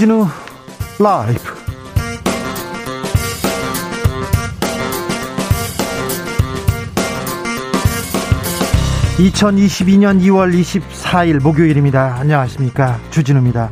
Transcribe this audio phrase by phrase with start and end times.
[0.00, 0.26] 주진우
[0.98, 1.40] 라이브
[9.18, 12.16] (2022년 2월 24일) 목요일입니다.
[12.18, 12.98] 안녕하십니까?
[13.10, 13.70] 주진우입니다.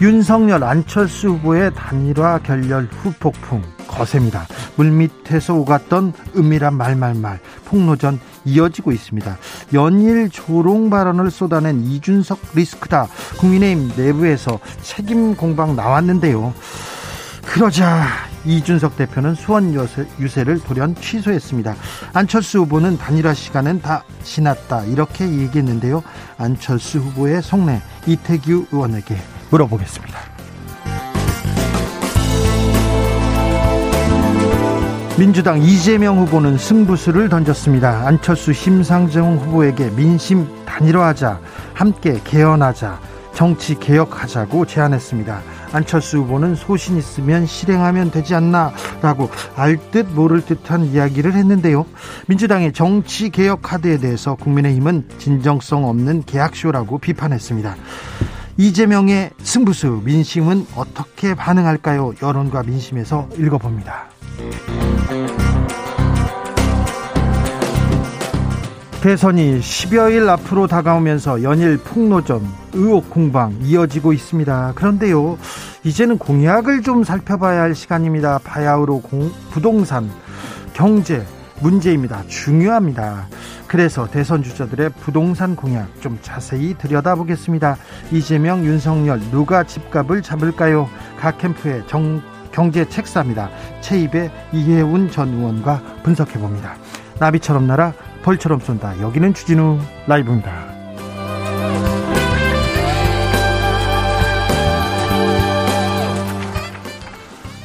[0.00, 4.46] 윤석열 안철수 후보의 단일화 결렬 후폭풍 거셉니다.
[4.76, 9.36] 물밑에서 오갔던 은밀한 말말말 폭로전 이어지고 있습니다.
[9.74, 13.08] 연일 조롱 발언을 쏟아낸 이준석 리스크다.
[13.38, 16.54] 국민의힘 내부에서 책임 공방 나왔는데요.
[17.44, 18.06] 그러자
[18.44, 21.74] 이준석 대표는 수원 유세 를 돌연 취소했습니다.
[22.12, 26.02] 안철수 후보는 단일화 시간은 다 지났다 이렇게 얘기했는데요.
[26.38, 29.16] 안철수 후보의 속내 이태규 의원에게
[29.50, 30.35] 물어보겠습니다.
[35.18, 38.06] 민주당 이재명 후보는 승부수를 던졌습니다.
[38.06, 41.40] 안철수 심상정 후보에게 민심 단일화하자,
[41.72, 43.00] 함께 개헌하자,
[43.32, 45.40] 정치 개혁하자고 제안했습니다.
[45.72, 51.86] 안철수 후보는 소신 있으면 실행하면 되지 않나라고 알 듯 모를 듯한 이야기를 했는데요.
[52.26, 57.74] 민주당의 정치 개혁 카드에 대해서 국민의힘은 진정성 없는 계약쇼라고 비판했습니다.
[58.58, 62.12] 이재명의 승부수 민심은 어떻게 반응할까요?
[62.22, 64.15] 여론과 민심에서 읽어봅니다.
[69.06, 74.72] 대선이 10여일 앞으로 다가오면서 연일 폭로전, 의혹 공방 이어지고 있습니다.
[74.74, 75.38] 그런데요,
[75.84, 78.40] 이제는 공약을 좀 살펴봐야 할 시간입니다.
[78.42, 80.10] 바야흐로 공, 부동산,
[80.72, 81.24] 경제,
[81.60, 82.24] 문제입니다.
[82.26, 83.28] 중요합니다.
[83.68, 87.76] 그래서 대선 주자들의 부동산 공약 좀 자세히 들여다보겠습니다.
[88.10, 90.88] 이재명, 윤석열 누가 집값을 잡을까요?
[91.20, 92.20] 각 캠프의 정,
[92.56, 93.50] 경제 책사입니다.
[93.82, 96.74] 최입의 이해운 전 의원과 분석해 봅니다.
[97.20, 98.98] 나비처럼 날아 벌처럼 쏜다.
[99.02, 100.75] 여기는 주진우 라이브입니다.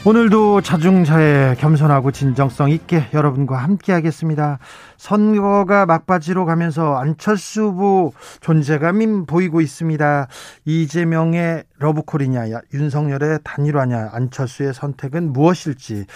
[0.04, 4.58] 오늘도 자중자애 겸손하고 진정성 있게 여러분과 함께 하겠습니다.
[4.98, 10.28] 선거가 막바지로 가면서 안철수 후보 존재감이 보이고 있습니다.
[10.66, 16.08] 이재명의 러브콜이냐, 윤석열의 단일화냐, 안철수의 선택은 무엇일지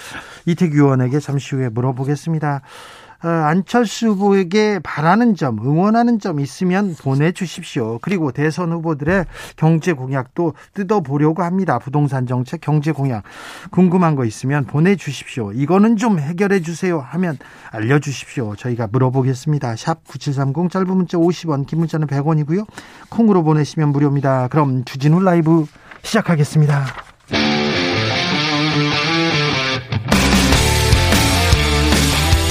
[0.48, 2.62] 이태규 의원에게 잠시 후에 물어보겠습니다.
[3.26, 7.98] 어, 안철수 후보에게 바라는 점, 응원하는 점 있으면 보내주십시오.
[8.04, 9.26] 그리고 대선 후보들의
[9.56, 11.80] 경제 공약도 뜯어보려고 합니다.
[11.80, 13.24] 부동산 정책, 경제 공약.
[13.72, 15.54] 궁금한 거 있으면 보내주십시오.
[15.54, 17.40] 이거는 좀 해결해 주세요 하면
[17.72, 18.56] 알려주십시오.
[18.58, 19.76] 저희가 물어보겠습니다.
[19.76, 22.68] 샵 9730 짧은 문자 50원, 긴 문자는 100원이고요.
[23.10, 24.50] 콩으로 보내시면 무료입니다.
[24.50, 25.66] 그럼 주진우 라이브
[26.04, 26.86] 시작하겠습니다.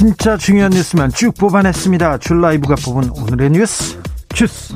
[0.00, 2.16] 진짜 중요한 뉴스만 쭉 뽑아냈습니다.
[2.20, 4.00] 줄 라이브가 뽑은 오늘의 뉴스
[4.30, 4.74] 주스.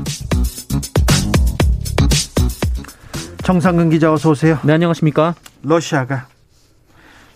[3.42, 4.58] 정상근 기자 어서 오세요.
[4.64, 5.34] 네 안녕하십니까.
[5.62, 6.26] 러시아가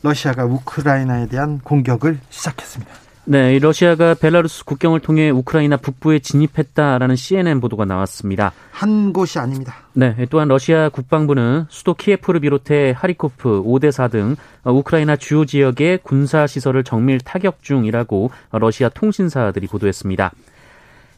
[0.02, 2.92] 러시아가 우크라이나에 대한 공격을 시작했습니다.
[3.30, 8.52] 네, 러시아가 벨라루스 국경을 통해 우크라이나 북부에 진입했다라는 CNN 보도가 나왔습니다.
[8.70, 9.74] 한 곳이 아닙니다.
[9.92, 14.34] 네, 또한 러시아 국방부는 수도 키예프를 비롯해 하리코프, 오데사 등
[14.64, 20.32] 우크라이나 주요 지역의 군사 시설을 정밀 타격 중이라고 러시아 통신사들이 보도했습니다.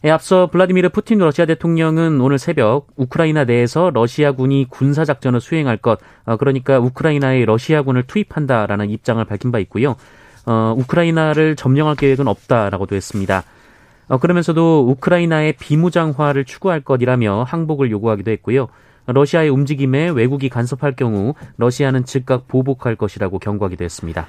[0.03, 6.01] 예, 앞서 블라디미르 푸틴 러시아 대통령은 오늘 새벽 우크라이나 내에서 러시아군이 군사 작전을 수행할 것,
[6.25, 9.95] 어, 그러니까 우크라이나에 러시아군을 투입한다라는 입장을 밝힌 바 있고요.
[10.47, 13.45] 어, 우크라이나를 점령할 계획은 없다라고도 했습니다.
[14.09, 18.69] 어, 그러면서도 우크라이나의 비무장화를 추구할 것이라며 항복을 요구하기도 했고요.
[19.07, 24.27] 러시아의 움직임에 외국이 간섭할 경우 러시아는 즉각 보복할 것이라고 경고하기도 했습니다.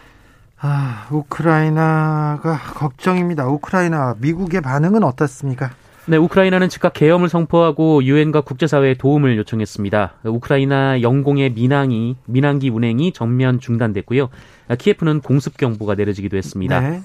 [0.59, 3.47] 아, 우크라이나가 걱정입니다.
[3.47, 5.71] 우크라이나 미국의 반응은 어떻습니까?
[6.07, 10.13] 네, 우크라이나는 즉각 계엄을 선포하고 유엔과 국제사회에 도움을 요청했습니다.
[10.25, 14.29] 우크라이나 영공의 민항이 민항기 운행이 전면 중단됐고요.
[14.75, 16.79] 키예프는 공습 경보가 내려지기도 했습니다.
[16.79, 17.01] 네.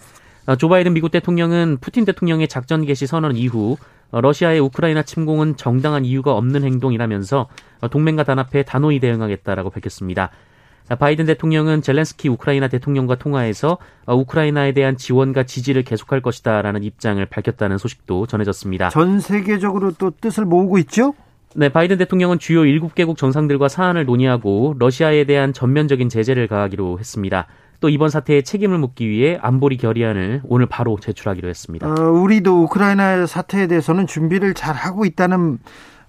[0.46, 3.76] 어, 조 바이든 미국 대통령은 푸틴 대통령의 작전 개시 선언 이후
[4.10, 7.48] 어, 러시아의 우크라이나 침공은 정당한 이유가 없는 행동이라면서
[7.80, 10.30] 어, 동맹과 단합해 단호히 대응하겠다라고 밝혔습니다.
[11.00, 18.28] 바이든 대통령은 젤렌스키 우크라이나 대통령과 통화해서 우크라이나에 대한 지원과 지지를 계속할 것이다라는 입장을 밝혔다는 소식도
[18.28, 18.90] 전해졌습니다.
[18.90, 21.14] 전 세계적으로 또 뜻을 모으고 있죠?
[21.58, 27.46] 네, 바이든 대통령은 주요 7개국 정상들과 사안을 논의하고 러시아에 대한 전면적인 제재를 가하기로 했습니다.
[27.80, 31.88] 또 이번 사태에 책임을 묻기 위해 안보리 결의안을 오늘 바로 제출하기로 했습니다.
[31.88, 35.58] 어, 우리도 우크라이나 사태에 대해서는 준비를 잘 하고 있다는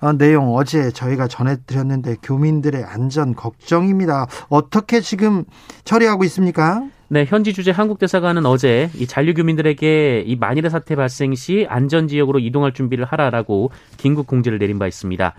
[0.01, 4.27] 어, 내용 어제 저희가 전해드렸는데 교민들의 안전 걱정입니다.
[4.49, 5.45] 어떻게 지금
[5.85, 6.83] 처리하고 있습니까?
[7.09, 12.09] 네, 현지 주재 한국 대사관은 어제 이 잔류 교민들에게 이 만일의 사태 발생 시 안전
[12.09, 15.33] 지역으로 이동할 준비를 하라라고 긴급 공지를 내린 바 있습니다.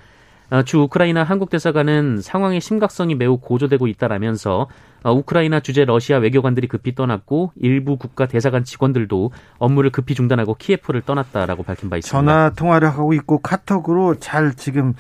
[0.50, 4.66] 어, 주 우크라이나 한국 대사관은 상황의 심각성이 매우 고조되고 있다라면서
[5.02, 11.02] 어, 우크라이나 주재 러시아 외교관들이 급히 떠났고 일부 국가 대사관 직원들도 업무를 급히 중단하고 키예프를
[11.02, 12.18] 떠났다라고 밝힌 바 있습니다.
[12.18, 14.94] 전화 통화를 하고 있고 카톡으로 잘 지금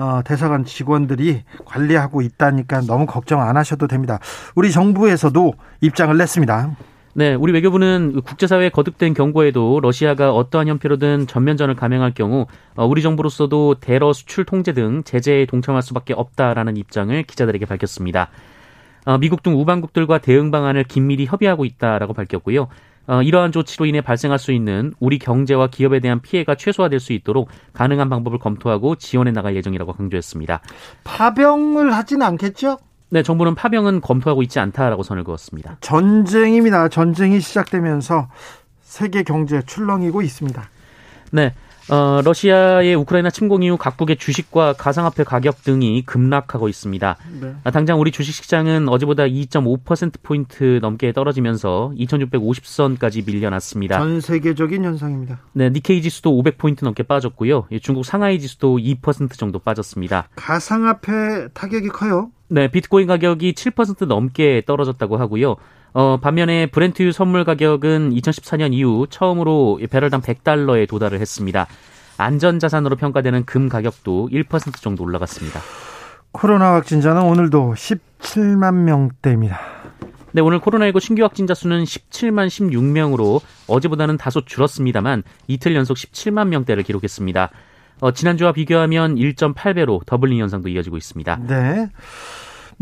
[0.00, 4.18] 어, 대사관 직원들이 관리하고 있다니까 너무 걱정 안 하셔도 됩니다.
[4.54, 5.52] 우리 정부에서도
[5.82, 6.70] 입장을 냈습니다.
[7.12, 13.74] 네, 우리 외교부는 국제사회에 거듭된 경고에도 러시아가 어떠한 형태로든 전면전을 감행할 경우 어, 우리 정부로서도
[13.80, 18.30] 대러 수출 통제 등 제재에 동참할 수밖에 없다라는 입장을 기자들에게 밝혔습니다.
[19.04, 22.68] 어, 미국 등 우방국들과 대응 방안을 긴밀히 협의하고 있다라고 밝혔고요.
[23.06, 27.48] 어, 이러한 조치로 인해 발생할 수 있는 우리 경제와 기업에 대한 피해가 최소화될 수 있도록
[27.72, 30.60] 가능한 방법을 검토하고 지원해 나갈 예정이라고 강조했습니다.
[31.04, 32.78] 파병을 하지는 않겠죠?
[33.10, 35.78] 네, 정부는 파병은 검토하고 있지 않다라고 선을 그었습니다.
[35.80, 36.88] 전쟁입니다.
[36.88, 38.28] 전쟁이 시작되면서
[38.82, 40.62] 세계 경제 출렁이고 있습니다.
[41.32, 41.54] 네.
[41.90, 47.16] 어, 러시아의 우크라이나 침공 이후 각국의 주식과 가상화폐 가격 등이 급락하고 있습니다.
[47.40, 47.54] 네.
[47.64, 53.98] 아, 당장 우리 주식시장은 어제보다 2.5%포인트 넘게 떨어지면서 2650선까지 밀려났습니다.
[53.98, 55.40] 전 세계적인 현상입니다.
[55.52, 57.66] 네, 니케이 지수도 500포인트 넘게 빠졌고요.
[57.82, 60.28] 중국 상하이 지수도 2% 정도 빠졌습니다.
[60.36, 62.30] 가상화폐 타격이 커요?
[62.48, 65.56] 네, 비트코인 가격이 7% 넘게 떨어졌다고 하고요.
[65.92, 71.66] 어, 반면에 브렌트유 선물 가격은 2014년 이후 처음으로 배럴당 100달러에 도달을 했습니다.
[72.16, 75.60] 안전자산으로 평가되는 금 가격도 1% 정도 올라갔습니다.
[76.32, 79.58] 코로나 확진자는 오늘도 17만 명대입니다.
[80.32, 86.84] 네, 오늘 코로나19 신규 확진자 수는 17만 16명으로 어제보다는 다소 줄었습니다만 이틀 연속 17만 명대를
[86.84, 87.50] 기록했습니다.
[88.00, 91.40] 어, 지난주와 비교하면 1.8배로 더블링 현상도 이어지고 있습니다.
[91.48, 91.90] 네.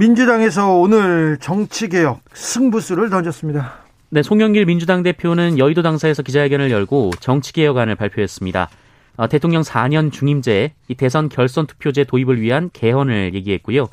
[0.01, 3.79] 민주당에서 오늘 정치개혁 승부수를 던졌습니다.
[4.11, 8.71] 네, 송영길 민주당 대표는 여의도 당사에서 기자회견을 열고 정치개혁안을 발표했습니다.
[9.17, 13.89] 어, 대통령 4년 중임제, 이 대선 결선 투표제 도입을 위한 개헌을 얘기했고요.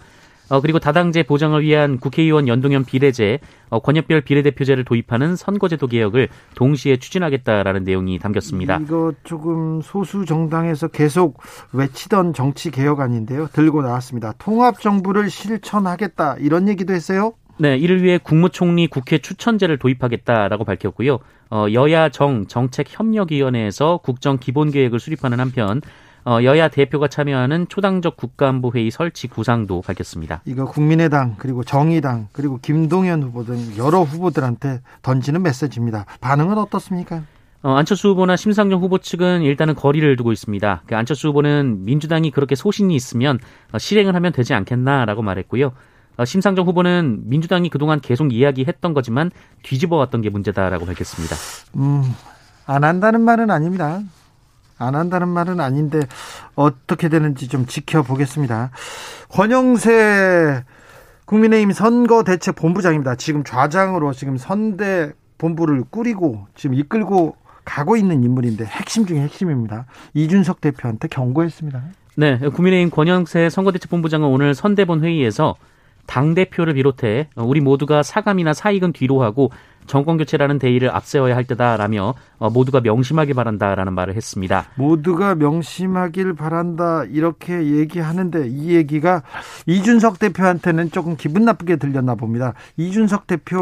[0.50, 3.40] 어, 그리고 다당제 보장을 위한 국회의원 연동형 비례제,
[3.70, 8.80] 어, 권역별 비례대표제를 도입하는 선거제도 개혁을 동시에 추진하겠다라는 내용이 담겼습니다.
[8.82, 11.42] 이거 조금 소수 정당에서 계속
[11.74, 13.48] 외치던 정치 개혁안인데요.
[13.54, 14.34] 들고 나왔습니다.
[14.38, 17.34] 통합 정부를 실천하겠다 이런 얘기도 했어요.
[17.58, 21.20] 네, 이를 위해 국무총리 국회 추천제를 도입하겠다라고 밝혔고요.
[21.52, 25.82] 어, 여야 정 정책협력위원회에서 국정 기본계획을 수립하는 한편
[26.28, 30.42] 어, 여야 대표가 참여하는 초당적 국가안보회의 설치 구상도 밝혔습니다.
[30.46, 36.06] 이거 국민의당 그리고 정의당 그리고 김동연 후보 등 여러 후보들한테 던지는 메시지입니다.
[36.22, 37.22] 반응은 어떻습니까?
[37.62, 40.82] 어, 안철수 후보나 심상정 후보 측은 일단은 거리를 두고 있습니다.
[40.88, 43.38] 그 안철수 후보는 민주당이 그렇게 소신이 있으면
[43.72, 45.74] 어, 실행을 하면 되지 않겠나라고 말했고요.
[46.18, 49.30] 어, 심상정 후보는 민주당이 그동안 계속 이야기했던 거지만
[49.62, 51.36] 뒤집어 왔던 게 문제다라고 밝혔습니다.
[51.76, 52.04] 음,
[52.66, 54.02] 안 한다는 말은 아닙니다.
[54.78, 56.00] 안 한다는 말은 아닌데
[56.56, 58.72] 어떻게 되는지 좀 지켜보겠습니다.
[59.30, 60.64] 권영세
[61.26, 63.16] 국민의힘 선거대책본부장입니다.
[63.16, 69.86] 지금 좌장으로 지금 선대 본부를 꾸리고 지금 이끌고 가고 있는 인물인데 핵심 중에 핵심입니다.
[70.14, 71.82] 이준석 대표한테 경고했습니다.
[72.18, 75.56] 네, 국민의힘 권영세 선거대책본부장은 오늘 선대본 회의에서
[76.06, 79.52] 당 대표를 비롯해 우리 모두가 사감이나 사익은 뒤로 하고
[79.88, 84.66] 정권 교체라는 대의를 앞세워야 할 때다라며 어, 모두가 명심하길 바란다라는 말을 했습니다.
[84.76, 89.24] 모두가 명심하길 바란다 이렇게 얘기하는데 이 얘기가
[89.68, 92.54] 이준석 대표한테는 조금 기분 나쁘게 들렸나 봅니다.
[92.78, 93.60] 이준석 대표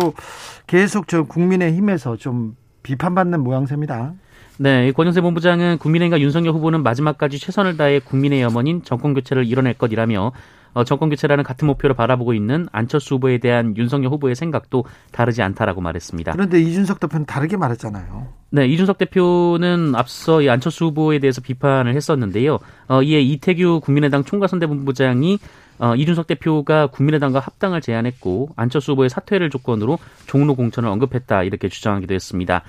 [0.68, 4.14] 계속 저 국민의힘에서 좀 비판받는 모양새입니다.
[4.60, 10.32] 네, 권영세 본부장은 국민의힘과 윤석열 후보는 마지막까지 최선을 다해 국민의 염원인 정권 교체를 이뤄낼 것이라며
[10.74, 15.82] 어, 정권 교체라는 같은 목표를 바라보고 있는 안철수 후보에 대한 윤석열 후보의 생각도 다르지 않다라고
[15.82, 16.32] 말했습니다.
[16.32, 18.28] 그런데 이준석 대표는 다르게 말했잖아요.
[18.52, 22.60] 네, 이준석 대표는 앞서 이 안철수 후보에 대해서 비판을 했었는데요.
[22.88, 25.40] 어, 이에 이태규 국민의당 총괄선대본부장이
[25.80, 32.14] 어, 이준석 대표가 국민의당과 합당을 제안했고 안철수 후보의 사퇴를 조건으로 종로 공천을 언급했다 이렇게 주장하기도
[32.14, 32.62] 했습니다.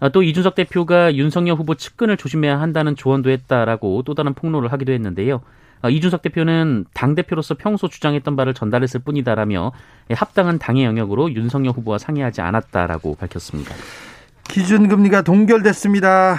[0.00, 4.92] 어, 또 이준석 대표가 윤석열 후보 측근을 조심해야 한다는 조언도 했다라고 또 다른 폭로를 하기도
[4.92, 5.40] 했는데요.
[5.84, 9.72] 어, 이준석 대표는 당 대표로서 평소 주장했던 바를 전달했을 뿐이다라며
[10.12, 13.74] 합당한 당의 영역으로 윤석열 후보와 상의하지 않았다라고 밝혔습니다.
[14.48, 16.38] 기준금리가 동결됐습니다.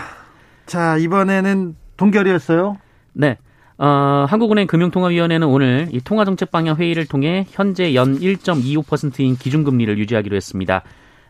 [0.65, 2.79] 자 이번에는 동결이었어요?
[3.13, 3.37] 네.
[3.77, 10.81] 어, 한국은행 금융통화위원회는 오늘 이 통화정책 방향 회의를 통해 현재 연 1.25%인 기준금리를 유지하기로 했습니다.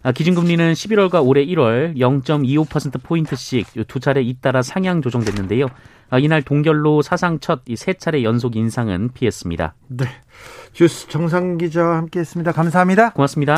[0.05, 5.65] 아, 기준금리는 11월과 올해 1월 0.25%포인트씩 두 차례 잇따라 상향 조정됐는데요.
[6.11, 9.73] 아, 이날 동결로 사상 첫 세 차례 연속 인상은 피했습니다.
[9.87, 10.05] 네.
[10.73, 12.51] 주스 정상 기자와 함께 했습니다.
[12.51, 13.13] 감사합니다.
[13.13, 13.57] 고맙습니다.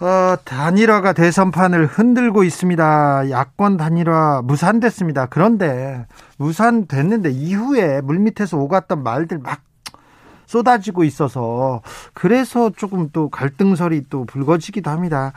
[0.00, 3.30] 어, 단일화가 대선판을 흔들고 있습니다.
[3.30, 5.26] 야권 단일화 무산됐습니다.
[5.26, 6.06] 그런데
[6.38, 9.60] 무산됐는데 이후에 물밑에서 오갔던 말들 막
[10.46, 11.82] 쏟아지고 있어서
[12.14, 15.32] 그래서 조금 또 갈등설이 또 불거지기도 합니다.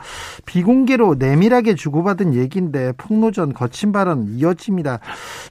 [0.46, 5.00] 비공개로 내밀하게 주고받은 얘기인데 폭로전 거친 발언 이어집니다.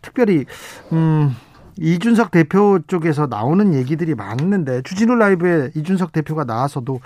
[0.02, 0.46] 특별히
[0.92, 1.36] 음
[1.78, 7.00] 이준석 대표 쪽에서 나오는 얘기들이 많은데 주진우 라이브에 이준석 대표가 나와서도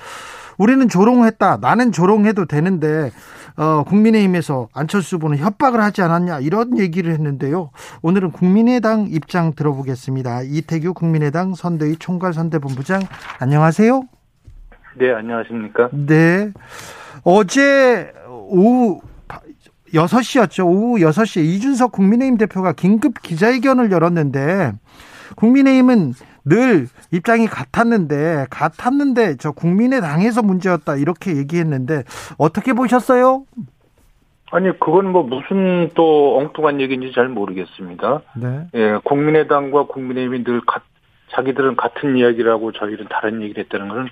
[0.57, 1.57] 우리는 조롱했다.
[1.61, 3.11] 나는 조롱해도 되는데
[3.55, 7.69] 어, 국민의힘에서 안철수 후보는 협박을 하지 않았냐 이런 얘기를 했는데요.
[8.01, 10.41] 오늘은 국민의당 입장 들어보겠습니다.
[10.43, 13.01] 이태규 국민의당 선대위 총괄선대본부장
[13.39, 14.03] 안녕하세요.
[14.97, 15.89] 네, 안녕하십니까?
[15.91, 16.51] 네.
[17.23, 19.01] 어제 오후
[19.93, 20.65] 6시였죠.
[20.65, 24.73] 오후 6시에 이준석 국민의힘 대표가 긴급 기자회견을 열었는데
[25.35, 26.13] 국민의힘은
[26.45, 32.03] 늘 입장이 같았는데 같았는데 저 국민의당에서 문제였다 이렇게 얘기했는데
[32.37, 33.45] 어떻게 보셨어요?
[34.51, 38.21] 아니 그건 뭐 무슨 또 엉뚱한 얘기인지 잘 모르겠습니다.
[38.35, 38.67] 네.
[38.75, 40.81] 예, 국민의당과 국민의힘이 늘 가,
[41.31, 44.09] 자기들은 같은 이야기라고 저희는 다른 얘기를 했다는 것은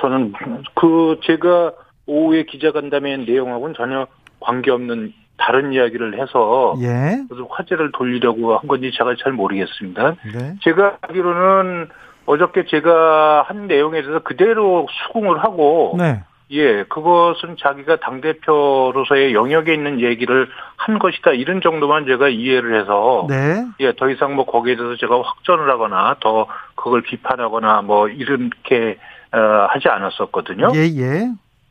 [0.00, 0.32] 저는
[0.74, 1.72] 그 제가
[2.06, 4.06] 오후에 기자간담회 내용하고는 전혀
[4.40, 7.22] 관계없는 다른 이야기를 해서 예.
[7.48, 10.16] 화제를 돌리려고 한 건지 제가 잘 모르겠습니다.
[10.34, 10.54] 네.
[10.62, 11.88] 제가 알기로는
[12.26, 16.22] 어저께 제가 한 내용에 대해서 그대로 수긍을 하고 네.
[16.50, 21.32] 예, 그것은 자기가 당대표로서의 영역에 있는 얘기를 한 것이다.
[21.32, 23.26] 이런 정도만 제가 이해를 해서.
[23.28, 23.66] 네.
[23.80, 28.98] 예, 더 이상 뭐 거기에 대해서 제가 확전을 하거나 더 그걸 비판하거나 뭐 이렇게,
[29.32, 30.72] 어, 하지 않았었거든요.
[30.74, 31.28] 예, 예.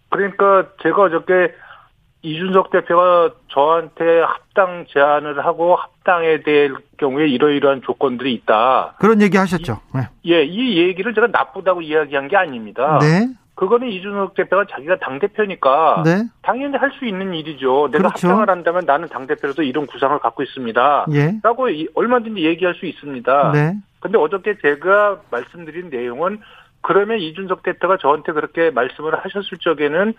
[0.09, 1.53] 그러니까 제가 어저께
[2.24, 8.95] 이준석 대표가 저한테 합당 제안을 하고 합당에 될 경우에 이러이러한 조건들이 있다.
[9.00, 9.79] 그런 얘기 하셨죠.
[9.93, 10.01] 네.
[10.25, 13.00] 예, 이 얘기를 제가 나쁘다고 이야기한 게 아닙니다.
[13.01, 13.27] 네.
[13.55, 16.24] 그거는 이준석 대표가 자기가 당대표니까 네.
[16.43, 17.89] 당연히 할 수 있는 일이죠.
[17.91, 18.27] 내가 그렇죠.
[18.27, 21.07] 합당을 한다면 나는 당대표로서 이런 구상을 갖고 있습니다.
[21.13, 21.39] 예.
[21.43, 23.51] 라고 얼마든지 얘기할 수 있습니다.
[23.53, 23.74] 네.
[24.00, 26.39] 근데 어저께 제가 말씀드린 내용은
[26.81, 30.13] 그러면 이준석 대표가 저한테 그렇게 말씀을 하셨을 적에는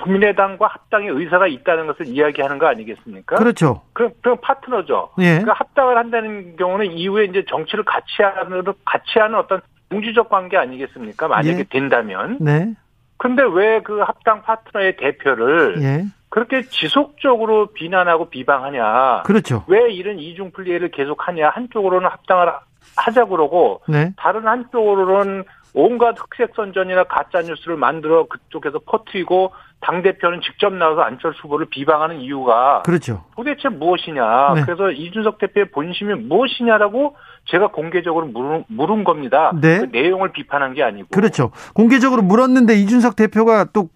[0.00, 3.36] 국민의당과 합당의 의사가 있다는 것을 이야기하는 거 아니겠습니까?
[3.36, 3.82] 그렇죠.
[3.92, 5.10] 그럼, 그럼 파트너죠.
[5.18, 5.38] 예.
[5.38, 11.28] 그러니까 합당을 한다는 경우는 이후에 이제 정치를 같이 하는, 같이 하는 어떤 공주적 관계 아니겠습니까?
[11.28, 11.64] 만약에 예.
[11.64, 12.38] 된다면.
[12.40, 12.74] 네.
[13.16, 16.04] 근데 왜 그 합당 파트너의 대표를 예.
[16.30, 19.22] 그렇게 지속적으로 비난하고 비방하냐?
[19.24, 19.64] 그렇죠.
[19.66, 21.50] 왜 이런 이중 플레이를 계속하냐?
[21.50, 22.52] 한쪽으로는 합당을
[22.96, 24.12] 하자 그러고 네.
[24.16, 31.40] 다른 한쪽으로는 온갖 흑색 선전이나 가짜 뉴스를 만들어 그쪽에서 퍼뜨리고 당 대표는 직접 나와서 안철수
[31.44, 33.24] 후보를 비방하는 이유가 그렇죠.
[33.36, 34.54] 도대체 무엇이냐.
[34.54, 34.62] 네.
[34.62, 39.52] 그래서 이준석 대표의 본심이 무엇이냐라고 제가 공개적으로 물은, 물은 겁니다.
[39.60, 39.78] 네.
[39.78, 41.08] 그 내용을 비판한 게 아니고.
[41.12, 41.50] 그렇죠.
[41.74, 43.88] 공개적으로 물었는데 이준석 대표가 또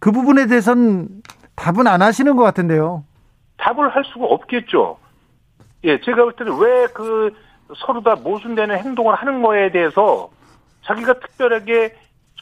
[0.00, 1.08] 그 부분에 대해서는
[1.56, 3.04] 답은 안 하시는 것 같은데요.
[3.56, 4.98] 답을 할 수가 없겠죠.
[5.84, 7.32] 예, 제가 볼 때는 왜 그
[7.76, 10.30] 서로 다 모순되는 행동을 하는 거에 대해서
[10.88, 11.94] 자기가 특별하게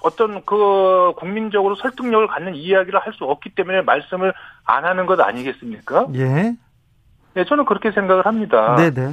[0.03, 4.33] 어떤 그 국민적으로 설득력을 갖는 이야기를 할 수 없기 때문에 말씀을
[4.65, 6.07] 안 하는 것 아니겠습니까?
[6.15, 6.55] 예.
[7.35, 8.77] 네, 저는 그렇게 생각을 합니다.
[8.77, 9.13] 네네.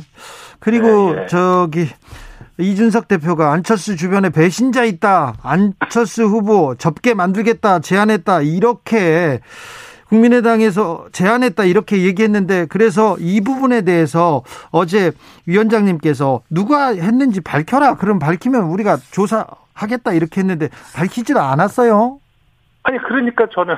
[0.60, 1.28] 그리고 네, 예.
[1.28, 1.88] 저기
[2.60, 5.36] 이준석 대표가 안철수 주변에 배신자 있다.
[5.42, 7.80] 안철수 후보 접게 만들겠다.
[7.80, 8.42] 제안했다.
[8.42, 9.40] 이렇게
[10.14, 15.12] 국민의당에서 제안했다 이렇게 얘기했는데 그래서 이 부분에 대해서 어제
[15.48, 17.96] 위원장님께서 누가 했는지 밝혀라.
[17.96, 22.20] 그럼 밝히면 우리가 조사하겠다 이렇게 했는데 밝히지도 않았어요.
[22.84, 23.76] 아니 그러니까 저는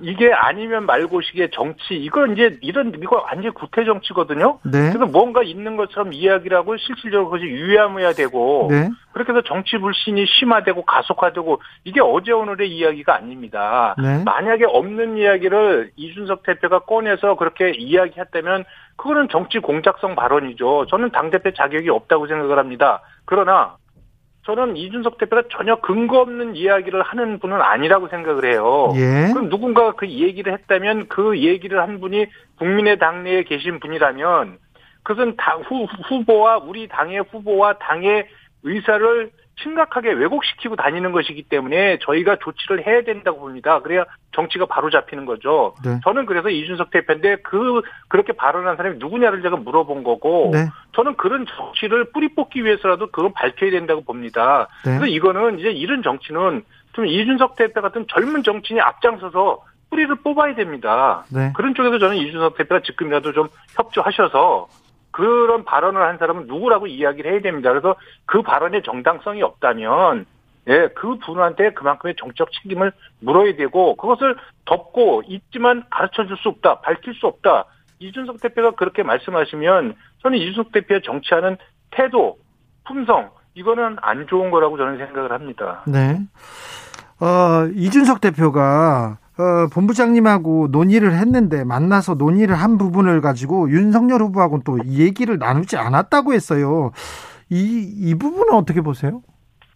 [0.00, 4.58] 이게 아니면 말고식의 정치 이건 이제 이런 이거 완전 구태 정치거든요.
[4.64, 4.90] 네.
[4.90, 8.90] 그래서 뭔가 있는 것처럼 이야기를 하고 실질적으로 그것이 유야무야 되고 네.
[9.12, 13.94] 그렇게 해서 정치 불신이 심화되고 가속화되고 이게 어제 오늘의 이야기가 아닙니다.
[14.02, 14.22] 네.
[14.24, 18.64] 만약에 없는 이야기를 이준석 대표가 꺼내서 그렇게 이야기했다면
[18.96, 20.86] 그거는 정치 공작성 발언이죠.
[20.90, 23.00] 저는 당 대표 자격이 없다고 생각을 합니다.
[23.24, 23.76] 그러나
[24.44, 28.92] 저는 이준석 대표가 전혀 근거 없는 이야기를 하는 분은 아니라고 생각을 해요.
[28.94, 29.32] 예.
[29.32, 32.26] 그럼 누군가가 그 얘기를 했다면 그 얘기를 한 분이
[32.58, 34.58] 국민의 당내에 계신 분이라면
[35.02, 38.26] 그것은 당, 후, 후보와 우리 당의 후보와 당의
[38.64, 39.30] 의사를
[39.62, 43.80] 심각하게 왜곡시키고 다니는 것이기 때문에 저희가 조치를 해야 된다고 봅니다.
[43.80, 45.74] 그래야 정치가 바로 잡히는 거죠.
[45.84, 46.00] 네.
[46.04, 50.66] 저는 그래서 이준석 대표인데 그 그렇게 발언한 사람이 누구냐를 제가 물어본 거고 네.
[50.94, 54.68] 저는 그런 정치를 뿌리 뽑기 위해서라도 그건 밝혀야 된다고 봅니다.
[54.84, 54.98] 네.
[54.98, 61.24] 그래서 이거는 이제 이런 정치는 좀 이준석 대표 같은 젊은 정치인이 앞장서서 뿌리를 뽑아야 됩니다.
[61.32, 61.52] 네.
[61.54, 64.66] 그런 쪽에서 저는 이준석 대표가 지금이라도 좀 협조하셔서
[65.14, 67.70] 그런 발언을 한 사람은 누구라고 이야기를 해야 됩니다.
[67.70, 67.94] 그래서
[68.26, 70.26] 그 발언에 정당성이 없다면
[70.66, 72.90] 예, 그 분한테 그만큼의 정적 책임을
[73.20, 76.80] 물어야 되고 그것을 덮고 있지만 가르쳐 줄 수 없다.
[76.80, 77.66] 밝힐 수 없다.
[78.00, 81.58] 이준석 대표가 그렇게 말씀하시면 저는 이준석 대표의 정치하는
[81.92, 82.38] 태도,
[82.84, 85.84] 품성 이거는 안 좋은 거라고 저는 생각을 합니다.
[85.86, 86.18] 네.
[87.20, 94.78] 어, 이준석 대표가 어, 본부장님하고 논의를 했는데 만나서 논의를 한 부분을 가지고 윤석열 후보하고는 또
[94.86, 96.92] 얘기를 나누지 않았다고 했어요.
[97.50, 99.22] 이, 이 부분은 어떻게 보세요?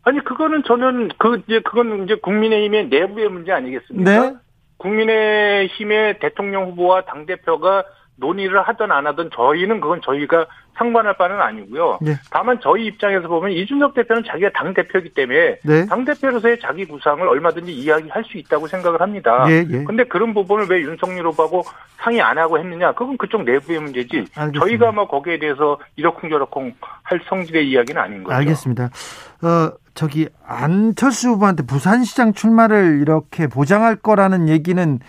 [0.04, 4.10] 아니, 그거는 저는 그, 이제 그건 이제 국민의힘의 내부의 문제 아니겠습니까?
[4.10, 4.34] 네.
[4.78, 7.84] 국민의힘의 대통령 후보와 당대표가
[8.18, 10.46] 논의를 하든 안 하든 저희는 그건 저희가
[10.76, 11.98] 상관할 바는 아니고요.
[12.00, 12.14] 네.
[12.30, 15.86] 다만 저희 입장에서 보면 이준석 대표는 자기가 당 대표이기 때문에 네.
[15.86, 19.44] 당 대표로서의 자기 구상을 얼마든지 이야기할 수 있다고 생각을 합니다.
[19.46, 21.64] 그런데 예, 그런 부분을 왜 윤석열 후보하고
[21.96, 22.92] 상의 안 하고 했느냐?
[22.92, 24.26] 그건 그쪽 내부의 문제지.
[24.36, 24.60] 알겠습니다.
[24.60, 28.36] 저희가 뭐 거기에 대해서 이러쿵저러쿵 할 성질의 이야기는 아닌 거죠.
[28.36, 28.84] 알겠습니다.
[28.84, 35.00] 어, 저기 안철수 후보한테 부산시장 출마를 이렇게 보장할 거라는 얘기는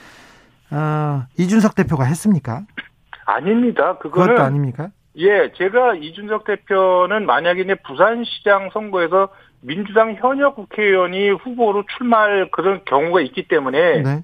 [0.71, 2.63] 어, 이준석 대표가 했습니까?
[3.29, 3.97] 아닙니다.
[3.97, 4.89] 그거는 그것도 아닙니까?
[5.17, 9.29] 예, 제가 이준석 대표는 만약에 부산시장 선거에서
[9.61, 14.23] 민주당 현역 국회의원이 후보로 출마할 그런 경우가 있기 때문에 네.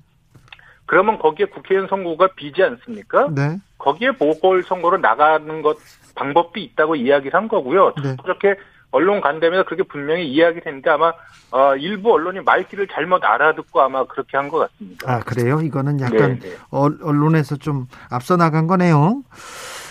[0.86, 3.30] 그러면 거기에 국회의원 선거가 비지 않습니까?
[3.36, 3.58] 네.
[3.78, 5.78] 거기에 보궐 선거로 나가는 것
[6.16, 7.94] 방법도 있다고 이야기를 한 거고요.
[8.02, 8.16] 네.
[8.24, 8.56] 그렇게
[8.96, 11.12] 언론 간담회에서 그렇게 분명히 이야기를 했는데 아마
[11.52, 15.12] 어, 일부 언론이 말귀를 잘못 알아듣고 아마 그렇게 한 것 같습니다.
[15.12, 15.60] 아 그래요?
[15.62, 16.56] 이거는 약간 네, 네.
[16.72, 19.22] 언론에서 좀 앞서 나간 거네요.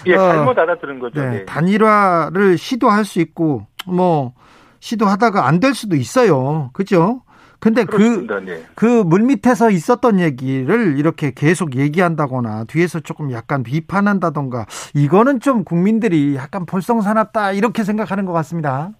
[0.06, 1.20] 예, 어, 잘못 알아들은 거죠.
[1.20, 1.44] 네, 네.
[1.44, 4.32] 단일화를 시도할 수 있고 뭐
[4.80, 6.70] 시도하다가 안 될 수도 있어요.
[6.72, 7.22] 그죠?
[7.64, 8.62] 근데 그, 네.
[8.74, 16.36] 그 물 밑에서 있었던 얘기를 이렇게 계속 얘기한다거나 뒤에서 조금 약간 비판한다던가 이거는 좀 국민들이
[16.36, 18.90] 약간 볼썽사납다 이렇게 생각하는 것 같습니다.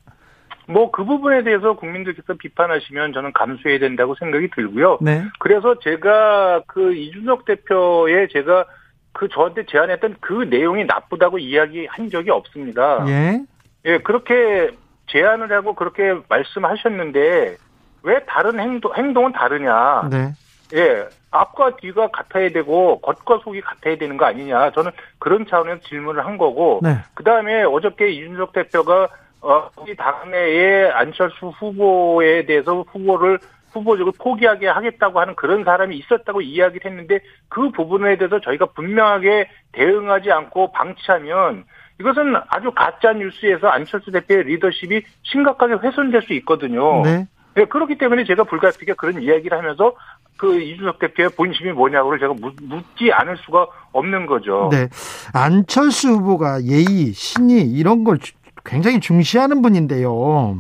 [0.66, 4.98] 뭐 그 부분에 대해서 국민들께서 비판하시면 저는 감수해야 된다고 생각이 들고요.
[5.03, 5.24] 네.
[5.40, 8.64] 그래서 제가 그 이준석 대표의 제가
[9.12, 13.05] 그 저한테 제안했던 그 내용이 나쁘다고 이야기한 적이 없습니다.
[13.09, 13.42] 예.
[13.85, 14.70] 예, 그렇게
[15.09, 17.57] 제안을 하고 그렇게 말씀하셨는데
[18.04, 20.08] 왜 다른 행동, 행동은 다르냐.
[20.10, 20.32] 네.
[20.74, 21.08] 예.
[21.30, 24.70] 앞과 뒤가 같아야 되고 겉과 속이 같아야 되는 거 아니냐.
[24.70, 26.80] 저는 그런 차원에서 질문을 한 거고.
[26.82, 26.98] 네.
[27.14, 29.08] 그 다음에 어저께 이준석 대표가
[29.40, 33.38] 어, 우리 당내에 안철수 후보에 대해서 후보를
[33.72, 40.30] 후보적으로 포기하게 하겠다고 하는 그런 사람이 있었다고 이야기를 했는데 그 부분에 대해서 저희가 분명하게 대응하지
[40.30, 41.64] 않고 방치하면
[42.00, 47.02] 이것은 아주 가짜 뉴스에서 안철수 대표의 리더십이 심각하게 훼손될 수 있거든요.
[47.02, 47.26] 네.
[47.54, 49.94] 네, 그렇기 때문에 제가 불가피하게 그런 이야기를 하면서
[50.36, 54.68] 그 이준석 대표의 본심이 뭐냐고를 제가 묻지 않을 수가 없는 거죠.
[54.72, 54.88] 네.
[55.32, 58.18] 안철수 후보가 예의, 신의 이런 걸
[58.64, 60.56] 굉장히 중시하는 분인데요.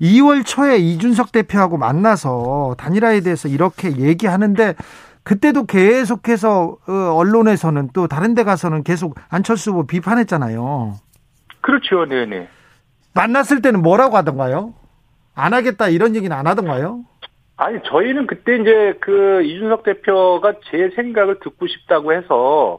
[0.00, 4.74] 2월 초에 이준석 대표하고 만나서 단일화에 대해서 이렇게 얘기하는데
[5.24, 10.94] 그때도 계속해서 어, 언론에서는 또 다른 데 가서는 계속 안철수 후보 비판했잖아요.
[11.60, 12.06] 그렇죠.
[12.06, 12.48] 네네.
[13.14, 14.74] 만났을 때는 뭐라고 하던가요?
[15.34, 17.00] 안 하겠다 이런 얘기는 안 하던가요?
[17.56, 22.78] 아니 저희는 그때 이제 그 이준석 대표가 제 생각을 듣고 싶다고 해서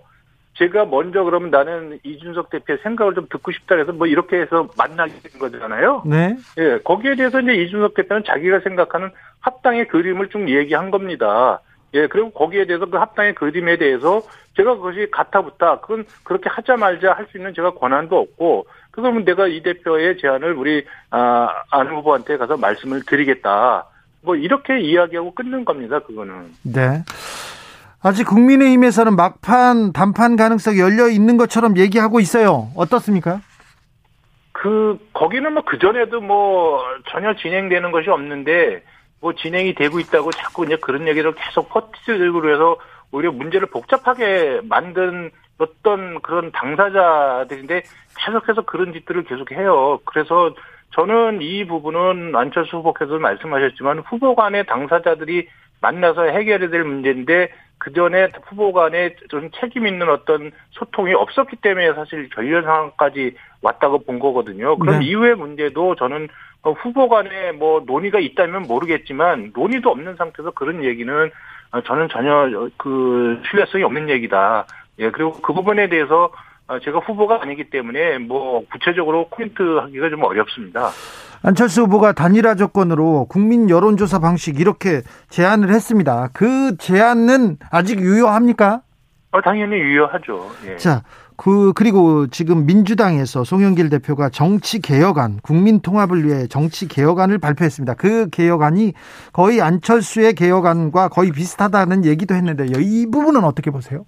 [0.57, 5.13] 제가 먼저 그러면 나는 이준석 대표의 생각을 좀 듣고 싶다 해서 뭐 이렇게 해서 만나게
[5.21, 6.03] 된 거잖아요.
[6.05, 6.37] 네.
[6.57, 11.59] 예, 거기에 대해서 이제 이준석 대표는 자기가 생각하는 합당의 그림을 쭉 얘기한 겁니다.
[11.93, 14.21] 예, 그리고 거기에 대해서 그 합당의 그림에 대해서
[14.55, 18.65] 제가 그것이 가타부타 그건 그렇게 하자 말자 할 수 있는 제가 권한도 없고
[18.95, 23.85] 그러면 내가 이 대표의 제안을 우리 아, 안 후보한테 가서 말씀을 드리겠다.
[24.21, 25.99] 뭐 이렇게 이야기하고 끊는 겁니다.
[25.99, 26.53] 그거는.
[26.63, 27.03] 네.
[28.01, 32.69] 아직 국민의힘에서는 막판 단판 가능성이 열려 있는 것처럼 얘기하고 있어요.
[32.75, 33.41] 어떻습니까?
[34.53, 36.81] 그 거기는 뭐 그 전에도 뭐
[37.11, 38.83] 전혀 진행되는 것이 없는데
[39.19, 42.77] 뭐 진행이 되고 있다고 자꾸 이제 그런 얘기를 계속 퍼티스들고 해서
[43.11, 47.83] 오히려 문제를 복잡하게 만든 어떤 그런 당사자들인데
[48.17, 49.99] 계속해서 그런 짓들을 계속 해요.
[50.05, 50.53] 그래서
[50.91, 55.47] 저는 이 부분은 안철수 후보께서 말씀하셨지만 후보 간의 당사자들이
[55.81, 61.93] 만나서 해결해야 될 문제인데 그 전에 후보 간에 좀 책임 있는 어떤 소통이 없었기 때문에
[61.93, 64.77] 사실 결렬 상황까지 왔다고 본 거거든요.
[64.77, 65.05] 그럼 네.
[65.05, 66.29] 이후의 문제도 저는
[66.63, 71.31] 후보 간에 뭐 논의가 있다면 모르겠지만 논의도 없는 상태에서 그런 얘기는
[71.85, 74.65] 저는 전혀 그 신뢰성이 없는 얘기다.
[74.99, 76.31] 예, 그리고 그 부분에 대해서
[76.83, 80.89] 제가 후보가 아니기 때문에 뭐 구체적으로 코멘트 하기가 좀 어렵습니다.
[81.43, 86.29] 안철수 후보가 단일화 조건으로 국민 여론조사 방식 이렇게 제안을 했습니다.
[86.33, 88.81] 그 제안은 아직 유효합니까?
[89.31, 90.49] 어, 당연히 유효하죠.
[90.65, 90.77] 예.
[90.77, 91.03] 자,
[91.35, 97.93] 그 그리고 지금 민주당에서 송영길 대표가 정치 개혁안, 국민 통합을 위해 정치 개혁안을 발표했습니다.
[97.95, 98.93] 그 개혁안이
[99.33, 102.79] 거의 안철수의 개혁안과 거의 비슷하다는 얘기도 했는데요.
[102.79, 104.05] 이 부분은 어떻게 보세요?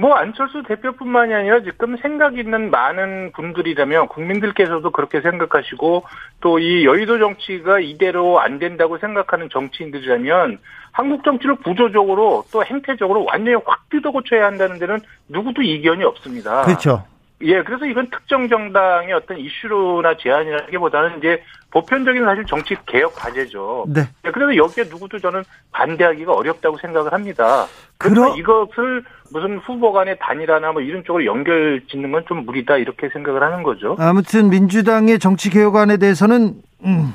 [0.00, 6.04] 뭐 안철수 대표뿐만이 아니라 지금 생각 있는 많은 분들이라면 국민들께서도 그렇게 생각하시고
[6.40, 10.58] 또 이 여의도 정치가 이대로 안 된다고 생각하는 정치인들이라면
[10.92, 16.62] 한국 정치를 구조적으로 또 행태적으로 완전히 확 뜯어 고쳐야 한다는 데는 누구도 이견이 없습니다.
[16.62, 17.04] 그렇죠.
[17.42, 23.86] 예, 그래서 이건 특정 정당의 어떤 이슈나 제안이라기보다는 이제 보편적인 사실 정치 개혁 과제죠.
[23.88, 24.00] 네.
[24.24, 27.66] 예, 그래서 여기에 누구도 저는 반대하기가 어렵다고 생각을 합니다.
[27.98, 33.08] 그러나 이것을 무슨 후보 간의 단일화나 뭐 이런 쪽으로 연결 짓는 건 좀 무리다 이렇게
[33.10, 33.96] 생각을 하는 거죠.
[33.98, 37.14] 아무튼 민주당의 정치 개혁안에 대해서는 음,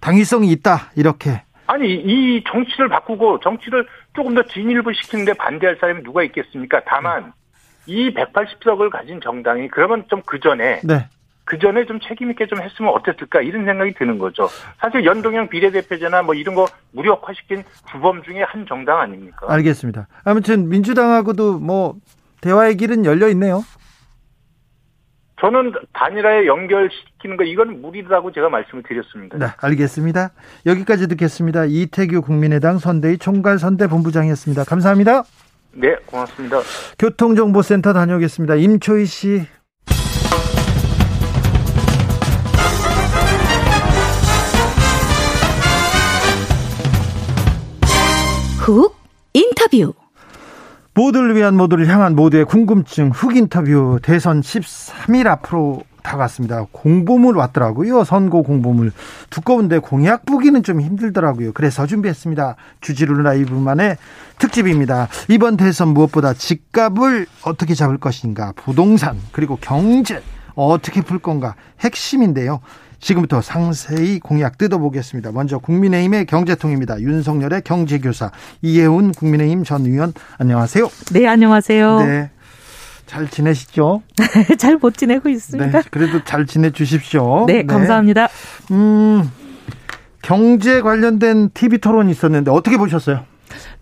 [0.00, 1.42] 당위성이 있다 이렇게.
[1.66, 6.80] 아니 이 정치를 바꾸고 정치를 조금 더 진일부 시키는데 반대할 사람이 누가 있겠습니까?
[6.86, 7.32] 다만
[7.86, 11.08] 이 180석을 가진 정당이 그러면 좀 그 전에 네.
[11.46, 14.48] 그 전에 좀 책임 있게 좀 했으면 어땠을까 이런 생각이 드는 거죠.
[14.80, 19.46] 사실 연동형 비례대표제나 뭐 이런 거 무력화시킨 주범 중에 한 정당 아닙니까?
[19.48, 20.08] 알겠습니다.
[20.24, 21.94] 아무튼 민주당하고도 뭐
[22.40, 23.62] 대화의 길은 열려 있네요.
[25.40, 29.38] 저는 단일화에 연결시키는 거 이건 무리라고 제가 말씀을 드렸습니다.
[29.38, 30.30] 네, 알겠습니다.
[30.64, 31.66] 여기까지 듣겠습니다.
[31.66, 34.64] 이태규 국민의당 선대위 총괄 선대본부장이었습니다.
[34.64, 35.22] 감사합니다.
[35.72, 36.58] 네, 고맙습니다.
[36.98, 38.56] 교통정보센터 다녀오겠습니다.
[38.56, 39.46] 임초희 씨.
[48.66, 48.96] 훅
[49.32, 49.94] 인터뷰.
[50.92, 56.66] 모두를 위한 모두를 향한 모두의 궁금증 훅 인터뷰 대선 13일 앞으로 다가왔습니다.
[56.72, 58.02] 공보물 왔더라고요.
[58.02, 58.90] 선거 공보물.
[59.30, 61.52] 두꺼운데 공약 보기는 좀 힘들더라고요.
[61.52, 62.56] 그래서 준비했습니다.
[62.80, 63.98] 주지루 라이브만의
[64.40, 65.06] 특집입니다.
[65.28, 70.20] 이번 대선 무엇보다 집값을 어떻게 잡을 것인가, 부동산, 그리고 경제
[70.56, 72.60] 어떻게 풀 건가 핵심인데요.
[73.00, 75.32] 지금부터 상세히 공약 뜯어보겠습니다.
[75.32, 77.00] 먼저 국민의힘의 경제통입니다.
[77.00, 78.30] 윤석열의 경제교사
[78.62, 80.88] 이혜훈 국민의힘 전 의원 안녕하세요.
[81.12, 81.98] 네, 안녕하세요.
[82.00, 82.30] 네.
[83.06, 84.02] 잘 지내시죠?
[84.58, 85.80] 잘 못 지내고 있습니다.
[85.80, 87.44] 네, 그래도 잘 지내 주십시오.
[87.46, 88.28] 네, 네, 감사합니다.
[88.72, 89.30] 음,
[90.22, 93.24] 경제 관련된 TV 토론이 있었는데 어떻게 보셨어요?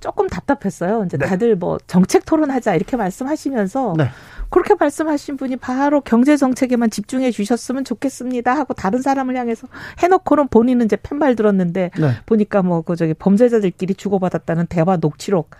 [0.01, 1.05] 조금 답답했어요.
[1.07, 1.27] 이제 네.
[1.27, 4.09] 다들 뭐 정책 토론하자 이렇게 말씀하시면서 네.
[4.51, 9.67] 그렇게 말씀하신 분이 바로 경제 정책에만 집중해 주셨으면 좋겠습니다 하고 다른 사람을 향해서
[10.01, 12.11] 해놓고는 본인은 이제 팬말 들었는데 네.
[12.27, 15.51] 보니까 뭐 그 저기 범죄자들끼리 주고받았다는 대화 녹취록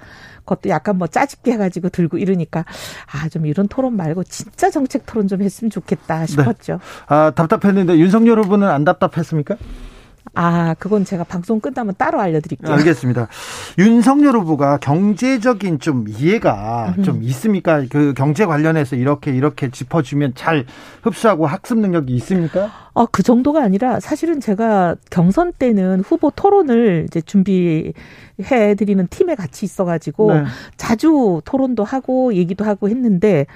[0.41, 2.65] 그것도 약간 뭐 짜집게 해가지고 들고 이러니까
[3.11, 6.75] 아 좀 이런 토론 말고 진짜 정책 토론 좀 했으면 좋겠다 싶었죠.
[6.75, 6.79] 네.
[7.07, 9.57] 아 답답했는데 윤석열 후보는 안 답답했습니까?
[10.33, 12.73] 아, 그건 제가 방송 끝나면 따로 알려드릴게요.
[12.73, 13.29] 알겠습니다.
[13.79, 17.85] 윤석열 후보가 경제적인 좀 이해가 좀 있습니까?
[17.89, 20.65] 그 경제 관련해서 이렇게 이렇게 짚어주면 잘
[21.03, 22.71] 흡수하고 학습 능력이 있습니까?
[22.95, 27.93] 어, 그 정도가 아니라 사실은 제가 경선 때는 후보 토론을 이제 준비해
[28.77, 30.45] 드리는 팀에 같이 있어가지고 네.
[30.77, 33.47] 자주 토론도 하고 얘기도 하고 했는데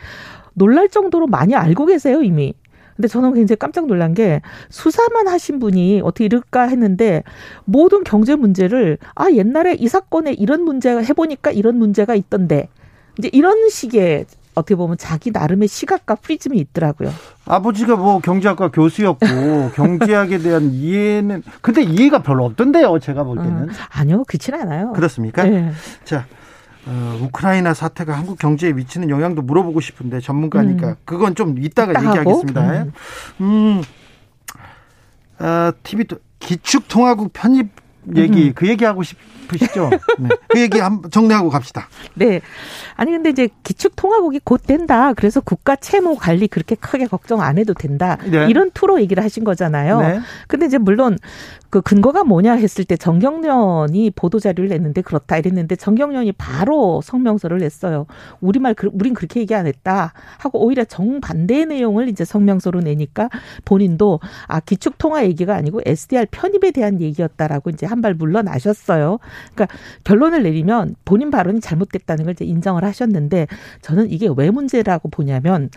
[0.55, 2.53] 놀랄 정도로 많이 알고 계세요, 이미.
[2.99, 7.23] 근데 저는 굉장히 깜짝 놀란 게 수사만 하신 분이 어떻게 이럴까 했는데
[7.65, 12.69] 모든 경제 문제를 아 옛날에 이 사건에 이런 문제가 해보니까 이런 문제가 있던데
[13.17, 17.11] 이제 이런 식의 어떻게 보면 자기 나름의 시각과 프리즘이 있더라고요.
[17.45, 19.27] 아버지가 뭐 경제학과 교수였고
[19.77, 22.99] 경제학에 대한 이해는 근데 이해가 별로 없던데요.
[22.99, 23.53] 제가 볼 때는.
[23.53, 24.93] 음, 아니요, 그렇진 않아요.
[24.95, 25.45] 그렇습니까?
[25.45, 25.71] 네.
[26.05, 26.27] 자,
[26.87, 30.95] 어, 우크라이나 사태가 한국 경제에 미치는 영향도 물어보고 싶은데 전문가니까 음.
[31.05, 32.83] 그건 좀 이따가 얘기하겠습니다.
[32.83, 32.93] 음,
[33.41, 33.83] 음
[35.39, 36.05] 어, TV
[36.39, 37.71] 기축통화국 편입
[38.17, 38.53] 얘기 음.
[38.55, 39.91] 그 얘기하고 싶으시죠?
[40.19, 40.29] 네.
[40.49, 41.89] 그 얘기 한번 정리하고 갑시다.
[42.15, 42.41] 네.
[42.97, 45.13] 아니 근데 이제 기축 통화국이 곧 된다.
[45.13, 48.17] 그래서 국가 채무 관리 그렇게 크게 걱정 안 해도 된다.
[48.25, 48.47] 네.
[48.49, 50.01] 이런 투로 얘기를 하신 거잖아요.
[50.01, 50.21] 네.
[50.47, 51.19] 근데 이제 물론
[51.71, 58.07] 그 근거가 뭐냐 했을 때 정경련이 보도 자료를 냈는데 그렇다 이랬는데 정경련이 바로 성명서를 냈어요.
[58.41, 63.29] 우리말 우린 그렇게 얘기 안 했다 하고 오히려 정반대의 내용을 이제 성명서로 내니까
[63.67, 69.19] 본인도 아 기축 통화 얘기가 아니고 SDR 편입에 대한 얘기였다라고 이제 한 발 물러나셨어요.
[69.55, 73.49] 그러니까 결론을 내리면 본인 발언이 잘못됐다는 걸 이제 인정을 하셨는데
[73.83, 75.69] 저는 이게 왜 문제라고 보냐면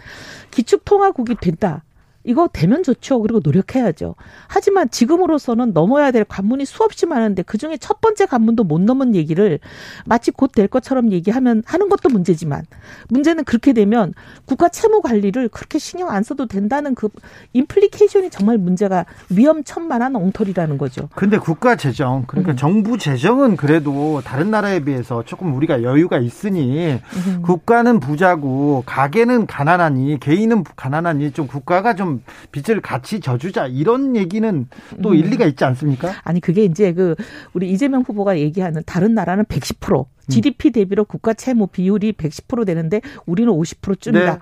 [0.52, 1.84] 기축 통화국이 된다.
[2.24, 3.20] 이거 되면 좋죠.
[3.22, 4.16] 그리고 노력해야죠.
[4.48, 9.60] 하지만 지금으로서는 넘어야 될 관문이 수없이 많은데 그 중에 첫 번째 관문도 못 넘은 얘기를
[10.06, 12.64] 마치 곧 될 것처럼 얘기하면 하는 것도 문제지만
[13.10, 14.14] 문제는 그렇게 되면
[14.46, 17.10] 국가 채무 관리를 그렇게 신경 안 써도 된다는 그
[17.54, 21.10] 임플리케이션이 정말 문제가 위험천만한 엉터리라는 거죠.
[21.16, 22.58] 근데 국가 재정 그러니까 음.
[22.58, 27.42] 정부 재정은 그래도 다른 나라에 비해서 조금 우리가 여유가 있으니 음.
[27.44, 34.67] 국가는 부자고 가게는 가난하니 개인은 가난하니 좀 국가가 좀 빚을 같이 져주자 이런 얘기는
[35.02, 35.15] 또 음.
[35.15, 36.12] 일리가 있지 않습니까?
[36.24, 37.15] 아니 그게 이제 그
[37.54, 43.52] 우리 이재명 후보가 얘기하는 다른 나라는 110% GDP 대비로 국가 채무 비율이 110% 되는데 우리는
[43.52, 44.34] 50% 줄이다.
[44.34, 44.39] 네.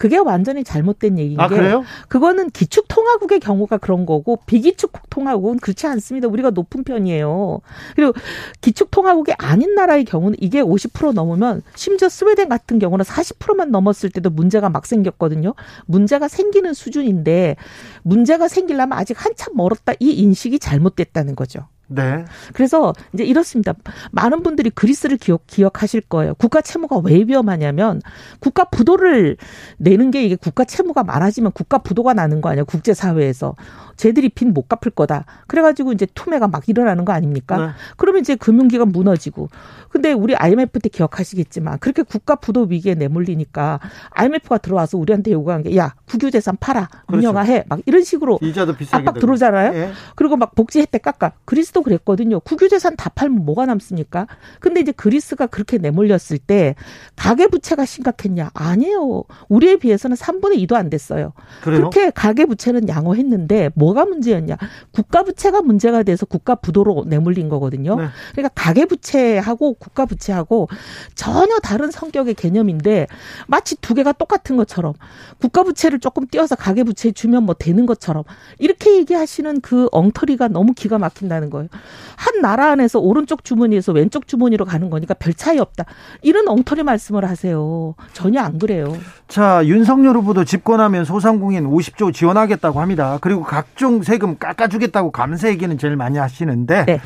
[0.00, 1.84] 그게 완전히 잘못된 얘기인 아, 게 그래요?
[2.08, 6.26] 그거는 기축 통화국의 경우가 그런 거고 비기축 통화국은 그렇지 않습니다.
[6.26, 7.60] 우리가 높은 편이에요.
[7.94, 8.14] 그리고
[8.62, 14.30] 기축 통화국이 아닌 나라의 경우는 이게 50% 넘으면 심지어 스웨덴 같은 경우는 40%만 넘었을 때도
[14.30, 15.54] 문제가 막 생겼거든요.
[15.84, 17.56] 문제가 생기는 수준인데
[18.02, 21.66] 문제가 생기려면 아직 한참 멀었다 이 인식이 잘못됐다는 거죠.
[21.92, 22.24] 네.
[22.52, 23.74] 그래서 이제 이렇습니다.
[24.12, 26.34] 많은 분들이 그리스를 기억, 기억하실 거예요.
[26.34, 28.00] 국가 채무가 왜 위험하냐면
[28.38, 29.36] 국가 부도를
[29.76, 32.62] 내는 게 이게 국가 채무가 많아지면 국가 부도가 나는 거 아니야.
[32.62, 33.56] 국제사회에서.
[34.00, 35.26] 쟤들이 빚 못 갚을 거다.
[35.46, 37.56] 그래가지고 이제 투매가 막 일어나는 거 아닙니까?
[37.58, 37.72] 네.
[37.98, 39.48] 그러면 이제 금융기관 무너지고.
[39.90, 45.76] 근데 우리 IMF 때 기억하시겠지만 그렇게 국가 부도 위기에 내몰리니까 IMF가 들어와서 우리한테 요구한 게
[45.76, 47.18] 야 국유재산 팔아 그렇죠.
[47.18, 49.74] 운영화해 막 이런 식으로 이자도 비싸게 압박 들어오잖아요.
[49.76, 49.90] 예.
[50.16, 51.32] 그리고 막 복지 혜택 깎아.
[51.44, 52.40] 그리스도 그랬거든요.
[52.40, 54.26] 국유재산 다 팔면 뭐가 남습니까?
[54.60, 56.74] 근데 이제 그리스가 그렇게 내몰렸을 때
[57.16, 58.50] 가계 부채가 심각했냐?
[58.54, 59.24] 아니에요.
[59.48, 61.32] 우리에 비해서는 3분의 2도 안 됐어요.
[61.62, 61.78] 그래요?
[61.78, 64.56] 그렇게 가계 부채는 양호했는데 뭐 뭐가 문제였냐?
[64.92, 67.96] 국가 부채가 문제가 돼서 국가 부도로 내몰린 거거든요.
[67.96, 68.06] 네.
[68.32, 70.68] 그러니까 가계 부채하고 국가 부채하고
[71.14, 73.06] 전혀 다른 성격의 개념인데
[73.46, 74.94] 마치 두 개가 똑같은 것처럼
[75.40, 78.24] 국가 부채를 조금 띄어서 가계 부채 주면 뭐 되는 것처럼
[78.58, 81.68] 이렇게 얘기하시는 그 엉터리가 너무 기가 막힌다는 거예요.
[82.16, 85.84] 한 나라 안에서 오른쪽 주머니에서 왼쪽 주머니로 가는 거니까 별 차이 없다.
[86.22, 87.94] 이런 엉터리 말씀을 하세요.
[88.12, 88.96] 전혀 안 그래요.
[89.28, 93.18] 자, 윤석열 후보도 집권하면 소상공인 50조 지원하겠다고 합니다.
[93.20, 97.00] 그리고 각종 세금 깎아주겠다고 감세 얘기는 제일 많이 하시는데 네.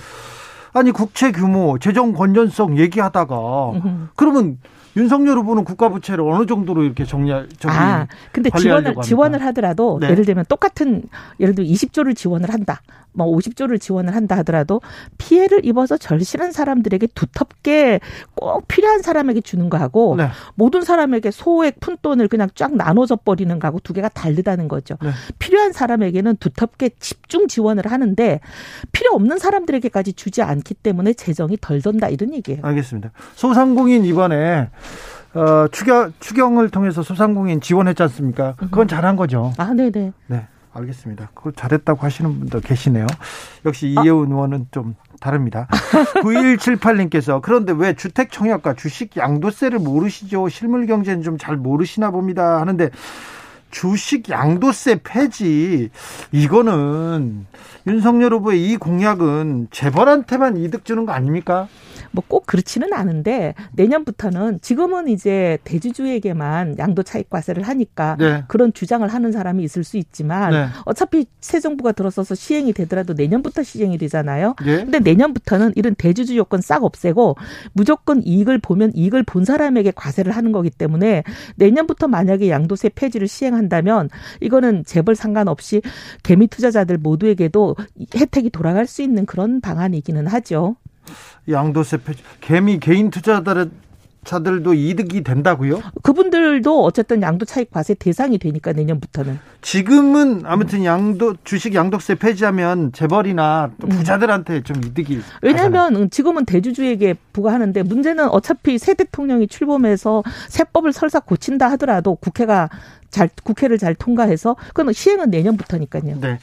[0.73, 3.37] 아니 국채 규모, 재정 건전성 얘기하다가
[4.17, 4.59] 그러면
[4.97, 10.11] 윤석열 후보는 국가 부채를 어느 정도로 이렇게 정리 정리 아, 근데 지원을 지원을 하더라도 네.
[10.11, 11.05] 예를 들면 똑같은
[11.39, 12.81] 예를 들어 20조를 지원을 한다.
[13.15, 14.81] 뭐 50조를 지원을 한다 하더라도
[15.19, 18.01] 피해를 입어서 절실한 사람들에게 두텁게
[18.35, 20.29] 꼭 필요한 사람에게 주는 거하고 네.
[20.55, 24.97] 모든 사람에게 소액 푼돈을 그냥 쫙 나눠져 버리는 거하고 두 개가 다르다는 거죠.
[25.03, 25.11] 네.
[25.39, 28.41] 필요한 사람에게는 두텁게 집중 지원을 하는데
[28.93, 32.61] 필요 없는 사람들에게까지 주지 않기 때문에 재정이 덜 든다 이런 얘기예요.
[32.63, 33.11] 알겠습니다.
[33.35, 34.69] 소상공인 이번에
[35.35, 38.55] 어, 추경, 추경을 통해서 소상공인 지원했지 않습니까?
[38.57, 39.53] 그건 잘한 거죠.
[39.59, 40.13] 아, 네네.
[40.27, 40.47] 네.
[40.75, 41.31] 알겠습니다.
[41.35, 43.07] 그걸 잘했다고 하시는 분도 계시네요.
[43.65, 44.03] 역시 아.
[44.03, 44.35] 이혜훈 아.
[44.35, 45.69] 의원은 좀 다릅니다.
[46.23, 50.49] 9178님께서 그런데 왜 주택 청약과 주식 양도세를 모르시죠?
[50.49, 52.61] 실물 경제는 좀 잘 모르시나 봅니다.
[52.61, 52.91] 하는데
[53.71, 55.91] 주식 양도세 폐지
[56.33, 57.47] 이거는
[57.87, 61.69] 윤석열 후보의 이 공약은 재벌한테만 이득 주는 거 아닙니까?
[62.15, 68.45] 뭐 꼭 그렇지는 않은데 내년부터는 지금은 이제 대주주에게만 양도 차익 과세를 하니까 네.
[68.49, 70.67] 그런 주장을 하는 사람이 있을 수 있지만 네.
[70.85, 74.57] 어차피 새 정부가 들어서서 시행이 되더라도 내년부터 시행이 되잖아요.
[74.65, 74.79] 네.
[74.79, 77.37] 근데 내년부터는 이런 대주주 요건 싹 없애고
[77.73, 81.23] 무조건 이익을 보면 이익을 본 사람에게 과세를 하는 거기 때문에
[81.57, 84.09] 내년부터 만약에 양도세 폐지를 시행한다면
[84.41, 85.83] 이거는 재벌 상관없이
[86.23, 87.77] 개미 투자자들 모두에게도
[88.17, 90.77] 혜택이 돌아갈 수 있는 그런 방안이기는 하죠.
[91.49, 93.71] 양도세 폐지 개미 개인 투자자들
[94.25, 95.83] 자들도 이득이 된다고요?
[96.03, 99.39] 그분들도 어쨌든 양도 차익 과세 대상이 되니까 내년부터는.
[99.61, 103.91] 지금은 아무튼 양도 주식 양도세 폐지하면 재벌이나 또 음.
[103.91, 105.21] 부자들한테 좀 이득이.
[105.43, 106.09] 왜냐하면.
[106.11, 112.69] 지금은 대주주에게 부과하는데 문제는 어차피 새 대통령이 출범해서 세법을 설사 고친다 하더라도 국회가
[113.15, 116.19] 잘 국회를 잘 통과해서 그건 시행은 내년부터니까요.
[116.21, 116.39] 네.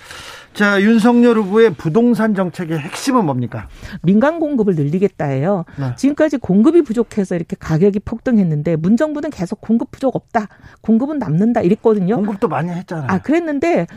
[0.53, 3.67] 자, 윤석열 후보의 부동산 정책의 핵심은 뭡니까?
[4.01, 5.65] 민간 공급을 늘리겠다예요.
[5.77, 5.95] 네.
[5.97, 10.47] 지금까지 공급이 부족해서 이렇게 가격이 폭등했는데 문정부는 계속 공급 부족 없다.
[10.79, 12.15] 공급은 남는다 이랬거든요.
[12.15, 13.07] 공급도 많이 했잖아요.
[13.10, 13.88] 아, 그랬는데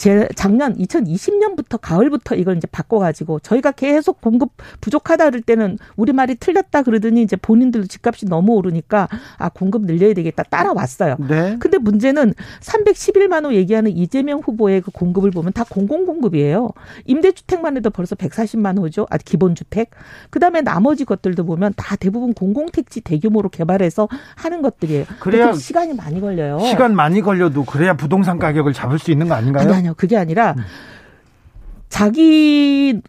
[0.00, 6.36] 제 작년 2020년부터 가을부터 이걸 이제 바꿔가지고 저희가 계속 공급 부족하다 그럴 때는 우리 말이
[6.36, 11.16] 틀렸다 그러더니 이제 본인들도 집값이 너무 오르니까 아 공급 늘려야 되겠다 따라왔어요.
[11.28, 11.58] 네.
[11.60, 16.70] 근데 문제는 311만 호 얘기하는 이재명 후보의 그 공급을 보면 다 공공 공급이에요.
[17.04, 19.06] 임대주택만 해도 벌써 140만 호죠.
[19.10, 19.90] 아 기본 주택.
[20.30, 25.04] 그다음에 나머지 것들도 보면 다 대부분 공공택지 대규모로 개발해서 하는 것들이에요.
[25.18, 26.58] 그래야 시간이 많이 걸려요.
[26.60, 29.68] 시간 많이 걸려도 그래야 부동산 가격을 잡을 수 있는 거 아닌가요?
[29.68, 29.94] 아니, 아니 요.
[29.96, 30.64] 그게 아니라 음.
[31.88, 33.00] 자기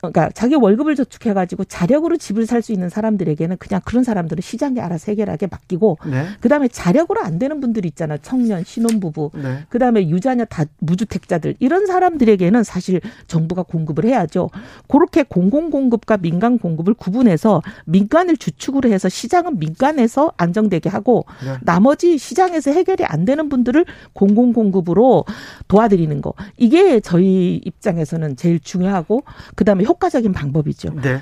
[0.00, 5.12] 그러니까 자기 월급을 저축해가지고 자력으로 집을 살 수 있는 사람들에게는 그냥 그런 사람들은 시장에 알아서
[5.12, 6.26] 해결하게 맡기고 네.
[6.40, 9.64] 그다음에 자력으로 안 되는 분들 있잖아 청년 신혼부부 네.
[9.68, 14.50] 그다음에 유자녀 다 무주택자들 이런 사람들에게는 사실 정부가 공급을 해야죠
[14.88, 21.56] 그렇게 공공 공급과 민간 공급을 구분해서 민간을 주축으로 해서 시장은 민간에서 안정되게 하고 네.
[21.62, 25.24] 나머지 시장에서 해결이 안 되는 분들을 공공 공급으로
[25.68, 29.22] 도와드리는 거 이게 저희 입장에서는 제일 중요하고
[29.54, 30.94] 그다음에 효과적인 방법이죠.
[31.02, 31.20] 네.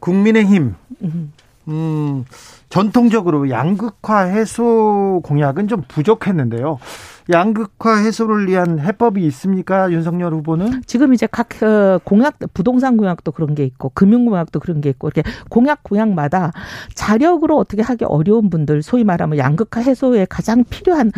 [0.00, 0.74] 국민의힘.
[1.68, 2.24] 음,
[2.68, 6.78] 전통적으로 양극화 해소 공약은 좀 부족했는데요.
[7.32, 9.90] 양극화 해소를 위한 해법이 있습니까?
[9.90, 10.82] 윤석열 후보는?
[10.86, 15.08] 지금 이제 각 어, 공약, 부동산 공약도 그런 게 있고, 금융 공약도 그런 게 있고,
[15.08, 16.52] 이렇게 공약 공약마다
[16.94, 21.10] 자력으로 어떻게 하기 어려운 분들, 소위 말하면 양극화 해소에 가장 필요한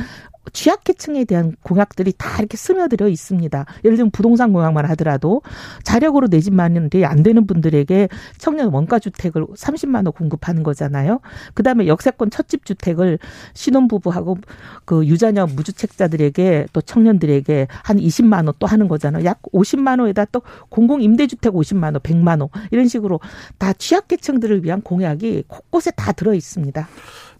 [0.52, 3.64] 취약계층에 대한 공약들이 다 이렇게 스며들어 있습니다.
[3.84, 5.42] 예를 들면 부동산 공약만 하더라도
[5.84, 8.08] 자력으로 내 집 마련이 안 되는 분들에게
[8.38, 11.20] 청년 원가 주택을 30만 원 공급하는 거잖아요.
[11.54, 13.18] 그다음에 역세권 첫집 주택을
[13.54, 14.38] 신혼부부하고
[14.84, 19.24] 그 유자녀 무주택자들에게 또 청년들에게 한 20만 원 또 하는 거잖아요.
[19.24, 23.20] 약 50만 원에다 또 공공 임대주택 50만 원, 100만 원 이런 식으로
[23.58, 26.88] 다 취약계층들을 위한 공약이 곳곳에 다 들어 있습니다.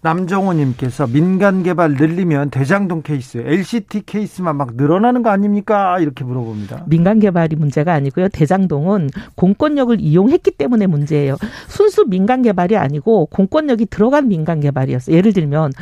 [0.00, 5.98] 남정호님께서 민간 개발 늘리면 대장동 케이스, LCT 케이스만 막 늘어나는 거 아닙니까?
[5.98, 6.84] 이렇게 물어봅니다.
[6.86, 8.28] 민간 개발이 문제가 아니고요.
[8.28, 11.36] 대장동은 공권력을 이용했기 때문에 문제예요.
[11.66, 15.16] 순수 민간 개발이 아니고 공권력이 들어간 민간 개발이었어요.
[15.16, 15.72] 예를 들면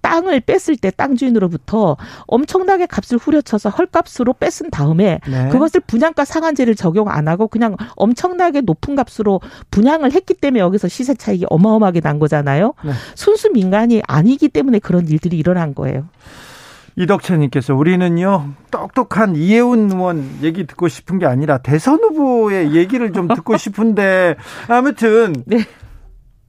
[0.00, 5.48] 땅을 뺐을 때 땅 주인으로부터 엄청나게 값을 후려쳐서 헐값으로 뺐은 다음에 네.
[5.48, 11.14] 그것을 분양가 상한제를 적용 안 하고 그냥 엄청나게 높은 값으로 분양을 했기 때문에 여기서 시세
[11.14, 12.74] 차익이 어마어마하게 난 거잖아요.
[12.84, 12.92] 네.
[13.14, 16.08] 순수 민 인간이 아니기 때문에 그런 일들이 일어난 거예요.
[16.96, 23.56] 이덕채님께서 우리는요 똑똑한 이혜훈 의원 얘기 듣고 싶은 게 아니라 대선 후보의 얘기를 좀 듣고
[23.56, 24.36] 싶은데
[24.68, 25.64] 아무튼 네.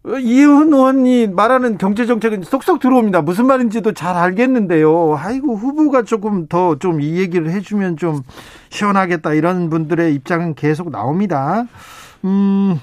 [0.06, 3.22] 이혜훈 의원이 말하는 경제 정책은 쏙쏙 들어옵니다.
[3.22, 5.16] 무슨 말인지도 잘 알겠는데요.
[5.18, 8.22] 아이고 후보가 조금 더 좀 이 얘기를 해주면 좀
[8.70, 11.64] 시원하겠다 이런 분들의 입장은 계속 나옵니다.
[12.26, 12.78] 음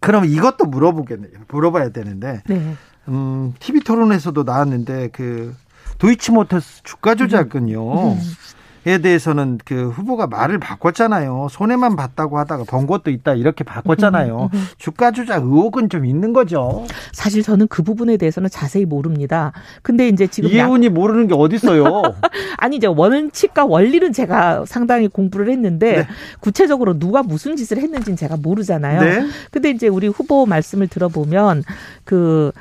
[0.00, 1.30] 그럼 이것도 물어보겠네요.
[1.48, 2.74] 물어봐야 되는데 네.
[3.08, 5.54] 음, TV 토론에서도 나왔는데 그
[5.98, 8.12] 도이치모터스 주가 조작은요.
[8.12, 8.20] 음.
[8.86, 11.48] 에 대해서는 그 후보가 말을 바꿨잖아요.
[11.50, 14.42] 손해만 봤다고 하다가 번 것도 있다 이렇게 바꿨잖아요.
[14.52, 16.86] 음, 음, 주가 조작 의혹은 좀 있는 거죠.
[17.10, 19.50] 사실 저는 그 부분에 대해서는 자세히 모릅니다.
[19.82, 20.92] 근데 이제 지금 이혜훈이 약...
[20.92, 22.00] 모르는 게 어디 있어요?
[22.58, 26.06] 아니 이제 원칙과 원리는 제가 상당히 공부를 했는데 네.
[26.38, 29.00] 구체적으로 누가 무슨 짓을 했는지는 제가 모르잖아요.
[29.00, 29.26] 네.
[29.50, 31.64] 근데 이제 우리 후보 말씀을 들어보면
[32.04, 32.52] 그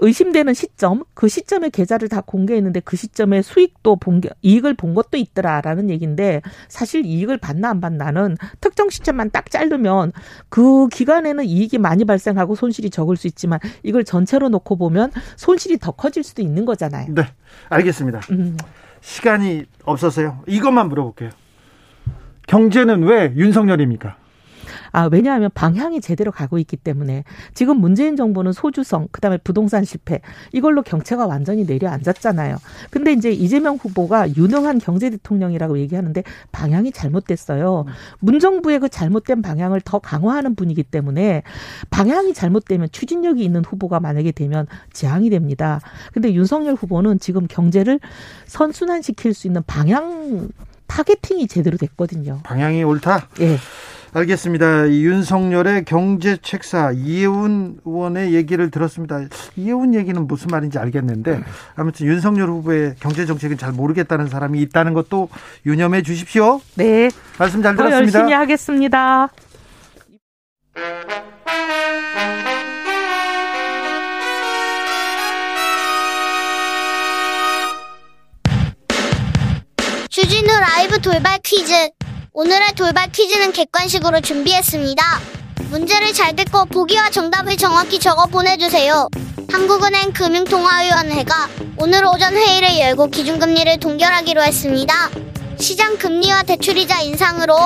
[0.00, 5.16] 의심되는 시점, 그 시점에 계좌를 다 공개했는데 그 시점에 수익도 본 게, 이익을 본 것도
[5.16, 10.12] 있더라라는 얘기인데 사실 이익을 받나 안 받나는 특정 시점만 딱 자르면
[10.48, 15.92] 그 기간에는 이익이 많이 발생하고 손실이 적을 수 있지만 이걸 전체로 놓고 보면 손실이 더
[15.92, 17.14] 커질 수도 있는 거잖아요.
[17.14, 17.24] 네,
[17.68, 18.20] 알겠습니다.
[18.30, 18.56] 음.
[19.02, 20.42] 시간이 없어서요.
[20.46, 21.30] 이것만 물어볼게요.
[22.46, 24.16] 경제는 왜 윤석열입니까?
[24.92, 27.24] 아, 왜냐하면 방향이 제대로 가고 있기 때문에
[27.54, 30.20] 지금 문재인 정부는 소주성, 그다음에 부동산 실패
[30.52, 32.56] 이걸로 경제가 완전히 내려앉았잖아요.
[32.90, 36.22] 근데 이제 이재명 후보가 유능한 경제 대통령이라고 얘기하는데
[36.52, 37.86] 방향이 잘못됐어요.
[38.20, 41.42] 문정부의 그 잘못된 방향을 더 강화하는 분이기 때문에
[41.90, 45.80] 방향이 잘못되면 추진력이 있는 후보가 만약에 되면 재앙이 됩니다.
[46.12, 48.00] 근데 윤석열 후보는 지금 경제를
[48.46, 50.48] 선순환시킬 수 있는 방향
[50.86, 52.40] 타겟팅이 제대로 됐거든요.
[52.42, 53.28] 방향이 옳다?
[53.40, 53.56] 예.
[54.12, 54.88] 알겠습니다.
[54.88, 59.20] 윤석열의 경제책사 이혜훈 의원의 얘기를 들었습니다.
[59.56, 61.42] 이혜훈 얘기는 무슨 말인지 알겠는데
[61.76, 65.28] 아무튼 윤석열 후보의 경제정책은 잘 모르겠다는 사람이 있다는 것도
[65.64, 66.60] 유념해 주십시오.
[66.74, 67.10] 네.
[67.38, 68.18] 말씀 잘 들었습니다.
[68.18, 69.28] 열심히 하겠습니다.
[80.08, 81.99] 주진우 라이브 돌발 퀴즈.
[82.32, 85.02] 오늘의 돌발 퀴즈는 객관식으로 준비했습니다.
[85.70, 89.08] 문제를 잘 듣고 보기와 정답을 정확히 적어 보내주세요.
[89.50, 95.10] 한국은행 금융통화위원회가 오늘 오전 회의를 열고 기준금리를 동결하기로 했습니다.
[95.58, 97.56] 시장 금리와 대출이자 인상으로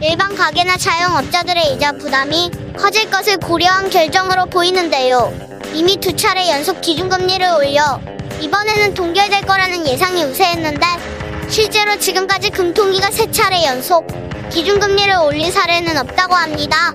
[0.00, 5.32] 일반 가게나 자영업자들의 이자 부담이 커질 것을 고려한 결정으로 보이는데요.
[5.74, 8.00] 이미 두 차례 연속 기준금리를 올려
[8.40, 11.23] 이번에는 동결될 거라는 예상이 우세했는데
[11.54, 14.08] 실제로 지금까지 금통위가 세 차례 연속
[14.50, 16.92] 기준금리를 올린 사례는 없다고 합니다.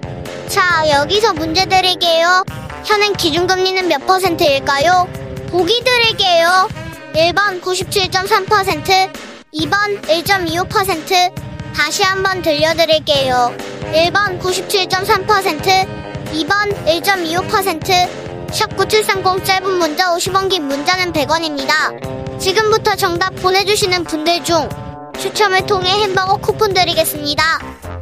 [0.49, 2.43] 자, 여기서 문제 드릴게요.
[2.83, 5.07] 현행 기준금리는 몇 퍼센트일까요?
[5.49, 6.67] 보기 드릴게요.
[7.13, 9.13] 1번 97.3%,
[9.53, 11.33] 2번 1.25%,
[11.73, 13.55] 다시 한번 들려드릴게요.
[13.93, 15.87] 1번 97.3%,
[16.33, 22.18] 2번 1.25%, 샵 9730 짧은 문자 50원 긴 문자는 100원입니다.
[22.39, 24.69] 지금부터 정답 보내주시는 분들 중
[25.17, 27.43] 추첨을 통해 햄버거 쿠폰 드리겠습니다.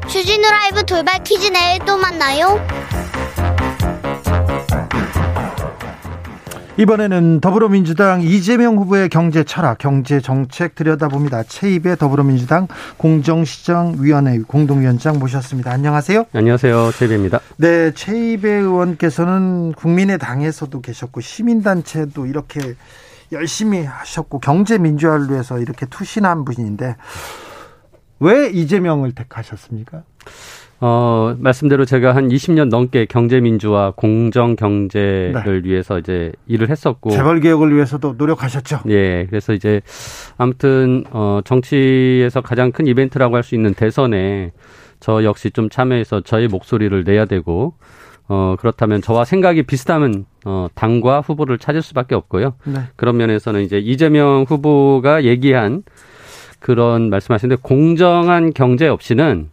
[0.08, 2.60] 주진우 라이브 돌발 퀴즈 내일 또 만나요.
[6.78, 11.42] 이번에는 더불어민주당 이재명 후보의 경제 철학, 경제 정책 들여다봅니다.
[11.42, 12.68] 최입의 더불어민주당
[12.98, 15.72] 공정시장위원회 공동위원장 모셨습니다.
[15.72, 16.26] 안녕하세요.
[16.34, 16.92] 안녕하세요.
[16.92, 17.40] 최입입니다.
[17.56, 22.76] 네, 최입의 의원께서는 국민의당에서도 계셨고 시민단체도 이렇게
[23.32, 26.96] 열심히 하셨고 경제 민주화를 위해서 이렇게 투신한 분인데
[28.20, 30.04] 왜 이재명을 택하셨습니까?
[30.80, 35.68] 어, 말씀대로 제가 한 20년 넘게 경제 민주화, 공정 경제를 네.
[35.68, 38.82] 위해서 이제 일을 했었고 재벌 개혁을 위해서도 노력하셨죠.
[38.90, 39.26] 예.
[39.26, 39.82] 그래서 이제
[40.38, 44.52] 아무튼 어 정치에서 가장 큰 이벤트라고 할 수 있는 대선에
[45.00, 47.74] 저 역시 좀 참여해서 저의 목소리를 내야 되고
[48.30, 52.56] 어 그렇다면 저와 생각이 비슷하면 어 당과 후보를 찾을 수밖에 없고요.
[52.66, 52.82] 네.
[52.96, 55.84] 그런 면에서는 이제 이재명 후보가 얘기한
[56.60, 59.50] 그런 말씀하시는데 공정한 경제 없이는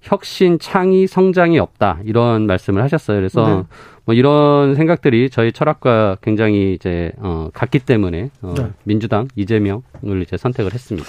[0.00, 3.18] 혁신, 창의, 성장이 없다 이런 말씀을 하셨어요.
[3.18, 3.62] 그래서 네.
[4.04, 8.70] 뭐 이런 생각들이 저희 철학과 굉장히 이제 어 같기 때문에 어 네.
[8.82, 11.08] 민주당 이재명을 이제 선택을 했습니다.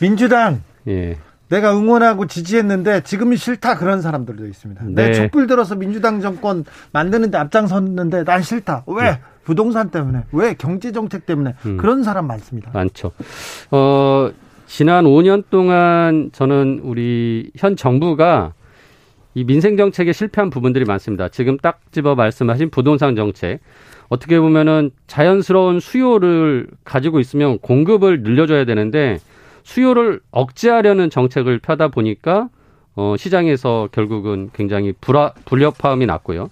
[0.00, 1.16] 민주당 예.
[1.48, 4.84] 내가 응원하고 지지했는데 지금은 싫다 그런 사람들도 있습니다.
[4.86, 5.08] 네.
[5.08, 8.84] 내 촛불 들어서 민주당 정권 만드는데 앞장섰는데 난 싫다.
[8.86, 9.02] 왜?
[9.02, 9.20] 네.
[9.44, 11.76] 부동산 때문에 왜 경제 정책 때문에 음.
[11.76, 12.70] 그런 사람 많습니다.
[12.72, 13.12] 많죠.
[13.70, 14.30] 어
[14.66, 18.54] 지난 5년 동안 저는 우리 현 정부가
[19.34, 21.28] 이 민생 정책에 실패한 부분들이 많습니다.
[21.28, 23.60] 지금 딱 집어 말씀하신 부동산 정책.
[24.08, 29.18] 어떻게 보면은 자연스러운 수요를 가지고 있으면 공급을 늘려줘야 되는데
[29.64, 32.48] 수요를 억제하려는 정책을 펴다 보니까
[32.94, 36.48] 어, 시장에서 결국은 굉장히 불화, 불협화음이 났고요.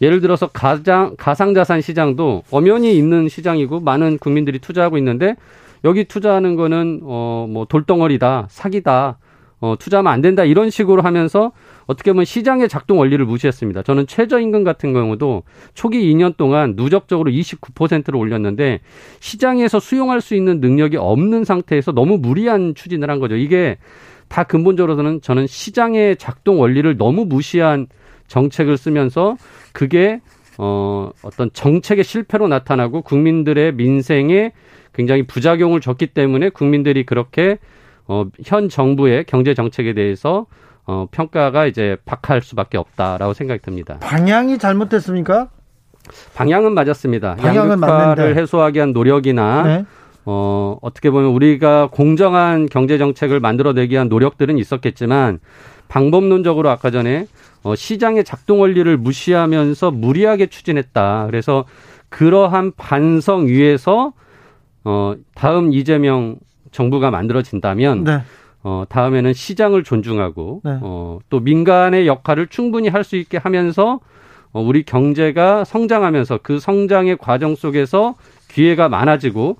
[0.00, 5.36] 예를 들어서 가장 가상자산 시장도 엄연히 있는 시장이고 많은 국민들이 투자하고 있는데
[5.84, 9.18] 여기 투자하는 거는 어 뭐 돌덩어리다, 사기다,
[9.60, 11.52] 어 투자하면 안 된다 이런 식으로 하면서
[11.88, 13.82] 어떻게 보면 시장의 작동 원리를 무시했습니다.
[13.82, 18.80] 저는 최저임금 같은 경우도 초기 2년 동안 누적적으로 29%를 올렸는데
[19.20, 23.36] 시장에서 수용할 수 있는 능력이 없는 상태에서 너무 무리한 추진을 한 거죠.
[23.36, 23.78] 이게
[24.28, 27.86] 다 근본적으로는 저는 시장의 작동 원리를 너무 무시한
[28.26, 29.38] 정책을 쓰면서
[29.72, 30.20] 그게
[30.58, 34.52] 어 어떤 정책의 실패로 나타나고 국민들의 민생에
[34.92, 37.56] 굉장히 부작용을 줬기 때문에 국민들이 그렇게
[38.08, 40.46] 어, 현 정부의 경제 정책에 대해서
[40.88, 43.98] 어, 평가가 이제 박할 수밖에 없다라고 생각이 듭니다.
[44.00, 45.50] 방향이 잘못됐습니까?
[46.34, 47.36] 방향은 맞았습니다.
[47.36, 49.84] 방향은 양극화를 해소하기 위한 노력이나 네.
[50.24, 55.40] 어, 어떻게 보면 우리가 공정한 경제 정책을 만들어내기 위한 노력들은 있었겠지만
[55.88, 57.26] 방법론적으로 아까 전에
[57.64, 61.26] 어, 시장의 작동 원리를 무시하면서 무리하게 추진했다.
[61.26, 61.66] 그래서
[62.08, 64.14] 그러한 반성 위에서
[64.84, 66.36] 어, 다음 이재명
[66.72, 68.22] 정부가 만들어진다면 네.
[68.68, 70.78] 어, 다음에는 시장을 존중하고 네.
[70.82, 74.00] 어, 또 민간의 역할을 충분히 할 수 있게 하면서
[74.52, 78.16] 어, 우리 경제가 성장하면서 그 성장의 과정 속에서
[78.48, 79.56] 기회가 많아지고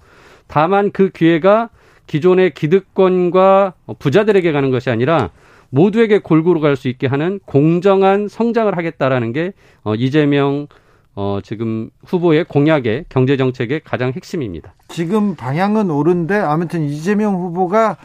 [0.46, 1.70] 다만 그 기회가
[2.06, 5.30] 기존의 기득권과 부자들에게 가는 것이 아니라
[5.70, 9.52] 모두에게 골고루 갈 수 있게 하는 공정한 성장을 하겠다라는 게
[9.84, 10.66] 어, 이재명
[11.14, 14.74] 어, 지금 후보의 공약의 경제 정책의 가장 핵심입니다.
[14.88, 17.96] 지금 방향은 옳은데 아무튼 이재명 후보가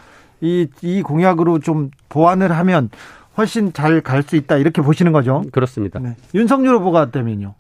[0.43, 2.89] 이, 이 공약으로 좀 보완을 하면
[3.37, 5.41] 훨씬 잘 갈 수 있다 이렇게 보시는 거죠?
[5.51, 5.99] 그렇습니다.
[5.99, 6.15] 네.
[6.35, 7.55] 윤석열 후보가 되면요.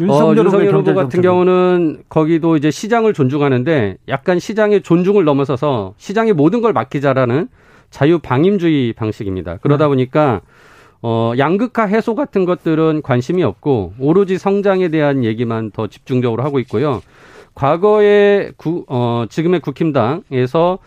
[0.00, 6.32] 윤석열, 어, 윤석열 후보 같은 경우는 거기도 이제 시장을 존중하는데 약간 시장의 존중을 넘어서서 시장의
[6.32, 7.48] 모든 걸 맡기자라는
[7.90, 9.58] 자유 방임주의 방식입니다.
[9.58, 9.88] 그러다 네.
[9.88, 10.40] 보니까
[11.02, 17.02] 어, 양극화 해소 같은 것들은 관심이 없고 오로지 성장에 대한 얘기만 더 집중적으로 하고 있고요.
[17.54, 20.78] 과거에 구, 어, 지금의 국힘당에서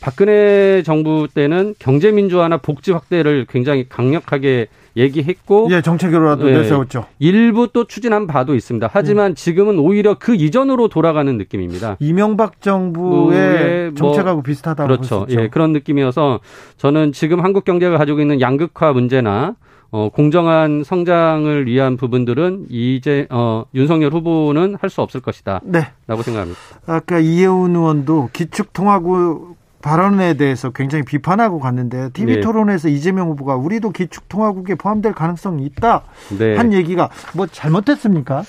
[0.00, 7.04] 박근혜 정부 때는 경제 민주화나 복지 확대를 굉장히 강력하게 얘기했고 예, 정책으로라도 예, 내세웠죠.
[7.18, 8.88] 일부 또 추진한 바도 있습니다.
[8.92, 9.34] 하지만 음.
[9.34, 11.96] 지금은 오히려 그 이전으로 돌아가는 느낌입니다.
[12.00, 15.26] 이명박 정부의 뭐 정책하고 뭐, 비슷하다고 그렇죠.
[15.30, 16.40] 예, 그런 느낌이어서
[16.76, 19.54] 저는 지금 한국 경제가 가지고 있는 양극화 문제나
[19.92, 25.60] 어, 공정한 성장을 위한 부분들은 이제 어, 윤석열 후보는 할 수 없을 것이다.
[25.64, 25.86] 네.
[26.08, 26.58] 라고 생각합니다.
[26.86, 32.40] 아까 이해운 의원도 기축통화국 발언에 대해서 굉장히 비판하고 갔는데 TV 네.
[32.40, 36.02] 토론에서 이재명 후보가 우리도 기축 통화국에 포함될 가능성이 있다
[36.38, 36.56] 네.
[36.56, 38.42] 한 얘기가 뭐 잘못됐습니까?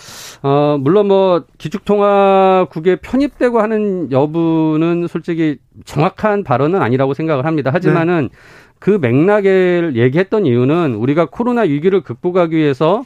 [0.43, 7.71] 어 물론 뭐 기축 통화국에 편입되고 하는 여부는 솔직히 정확한 발언은 아니라고 생각을 합니다.
[7.73, 8.37] 하지만은 네.
[8.79, 13.03] 그 맥락을 얘기했던 이유는 우리가 코로나 위기를 극복하기 위해서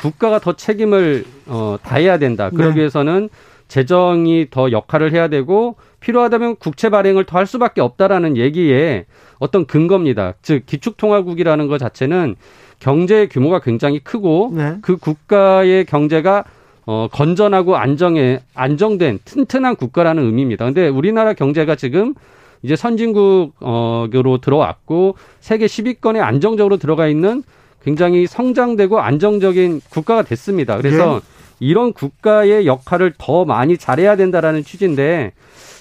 [0.00, 2.50] 국가가 더 책임을 어, 다해야 된다.
[2.50, 2.80] 그러기 네.
[2.80, 3.30] 위해서는
[3.68, 9.06] 재정이 더 역할을 해야 되고 필요하다면 국채 발행을 더 할 수밖에 없다라는 얘기에
[9.38, 10.34] 어떤 근거입니다.
[10.42, 12.36] 즉 기축통화국이라는 것 자체는
[12.78, 14.76] 경제 규모가 굉장히 크고 네.
[14.82, 16.44] 그 국가의 경제가
[16.86, 20.66] 어, 건전하고 안정에 안정된 튼튼한 국가라는 의미입니다.
[20.66, 22.14] 근데 우리나라 경제가 지금
[22.62, 27.42] 이제 선진국으로 들어왔고 세계 10위권에 안정적으로 들어가 있는
[27.82, 30.76] 굉장히 성장되고 안정적인 국가가 됐습니다.
[30.76, 31.33] 그래서 네.
[31.60, 35.32] 이런 국가의 역할을 더 많이 잘해야 된다라는 취지인데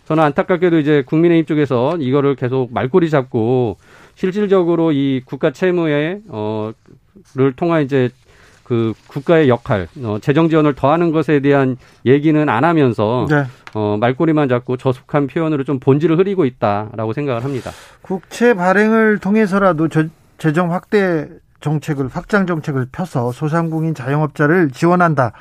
[0.06, 3.78] 저는 안타깝게도 이제 국민의힘 쪽에서 이거를 계속 말꼬리 잡고
[4.16, 8.10] 실질적으로 이 국가 채무에 어를 통한 이제
[8.64, 13.44] 그 국가의 역할, 어, 재정 지원을 더하는 것에 대한 얘기는 안 하면서 네.
[13.74, 17.72] 어, 말꼬리만 잡고 저속한 표현으로 좀 본질을 흐리고 있다라고 생각을 합니다.
[18.02, 20.06] 국채 발행을 통해서라도 저,
[20.38, 21.28] 재정 확대
[21.64, 25.34] 정책을 확장 정책을 펴서 소상공인 자영업자를 지원한다.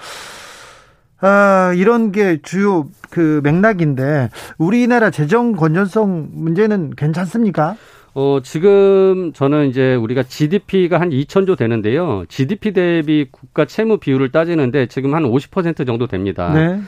[1.21, 7.77] 아, 이런 게 주요 그 맥락인데 우리나라 재정 건전성 문제는 괜찮습니까?
[8.15, 12.25] 어, 지금 저는 이제 우리가 GDP가 한 2천조 되는데요.
[12.29, 16.53] GDP 대비 국가 채무 비율을 따지는데 지금 한 50% 정도 됩니다.
[16.53, 16.81] 네.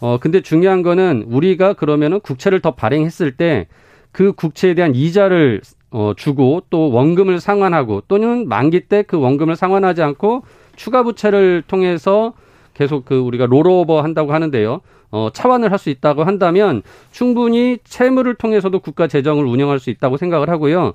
[0.00, 3.68] 어, 근데 중요한 거는 우리가 그러면은 국채를 더 발행했을 때
[4.12, 5.60] 그 국채에 대한 이자를
[5.90, 10.42] 어, 주고 또 원금을 상환하고 또는 만기 때 그 원금을 상환하지 않고
[10.76, 12.32] 추가 부채를 통해서
[12.74, 14.80] 계속 그 우리가 롤오버 한다고 하는데요.
[15.10, 20.50] 어, 차환을 할 수 있다고 한다면 충분히 채무를 통해서도 국가 재정을 운영할 수 있다고 생각을
[20.50, 20.92] 하고요.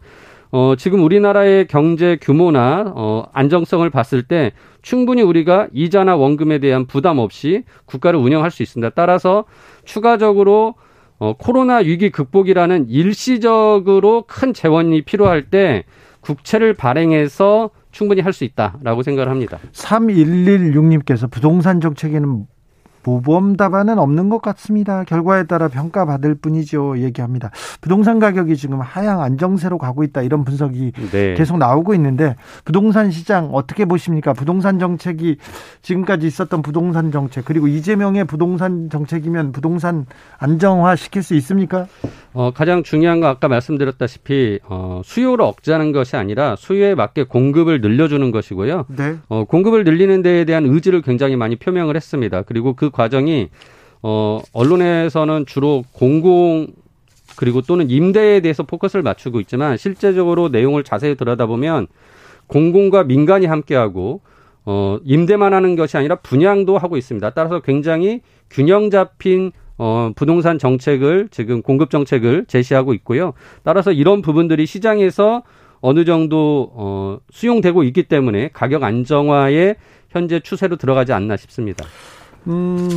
[0.51, 4.51] 어, 지금 우리나라의 경제 규모나 어, 안정성을 봤을 때
[4.83, 8.91] 충분히 우리가 이자나 원금에 대한 부담 없이 국가를 운영할 수 있습니다.
[8.91, 9.45] 따라서
[9.83, 10.75] 추가적으로
[11.19, 15.83] 어, 코로나 위기 극복이라는 일시적으로 큰 재원이 필요할 때
[16.21, 19.59] 국채를 발행해서 충분히 할 수 있다라고 생각을 합니다.
[19.71, 22.47] 3116님께서 부동산 정책에는
[23.03, 25.03] 모범 답안은 없는 것 같습니다.
[25.03, 26.99] 결과에 따라 평가받을 뿐이죠.
[26.99, 27.51] 얘기합니다.
[27.81, 31.33] 부동산 가격이 지금 하향 안정세로 가고 있다 이런 분석이 네.
[31.35, 32.35] 계속 나오고 있는데
[32.65, 34.33] 부동산 시장 어떻게 보십니까?
[34.33, 35.37] 부동산 정책이
[35.81, 40.05] 지금까지 있었던 부동산 정책 그리고 이재명의 부동산 정책이면 부동산
[40.37, 41.87] 안정화 시킬 수 있습니까?
[42.33, 48.31] 어, 가장 중요한 건 아까 말씀드렸다시피 어, 수요를 억제하는 것이 아니라 수요에 맞게 공급을 늘려주는
[48.31, 48.85] 것이고요.
[48.87, 49.15] 네.
[49.29, 52.41] 어, 공급을 늘리는 데에 대한 의지를 굉장히 많이 표명을 했습니다.
[52.43, 53.49] 그리고 그 과정이
[54.01, 56.67] 어, 언론에서는 주로 공공
[57.35, 61.87] 그리고 또는 임대에 대해서 포커스를 맞추고 있지만 실제적으로 내용을 자세히 들여다보면
[62.47, 64.21] 공공과 민간이 함께하고
[64.65, 67.29] 어, 임대만 하는 것이 아니라 분양도 하고 있습니다.
[67.31, 73.33] 따라서 굉장히 균형 잡힌 어, 부동산 정책을 지금 공급 정책을 제시하고 있고요.
[73.63, 75.43] 따라서 이런 부분들이 시장에서
[75.81, 79.75] 어느 정도 어, 수용되고 있기 때문에 가격 안정화에
[80.09, 81.85] 현재 추세로 들어가지 않나 싶습니다.
[82.47, 82.89] 음,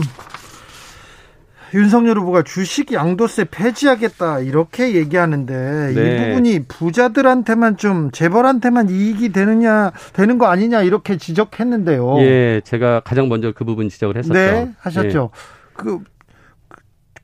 [1.75, 6.01] 윤석열 후보가 주식 양도세 폐지하겠다 이렇게 얘기하는데 네.
[6.01, 12.21] 이 부분이 부자들한테만 좀 재벌한테만 이익이 되느냐 되는 거 아니냐 이렇게 지적했는데요.
[12.21, 14.35] 예, 제가 가장 먼저 그 부분 지적을 했었죠.
[14.35, 15.31] 네, 하셨죠.
[15.33, 15.39] 예.
[15.75, 16.01] 그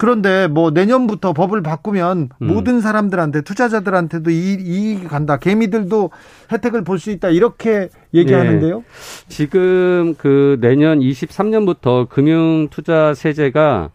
[0.03, 2.45] 그런데 뭐 내년부터 법을 바꾸면 음.
[2.45, 5.37] 모든 사람들한테 투자자들한테도 이, 이익이 간다.
[5.37, 6.11] 개미들도
[6.51, 7.29] 혜택을 볼 수 있다.
[7.29, 8.79] 이렇게 얘기하는데요.
[8.79, 8.85] 네.
[9.29, 13.91] 지금 그 내년 23년부터 금융 투자 세제가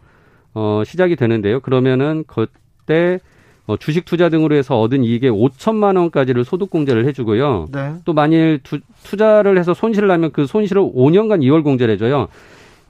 [0.54, 1.60] 어 시작이 되는데요.
[1.60, 3.20] 그러면은 그때
[3.66, 7.66] 어, 주식 투자 등으로 해서 얻은 이익의 5천만 원까지를 소득 공제를 해주고요.
[7.70, 7.96] 네.
[8.06, 12.28] 또 만일 투, 투자를 해서 손실을 나면 그 손실을 5년간 이월 공제를 해줘요.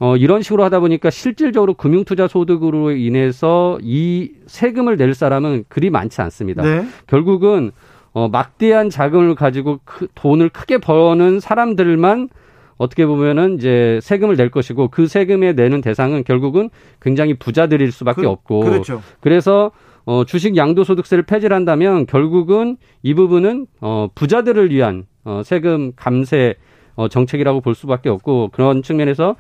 [0.01, 6.21] 어, 이런 식으로 하다 보니까 실질적으로 금융투자 소득으로 인해서 이 세금을 낼 사람은 그리 많지
[6.21, 6.63] 않습니다.
[6.63, 6.87] 네.
[7.07, 7.73] 결국은
[8.13, 12.29] 어, 막대한 자금을 가지고 크, 돈을 크게 버는 사람들만
[12.77, 16.71] 어떻게 보면은 이제 세금을 낼 것이고 그 세금에 내는 대상은 결국은
[17.03, 19.03] 굉장히 부자들일 수밖에 그, 없고 그렇죠.
[19.21, 19.73] 그래서
[20.05, 26.55] 어, 주식 양도소득세를 폐지를 한다면 결국은 이 부분은 어, 부자들을 위한 어, 세금 감세
[26.95, 29.37] 어, 정책이라고 볼 수밖에 없고 그런 측면에서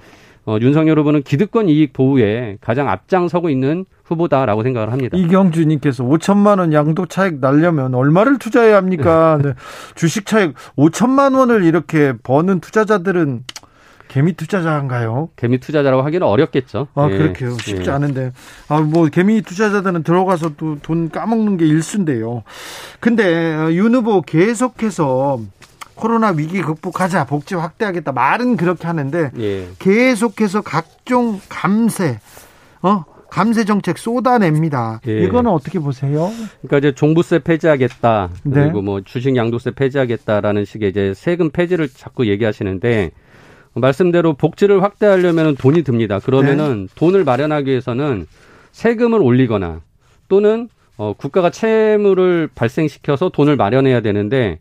[0.49, 5.19] 어, 윤석열 후보는 기득권 이익 보호에 가장 앞장서고 있는 후보다라고 생각을 합니다.
[5.19, 9.39] 이경주님께서 5천만 원 양도 차익 날려면 얼마를 투자해야 합니까?
[9.43, 9.53] 네.
[9.95, 13.45] 주식 차익 5천만 원을 이렇게 버는 투자자들은
[14.09, 15.29] 개미 투자자인가요?
[15.37, 16.89] 개미 투자자라고 하기는 어렵겠죠.
[16.95, 17.19] 아, 예.
[17.19, 17.51] 그렇게요.
[17.59, 17.93] 쉽지 예.
[17.93, 18.33] 않은데.
[18.69, 22.43] 아, 뭐, 개미 투자자들은 들어가서 또 돈 까먹는 게 일순데요.
[23.01, 25.41] 근데, 어, 윤 후보 계속해서
[25.99, 28.13] 코로나 위기 극복하자, 복지 확대하겠다.
[28.13, 29.69] 말은 그렇게 하는데, 예.
[29.79, 32.21] 계속해서 각종 감세,
[32.83, 33.05] 어?
[33.31, 35.01] 감세 정책 쏟아냅니다.
[35.07, 35.25] 예.
[35.25, 36.31] 이거는 어떻게 보세요?
[36.63, 38.31] 그러니까 이제 종부세 폐지하겠다.
[38.45, 38.63] 네.
[38.63, 43.11] 그리고 뭐 주식 양도세 폐지하겠다라는 식의 이제 세금 폐지를 자꾸 얘기하시는데
[43.75, 46.19] 말씀대로 복지를 확대하려면 돈이 듭니다.
[46.21, 46.95] 그러면은 네.
[46.95, 48.27] 돈을 마련하기 위해서는
[48.73, 49.83] 세금을 올리거나
[50.29, 54.59] 또는 어, 국가가 채무를 발생시켜서 돈을 마련해야 되는데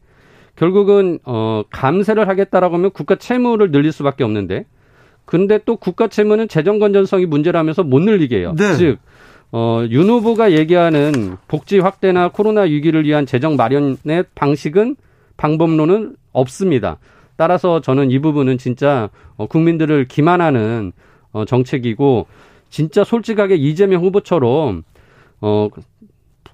[0.57, 4.65] 결국은 어, 감세를 하겠다라고 하면 국가 채무를 늘릴 수밖에 없는데
[5.25, 8.53] 근데 또 국가 채무는 재정 건전성이 문제라면서 못 늘리게 해요.
[8.57, 8.75] 네.
[8.75, 8.97] 즉
[9.51, 14.95] 어, 윤 후보가 얘기하는 복지 확대나 코로나 위기를 위한 재정 마련의 방식은
[15.37, 16.97] 방법론은 없습니다.
[17.35, 20.91] 따라서 저는 이 부분은 진짜 어, 국민들을 기만하는
[21.31, 22.25] 어, 정책이고
[22.69, 24.83] 진짜 솔직하게 이재명 후보처럼
[25.39, 25.69] 어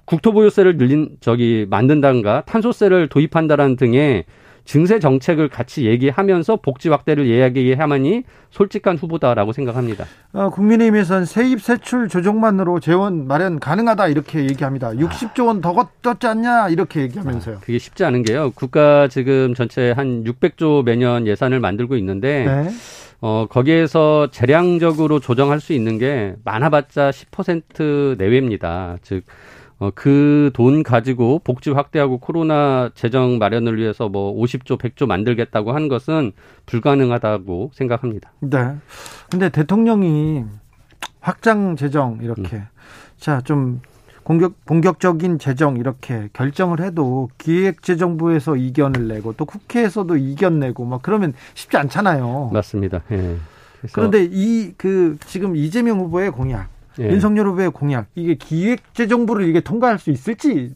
[0.04, 4.24] 국토보유세를 늘린 저기 만든다든가 탄소세를 도입한다라는 등의
[4.64, 10.06] 증세 정책을 같이 얘기하면서 복지 확대를 이야기해야만이 솔직한 후보다라고 생각합니다.
[10.32, 14.92] 어, 국민의힘에서는 세입 세출 조정만으로 재원 마련 가능하다 이렇게 얘기합니다.
[14.92, 17.56] 60조 원 더 걷었지 않냐 이렇게 얘기하면서요.
[17.56, 18.52] 아, 그게 쉽지 않은 게요.
[18.54, 22.70] 국가 지금 전체 한 600조 매년 예산을 만들고 있는데 네.
[23.20, 28.96] 어, 거기에서 재량적으로 조정할 수 있는 게 많아봤자 10% 내외입니다.
[29.02, 29.24] 즉
[29.78, 35.88] 어, 그 돈 가지고 복지 확대하고 코로나 재정 마련을 위해서 뭐 50조, 100조 만들겠다고 한
[35.88, 36.32] 것은
[36.66, 38.32] 불가능하다고 생각합니다.
[38.40, 38.76] 네.
[39.30, 40.44] 근데 대통령이
[41.20, 42.66] 확장 재정 이렇게 음.
[43.16, 43.80] 자, 좀
[44.22, 51.34] 공격 본격적인 재정 이렇게 결정을 해도 기획재정부에서 이견을 내고 또 국회에서도 이견 내고 막 그러면
[51.54, 52.50] 쉽지 않잖아요.
[52.52, 53.02] 맞습니다.
[53.10, 53.36] 예.
[53.92, 56.68] 그런데 이 그 지금 이재명 후보의 공약
[57.00, 57.08] 예.
[57.08, 60.74] 윤석열 후보의 공약 이게 기획재정부를 이게 통과할 수 있을지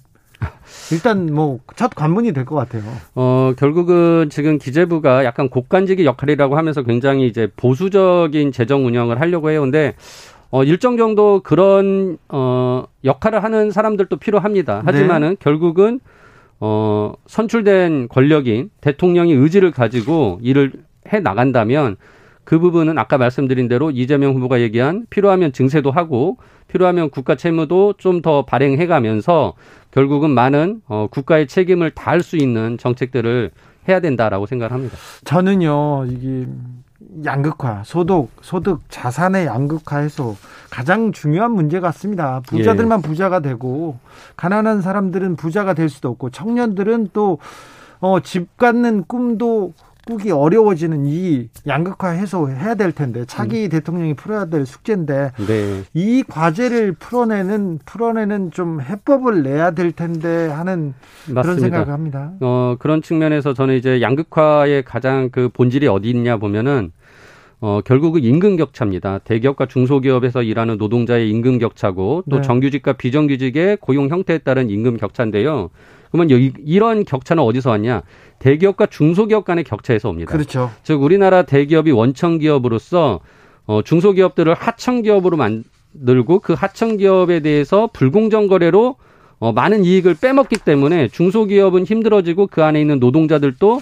[0.93, 2.83] 일단 뭐 첫 관문이 될 것 같아요.
[3.15, 9.61] 어 결국은 지금 기재부가 약간 곡간지기 역할이라고 하면서 굉장히 이제 보수적인 재정 운영을 하려고 해요.
[9.61, 9.95] 근데
[10.51, 14.83] 어 일정 정도 그런 어 역할을 하는 사람들도 필요합니다.
[14.85, 15.37] 하지만은 네.
[15.41, 16.01] 결국은
[16.61, 20.73] 어 선출된 권력인 대통령이 의지를 가지고 일을
[21.13, 21.97] 해 나간다면
[22.49, 26.39] 그 부분은 아까 말씀드린 대로 이재명 후보가 얘기한 필요하면 증세도 하고
[26.69, 29.53] 필요하면 국가 채무도 좀 더 발행해 가면서
[29.91, 33.51] 결국은 많은 어, 국가의 책임을 다할 수 있는 정책들을
[33.87, 34.97] 해야 된다라고 생각을 합니다.
[35.27, 36.47] 저는요, 이게
[37.23, 40.35] 양극화, 소득, 소득, 자산의 양극화에서
[40.71, 42.41] 가장 중요한 문제 같습니다.
[42.47, 43.07] 부자들만 예.
[43.07, 43.99] 부자가 되고,
[44.37, 47.39] 가난한 사람들은 부자가 될 수도 없고, 청년들은 또,
[48.01, 49.75] 어, 집 갖는 꿈도
[50.09, 53.69] 꾸기 어려워지는 이 양극화 해소해야 될 텐데 차기 음.
[53.69, 55.83] 대통령이 풀어야 될 숙제인데 네.
[55.93, 60.95] 이 과제를 풀어내는 풀어내는 좀 해법을 내야 될 텐데 하는
[61.27, 61.43] 맞습니다.
[61.43, 62.33] 그런 생각을 합니다.
[62.41, 66.91] 어 그런 측면에서 저는 이제 양극화의 가장 그 본질이 어디 있냐 보면은
[67.61, 69.19] 어, 결국은 임금 격차입니다.
[69.19, 72.43] 대기업과 중소기업에서 일하는 노동자의 임금 격차고 또 네.
[72.43, 75.69] 정규직과 비정규직의 고용 형태에 따른 임금 격차인데요.
[76.11, 78.03] 그러면 여기 이런 격차는 어디서 왔냐?
[78.39, 80.33] 대기업과 중소기업 간의 격차에서 옵니다.
[80.33, 80.71] 그렇죠.
[80.83, 83.21] 즉 우리나라 대기업이 원청 기업으로서
[83.67, 88.97] 어, 중소기업들을 하청 기업으로 만들고 그 하청 기업에 대해서 불공정 거래로
[89.41, 93.81] 어, 많은 이익을 빼먹기 때문에 중소기업은 힘들어지고 그 안에 있는 노동자들도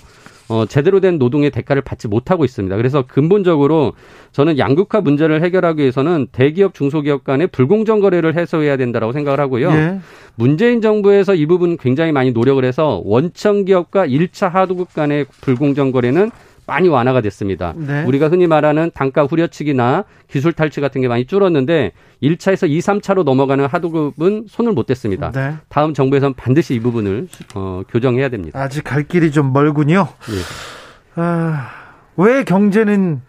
[0.49, 2.77] 어, 제대로 된 노동의 대가를 받지 못하고 있습니다.
[2.77, 3.93] 그래서 근본적으로
[4.33, 9.71] 저는 양극화 문제를 해결하기 위해서는 대기업, 중소기업 간의 불공정 거래를 해소해야 된다라고 생각을 하고요.
[9.71, 9.99] 예.
[10.37, 16.31] 문재인 정부에서 이 부분 굉장히 많이 노력을 해서 원청 기업과 1차 하도급 간의 불공정 거래는
[16.67, 17.75] 많이 완화가 됐습니다.
[17.77, 18.05] 네.
[18.05, 21.93] 우리가 흔히 말하는 단가 후려치기나 기술 탈취 같은 게 많이 줄었는데
[22.23, 25.31] 1차에서 2, 3차로 넘어가는 하도급은 손을 못 댔습니다.
[25.31, 25.55] 네.
[25.69, 28.61] 다음 정부에서는 반드시 이 부분을 어, 교정해야 됩니다.
[28.61, 30.09] 아직 갈 길이 좀 멀군요.
[30.29, 31.23] 네.
[31.23, 31.71] 아,
[32.17, 33.23] 왜 경제는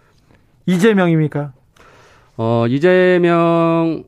[0.65, 1.53] 이재명입니까?
[2.37, 4.03] 어, 이재명의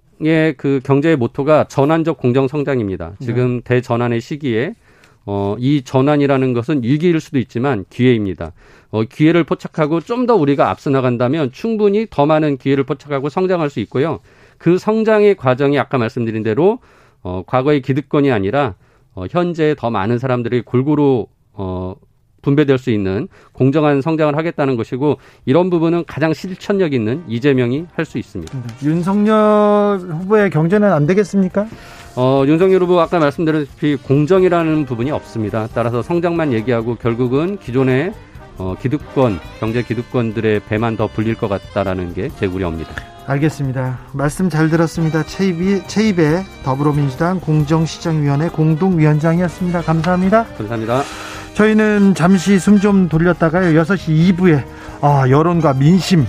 [0.57, 3.13] 그 경제의 모토가 전환적 공정 성장입니다.
[3.19, 3.61] 지금 네.
[3.63, 4.73] 대전환의 시기에
[5.32, 8.51] 어, 이 전환이라는 것은 위기일 수도 있지만 기회입니다.
[8.89, 13.80] 어, 기회를 포착하고 좀 더 우리가 앞서 나간다면 충분히 더 많은 기회를 포착하고 성장할 수
[13.82, 14.19] 있고요.
[14.57, 16.80] 그 성장의 과정이 아까 말씀드린 대로
[17.21, 18.73] 어, 과거의 기득권이 아니라
[19.13, 21.95] 어, 현재 더 많은 사람들이 골고루 어,
[22.41, 28.17] 분배될 수 있는 공정한 성장을 하겠다는 것이고 이런 부분은 가장 실천력 있는 이재명이 할 수
[28.17, 28.57] 있습니다.
[28.84, 31.67] 윤석열 후보의 경제는 안 되겠습니까?
[32.16, 35.68] 어, 윤석열 후보 아까 말씀드렸다시피 공정이라는 부분이 없습니다.
[35.74, 38.14] 따라서 성장만 얘기하고 결국은 기존의
[38.57, 42.91] 어, 기득권, 경제 기득권들의 배만 더 불릴 것 같다라는 게 제 우려입니다.
[43.26, 43.99] 알겠습니다.
[44.12, 45.24] 말씀 잘 들었습니다.
[45.24, 49.82] 최입의, 최입의 더불어민주당 공정시장위원회 공동위원장이었습니다.
[49.84, 50.45] 감사합니다.
[50.57, 51.03] 감사합니다.
[51.53, 53.80] 저희는 잠시 숨 좀 돌렸다가요.
[53.82, 54.64] 6시 2부에
[55.01, 56.26] 아, 여론과 민심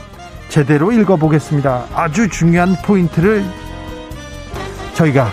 [0.50, 1.86] 제대로 읽어보겠습니다.
[1.94, 3.44] 아주 중요한 포인트를
[4.94, 5.32] 저희가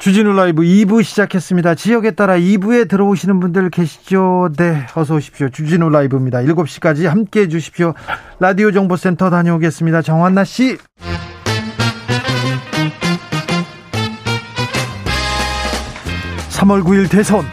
[0.00, 1.74] 주진우 라이브 2부 시작했습니다.
[1.74, 4.48] 지역에 따라 2부에 들어오시는 분들 계시죠?
[4.56, 5.50] 네, 어서 오십시오.
[5.50, 6.38] 주진우 라이브입니다.
[6.38, 7.92] 7시까지 함께 해 주십시오.
[8.38, 10.00] 라디오 정보센터 다녀오겠습니다.
[10.00, 10.78] 정한나 씨.
[16.48, 17.44] (3월 9일) 대선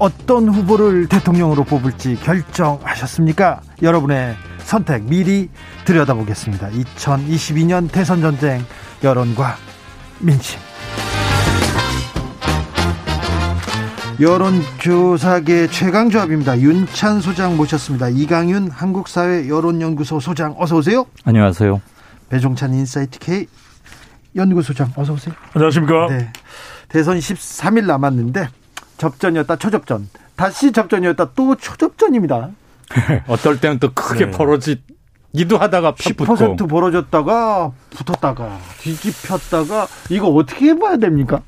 [0.00, 3.60] 어떤 후보를 대통령으로 뽑을지 결정하셨습니까?
[3.80, 5.48] 여러분의 선택 미리
[5.84, 6.70] 들여다보겠습니다.
[6.70, 8.60] 2022년 대선 전쟁
[9.04, 9.54] 여론과
[10.18, 10.69] 민심.
[14.20, 16.60] 여론조사계 최강조합입니다.
[16.60, 18.10] 윤찬 소장 모셨습니다.
[18.10, 21.06] 이강윤 한국사회 여론연구소 소장 어서 오세요.
[21.24, 21.80] 안녕하세요.
[22.28, 23.46] 배종찬 인사이트 K
[24.36, 25.34] 연구소장 어서 오세요.
[25.54, 26.08] 안녕하십니까.
[26.08, 26.32] 네.
[26.88, 28.48] 대선 13일 남았는데
[28.98, 32.50] 접전이었다 초접전 다시 접전이었다 또 초접전입니다.
[33.26, 34.30] 어떨 때는 또 크게 네.
[34.32, 36.66] 벌어지기도 하다가 10% 붙고.
[36.66, 41.40] 벌어졌다가 붙었다가 뒤집혔다가 이거 어떻게 해봐야 됩니까?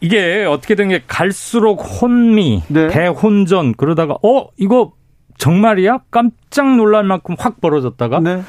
[0.00, 2.88] 이게 어떻게 된 게 갈수록 혼미, 네.
[2.88, 4.92] 대혼전 그러다가 어 이거
[5.38, 6.00] 정말이야?
[6.10, 8.42] 깜짝 놀랄 만큼 확 벌어졌다가 네.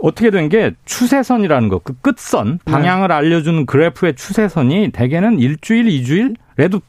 [0.00, 2.72] 어떻게 된 게 추세선이라는 거, 그 끝선 네.
[2.72, 3.14] 방향을 네.
[3.14, 6.80] 알려주는 그래프의 추세선이 대개는 일주일, 이주일에도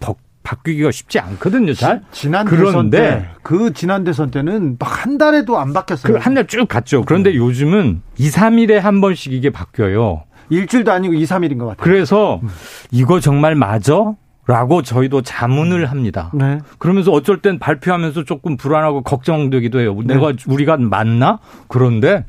[0.44, 1.74] 바뀌기가 쉽지 않거든요.
[1.74, 2.02] 잘.
[2.12, 6.14] 지난 대선 때그 지난 대선 때는 한 달에도 안 바뀌었어요.
[6.14, 7.04] 그 한 달 쭉 갔죠.
[7.06, 7.36] 그런데 네.
[7.38, 10.24] 요즘은 2, 3일에 한 번씩 이게 바뀌어요.
[10.50, 11.84] 일주일도 아니고 2, 3일인 것 같아요.
[11.84, 12.50] 그래서 음.
[12.92, 14.14] 이거 정말 맞아?
[14.48, 15.86] 라고 저희도 자문을 음.
[15.88, 16.32] 합니다.
[16.34, 16.60] 네.
[16.78, 19.96] 그러면서 어쩔 땐 발표하면서 조금 불안하고 걱정되기도 해요.
[20.06, 20.14] 네.
[20.16, 21.40] 내가 우리가 맞나?
[21.68, 22.24] 그런데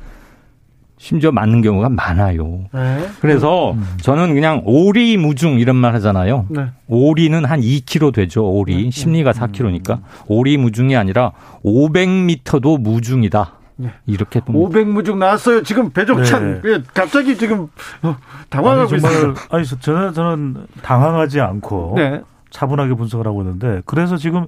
[0.97, 2.65] 심지어 맞는 경우가 많아요.
[2.73, 3.07] 네.
[3.21, 3.85] 그래서 음.
[4.01, 6.45] 저는 그냥 오리무중 이런 말 하잖아요.
[6.49, 6.65] 네.
[6.87, 8.45] 오리는 한 2km 되죠.
[8.45, 8.83] 오리.
[8.83, 8.91] 네.
[8.91, 9.91] 심리가 4km니까.
[9.99, 10.03] 음.
[10.27, 11.31] 오리무중이 아니라
[11.63, 13.58] 500m도 무중이다.
[13.79, 13.93] 네.
[14.05, 15.63] 이렇게 500무중 나왔어요.
[15.63, 16.69] 지금 배종찬 네.
[16.69, 17.69] 예, 갑자기 지금
[18.03, 18.17] 어,
[18.49, 19.33] 당황하고 아니, 정말, 있어요.
[19.49, 22.21] 아니 저는 저는 당황하지 않고 네.
[22.49, 24.47] 차분하게 분석을 하고 있는데 그래서 지금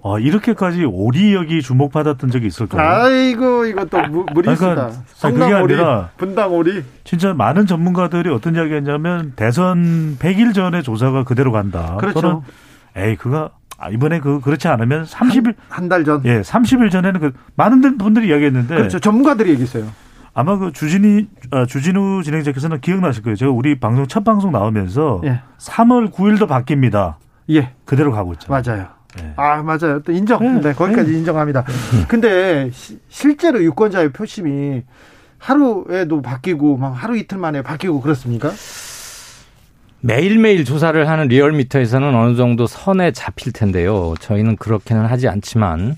[0.00, 2.88] 어, 이렇게까지 오리역이 주목받았던 적이 있을까요?
[2.88, 3.98] 아이고 이것도
[4.32, 4.90] 무리수다.
[5.20, 6.84] 그러니까, 그게 오리, 아니라 분당 오리.
[7.02, 11.96] 진짜 많은 전문가들이 어떤 이야기했냐면 대선 100일 전에 조사가 그대로 간다.
[11.98, 12.20] 그렇죠.
[12.20, 12.40] 또는
[12.94, 16.22] 에이 그가 아, 이번에 그 그렇지 않으면 30일 한 달 전.
[16.24, 18.98] 예, 30일 전에는 그 많은 분들이 이야기했는데 그렇죠.
[18.98, 19.86] 전문가들이 얘기했어요.
[20.34, 23.36] 아마 그 주진이 아, 주진우 진행자께서는 기억나실 거예요.
[23.36, 25.40] 제가 우리 방송 첫 방송 나오면서 예.
[25.58, 27.14] 3월 9일도 바뀝니다.
[27.50, 27.72] 예.
[27.84, 28.50] 그대로 가고 있죠.
[28.52, 28.86] 맞아요.
[29.16, 29.32] 네.
[29.36, 30.00] 아 맞아요.
[30.02, 30.40] 또 인정.
[30.40, 31.18] 네, 네 거기까지 네.
[31.18, 31.64] 인정합니다.
[32.08, 34.82] 근데 시, 실제로 유권자의 표심이
[35.38, 38.50] 하루에도 바뀌고 막 하루 이틀 만에 바뀌고 그렇습니까?
[40.06, 44.14] 매일매일 조사를 하는 리얼미터에서는 어느 정도 선에 잡힐 텐데요.
[44.20, 45.96] 저희는 그렇게는 하지 않지만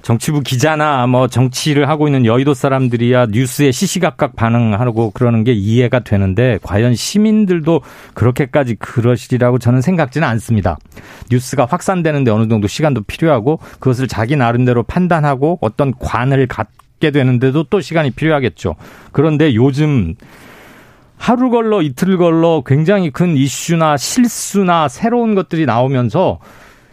[0.00, 6.58] 정치부 기자나 뭐 정치를 하고 있는 여의도 사람들이야 뉴스에 시시각각 반응하고 그러는 게 이해가 되는데
[6.62, 7.82] 과연 시민들도
[8.14, 10.78] 그렇게까지 그러시리라고 저는 생각지는 않습니다.
[11.30, 17.82] 뉴스가 확산되는데 어느 정도 시간도 필요하고 그것을 자기 나름대로 판단하고 어떤 관을 갖게 되는데도 또
[17.82, 18.76] 시간이 필요하겠죠.
[19.12, 20.14] 그런데 요즘
[21.22, 26.40] 하루 걸러 이틀 걸러 굉장히 큰 이슈나 실수나 새로운 것들이 나오면서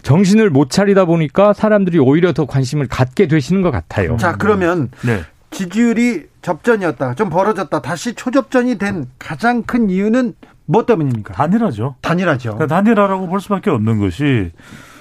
[0.03, 4.17] 정신을 못 차리다 보니까 사람들이 오히려 더 관심을 갖게 되시는 것 같아요.
[4.17, 5.21] 자, 그러면 네.
[5.49, 7.15] 지지율이 접전이었다.
[7.15, 7.81] 좀 벌어졌다.
[7.81, 10.35] 다시 초접전이 된 가장 큰 이유는
[10.67, 11.33] 뭐 때문입니까?
[11.33, 11.95] 단일화죠.
[12.01, 12.53] 단일화죠.
[12.53, 14.51] 그러니까 단일화라고 볼 수밖에 없는 것이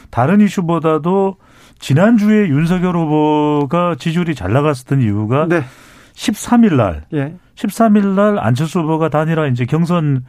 [0.08, 1.36] 다른 이슈보다도
[1.80, 5.64] 지난주에 윤석열 후보가 지지율이 잘 나갔었던 이유가 네.
[6.14, 7.34] 13일 날, 예.
[7.58, 10.24] 13일 날 안철수 후보가 단일화 이제 경선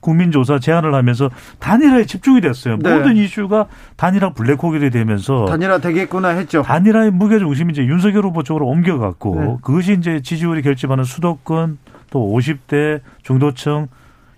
[0.00, 1.30] 국민조사 제안을 하면서
[1.60, 2.76] 단일화에 집중이 됐어요.
[2.78, 2.92] 네.
[2.92, 6.62] 모든 이슈가 단일화 블랙홀이 되면서 단일화 되겠구나 했죠.
[6.62, 9.56] 단일화의 무게 중심이 이제 윤석열 후보 쪽으로 옮겨갔고 네.
[9.62, 11.78] 그것이 이제 지지율이 결집하는 수도권
[12.10, 13.86] 또 50대 중도층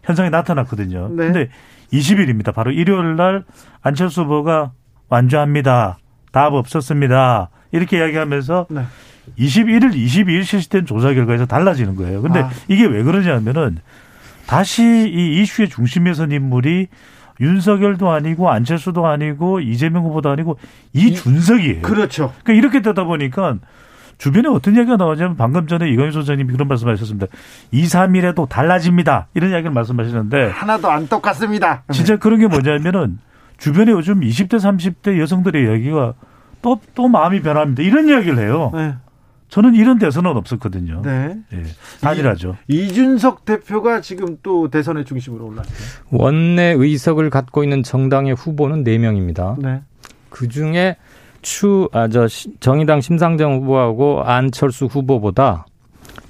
[0.02, 1.08] 현상이 나타났거든요.
[1.08, 1.16] 네.
[1.16, 1.48] 근데
[1.94, 2.54] 20일입니다.
[2.54, 3.44] 바로 일요일 날
[3.80, 4.72] 안철수 후보가
[5.08, 5.96] 완주합니다.
[6.30, 7.48] 답 없었습니다.
[7.72, 8.82] 이렇게 이야기하면서 네.
[9.38, 12.22] 21일, 22일 실시된 조사 결과에서 달라지는 거예요.
[12.22, 12.50] 근데 아.
[12.68, 13.78] 이게 왜 그러냐면은
[14.46, 16.88] 다시 이 이슈의 중심에 선 인물이
[17.40, 20.58] 윤석열도 아니고 안철수도 아니고 이재명 후보도 아니고
[20.92, 21.82] 이준석이에요.
[21.82, 22.32] 그렇죠.
[22.44, 23.56] 그러니까 이렇게 되다 보니까
[24.18, 27.26] 주변에 어떤 이야기가 나오냐면 방금 전에 이광희 소장님이 그런 말씀 하셨습니다.
[27.72, 29.26] 2, 3일에도 달라집니다.
[29.34, 31.82] 이런 이야기를 말씀하시는데 하나도 안 똑같습니다.
[31.92, 33.18] 진짜 그런 게 뭐냐면은
[33.58, 36.14] 주변에 요즘 20대 30대 여성들의 이야기가
[36.62, 37.82] 또 또 마음이 변합니다.
[37.82, 38.70] 이런 이야기를 해요.
[38.72, 38.94] 네.
[39.48, 41.02] 저는 이런 대선은 없었거든요.
[41.02, 41.36] 네.
[41.52, 41.62] 예,
[42.00, 42.56] 단일하죠.
[42.66, 45.74] 이준석 대표가 지금 또 대선의 중심으로 올랐어요.
[46.10, 49.60] 원내 의석을 갖고 있는 정당의 후보는 4명입니다.
[49.60, 49.82] 네.
[50.30, 50.96] 그 중에
[51.42, 52.26] 추, 아, 저,
[52.60, 55.66] 정의당 심상정 후보하고 안철수 후보보다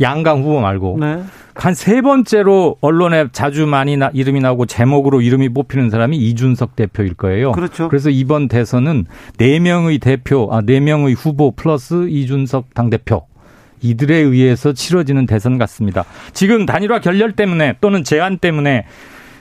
[0.00, 1.22] 양강 후보 말고 네.
[1.54, 7.52] 한세 번째로 언론에 자주 많이 나, 이름이 나오고 제목으로 이름이 뽑히는 사람이 이준석 대표일 거예요.
[7.52, 7.88] 그렇죠.
[7.88, 9.06] 그래서 이번 대선은
[9.38, 13.26] 네 명의 대표, 아, 네 명의 후보 플러스 이준석 당대표.
[13.82, 16.04] 이들에 의해서 치러지는 대선 같습니다.
[16.32, 18.86] 지금 단일화 결렬 때문에 또는 제안 때문에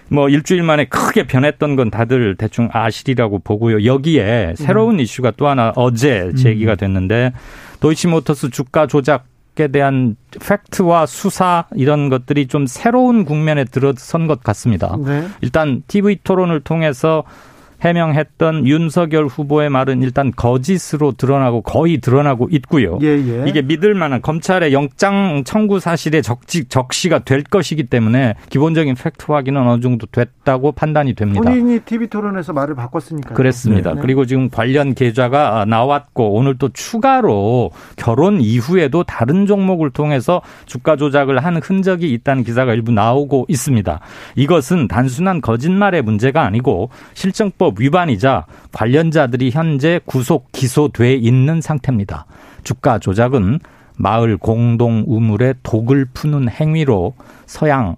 [0.09, 3.85] 뭐 일주일 만에 크게 변했던 건 다들 대충 아시리라고 보고요.
[3.85, 4.99] 여기에 새로운 음.
[4.99, 6.77] 이슈가 또 하나 어제 제기가 음.
[6.77, 7.33] 됐는데
[7.79, 9.25] 도이치모터스 주가 조작
[9.59, 14.97] 에 대한 팩트와 수사 이런 것들이 좀 새로운 국면에 들어선 것 같습니다.
[14.97, 15.27] 네.
[15.41, 17.23] 일단 TV 토론을 통해서
[17.83, 22.97] 해명했던 윤석열 후보의 말은 일단 거짓으로 드러나고 거의 드러나고 있고요.
[23.01, 23.43] 예, 예.
[23.45, 29.67] 이게 믿을 만한 검찰의 영장 청구 사실에 적지, 적시가 될 것이기 때문에 기본적인 팩트 확인은
[29.67, 31.41] 어느 정도 됐다고 판단이 됩니다.
[31.41, 33.33] 본인이 TV 토론에서 말을 바꿨으니까.
[33.33, 33.91] 그랬습니다.
[33.91, 34.01] 네, 네.
[34.01, 41.43] 그리고 지금 관련 계좌가 나왔고 오늘 또 추가로 결혼 이후에도 다른 종목을 통해서 주가 조작을
[41.43, 43.99] 한 흔적이 있다는 기사가 일부 나오고 있습니다.
[44.35, 52.25] 이것은 단순한 거짓말의 문제가 아니고 실정법 법 위반이자 관련자들이 현재 구속 기소돼 있는 상태입니다.
[52.63, 53.59] 주가 조작은
[53.97, 57.13] 마을 공동 우물에 독을 푸는 행위로
[57.45, 57.95] 서양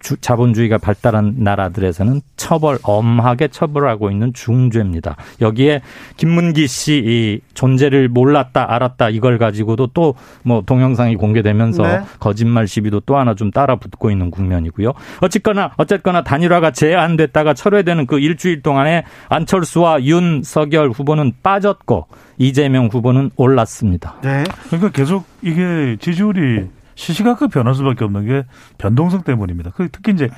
[0.00, 5.16] 주, 자본주의가 발달한 나라들에서는 처벌 엄하게 처벌하고 있는 중죄입니다.
[5.40, 5.82] 여기에
[6.16, 12.00] 김문기 씨 이 존재를 몰랐다 알았다 이걸 가지고도 또 뭐 동영상이 공개되면서 네.
[12.20, 14.92] 거짓말 시비도 또 하나 좀 따라 붙고 있는 국면이고요.
[15.20, 22.06] 어쨌거나 어쨌거나 단일화가 제한됐다가 철회되는 그 일주일 동안에 안철수와 윤석열 후보는 빠졌고
[22.38, 24.16] 이재명 후보는 올랐습니다.
[24.22, 24.44] 네.
[24.68, 26.68] 그러니까 계속 이게 지지율이
[26.98, 28.44] 시시각각 변할 수밖에 없는 게
[28.76, 29.70] 변동성 때문입니다.
[29.70, 30.28] 그 특히 이제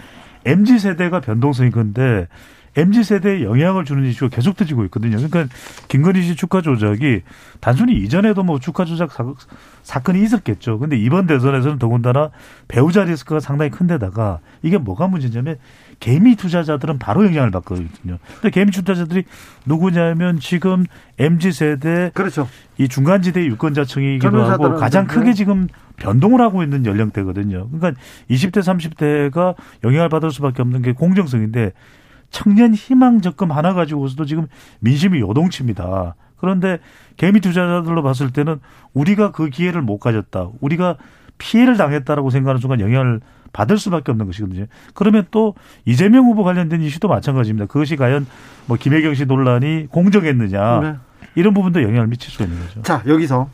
[0.45, 2.29] MZ 세대가 변동성이 큰데
[2.77, 5.17] MZ 세대에 영향을 주는 이슈가 계속 터지고 있거든요.
[5.17, 5.53] 그러니까
[5.89, 7.23] 김건희 씨 주가 조작이
[7.61, 9.11] 단순히 이전에도 뭐 주가 조작
[9.83, 10.79] 사, 건이 있었겠죠.
[10.79, 12.31] 근데 이번 대선에서는 더군다나
[12.69, 15.57] 배우자 리스크가 상당히 큰데다가 이게 뭐가 문제냐면
[15.99, 18.19] 개미 투자자들은 바로 영향을 받거든요.
[18.41, 19.25] 근데 개미 투자자들이
[19.67, 20.85] 누구냐면 지금
[21.19, 22.49] MZ 세대 그렇죠.
[22.79, 25.67] 이 중간지대 유권자층이기도 하고 가장 크게 지금
[26.01, 27.69] 변동을 하고 있는 연령대거든요.
[27.69, 31.73] 그러니까 20대 30대가 영향을 받을 수밖에 없는 게 공정성인데
[32.31, 34.49] 청년 희망 적금 하나 가지고서도 지금
[34.81, 36.17] 민심이 요동칩니다.
[36.39, 36.79] 그런데
[37.17, 38.61] 개미 투자자들로 봤을 때는
[38.95, 40.49] 우리가 그 기회를 못 가졌다.
[40.61, 40.97] 우리가
[41.39, 43.21] 피해를 당했다라고 생각하는 순간 영향을
[43.53, 44.67] 받을 수밖에 없는 것이거든요.
[44.95, 47.67] 그러면 또 이재명 후보 관련된 이슈도 마찬가지입니다.
[47.67, 48.27] 그것이 과연
[48.67, 50.95] 뭐 김혜경 씨 논란이 공정했느냐 네.
[51.35, 52.83] 이런 부분도 영향을 미칠 수 있는 거죠.
[52.83, 53.51] 자 여기서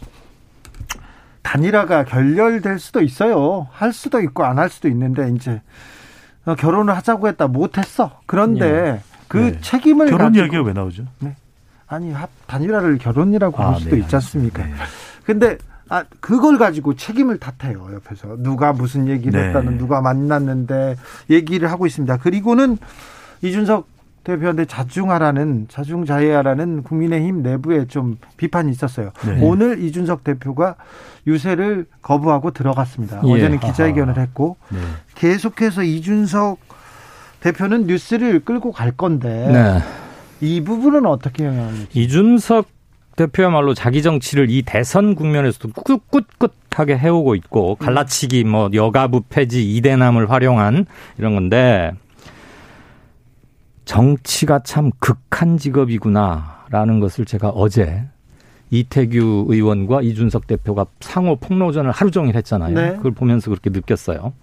[1.47, 3.68] 단일화가 결렬될 수도 있어요.
[3.70, 5.62] 할 수도 있고 안 할 수도 있는데 이제
[6.44, 8.20] 어, 결혼을 하자고 했다 못했어.
[8.26, 9.01] 그런데 네.
[9.28, 9.61] 그 네.
[9.61, 11.05] 책임을 결혼 가지고, 이야기가 왜 나오죠?
[11.20, 11.36] 네.
[11.86, 14.64] 아니 합 단일화를 결혼이라고 아, 볼 수도 네, 있지 않습니까?
[14.64, 14.72] 네.
[15.24, 19.47] 근데 아 그걸 가지고 책임을 탓해요 옆에서 누가 무슨 얘기를 네.
[19.49, 20.97] 했다는 누가 만났는데
[21.30, 22.16] 얘기를 하고 있습니다.
[22.16, 22.76] 그리고는
[23.42, 23.86] 이준석
[24.27, 29.12] 대표한테 자중하라는 자중자애하라는 국민의힘 내부에 좀 비판이 있었어요.
[29.24, 29.39] 네.
[29.41, 30.74] 오늘 이준석 대표가
[31.29, 33.20] 유세를 거부하고 들어갔습니다.
[33.24, 33.33] 예.
[33.33, 34.79] 어제는 기자회견을 했고 네.
[35.14, 36.59] 계속해서 이준석
[37.41, 39.79] 대표는 뉴스를 끌고 갈 건데 네.
[40.41, 42.66] 이 부분은 어떻게 영향을 이준석
[43.14, 50.87] 대표야말로 자기 정치를 이 대선 국면에서도 꿋꿋하게 해오고 있고 갈라치기 뭐 여가부 폐지 이대남을 활용한
[51.16, 51.93] 이런 건데
[53.87, 58.05] 정치가 참 극한 직업이구나라는 것을 제가 어제
[58.70, 62.74] 이태규 의원과 이준석 대표가 상호 폭로전을 하루 종일 했잖아요.
[62.74, 62.97] 네.
[62.97, 64.34] 그걸 보면서 그렇게 느꼈어요.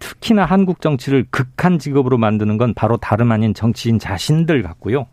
[0.00, 5.06] 특히나 한국 정치를 극한 직업으로 만드는 건 바로 다름 아닌 정치인 자신들 같고요.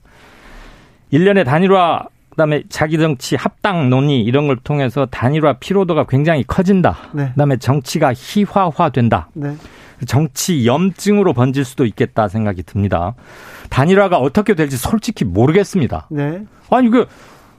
[1.11, 6.97] 일련의 단일화 그다음에 자기 정치 합당 논의 이런 걸 통해서 단일화 피로도가 굉장히 커진다.
[7.13, 7.29] 네.
[7.29, 9.29] 그다음에 정치가 희화화된다.
[9.33, 9.55] 네.
[10.07, 13.15] 정치 염증으로 번질 수도 있겠다 생각이 듭니다.
[13.69, 16.07] 단일화가 어떻게 될지 솔직히 모르겠습니다.
[16.11, 16.43] 네.
[16.69, 17.07] 아니 그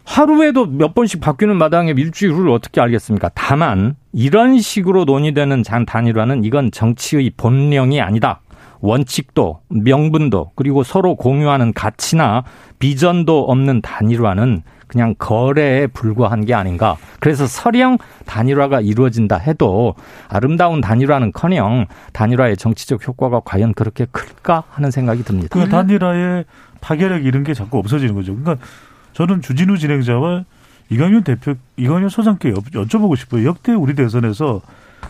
[0.04, 3.30] 하루에도 몇 번씩 바뀌는 마당에 일주일을 어떻게 알겠습니까?
[3.34, 8.40] 다만 이런 식으로 논의되는 장 단일화는 이건 정치의 본령이 아니다.
[8.80, 12.44] 원칙도 명분도 그리고 서로 공유하는 가치나
[12.78, 16.96] 비전도 없는 단일화는 그냥 거래에 불과한 게 아닌가.
[17.20, 19.94] 그래서 설령 단일화가 이루어진다 해도
[20.28, 25.48] 아름다운 단일화는커녕 단일화의 정치적 효과가 과연 그렇게 클까 하는 생각이 듭니다.
[25.50, 26.44] 그 단일화의
[26.80, 28.36] 파괴력 이런 게 자꾸 없어지는 거죠.
[28.36, 28.64] 그러니까
[29.12, 30.44] 저는 주진우 진행자와
[30.90, 33.44] 이강윤 대표, 이강윤 소장께 여쭤보고 싶어요.
[33.46, 34.60] 역대 우리 대선에서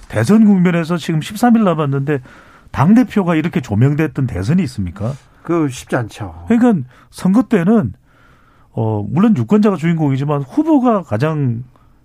[0.08, 2.20] 대선 국면에서 지금 13일 남았는데
[2.70, 5.12] 당 대표가 이렇게 조명됐던 대선이 있습니까?
[5.42, 6.44] 그 쉽지 않죠.
[6.48, 7.92] 그러니까 선거 때는
[8.76, 11.64] 어 물론 유권자가 주인공이지만 후보가 가장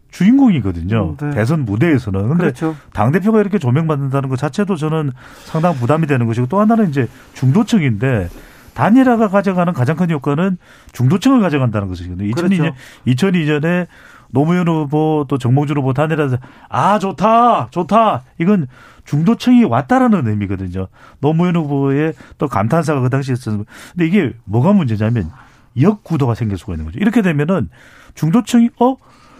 [0.10, 1.18] 주인공이거든요.
[1.20, 1.32] 네.
[1.32, 2.22] 대선 무대에서는.
[2.30, 2.76] 근데 그렇죠.
[2.94, 5.12] 당 대표가 이렇게 조명받는다는 것 자체도 저는
[5.46, 8.30] 상당 부담이 되는 것이고 또 하나는 이제 중도층인데
[8.74, 10.58] 단일화가 가져가는 가장 큰 효과는
[10.94, 12.34] 중도층을 가져간다는 것이거든요.
[12.34, 12.56] 그렇죠.
[12.56, 12.74] 2002년
[13.08, 13.88] 2002년에
[14.30, 16.30] 노무현 후보 또 정몽준 후보 단일화
[16.70, 18.68] 아 좋다 좋다 이건
[19.04, 20.88] 중도층이 왔다라는 의미거든요.
[21.20, 23.66] 노무현 후보의 또 감탄사가 그 당시에 있었는데
[24.00, 25.32] 이게 뭐가 문제냐면
[25.80, 27.00] 역구도가 생길 수가 있는 거죠.
[27.00, 27.70] 이렇게 되면은
[28.16, 28.96] 중도층이 어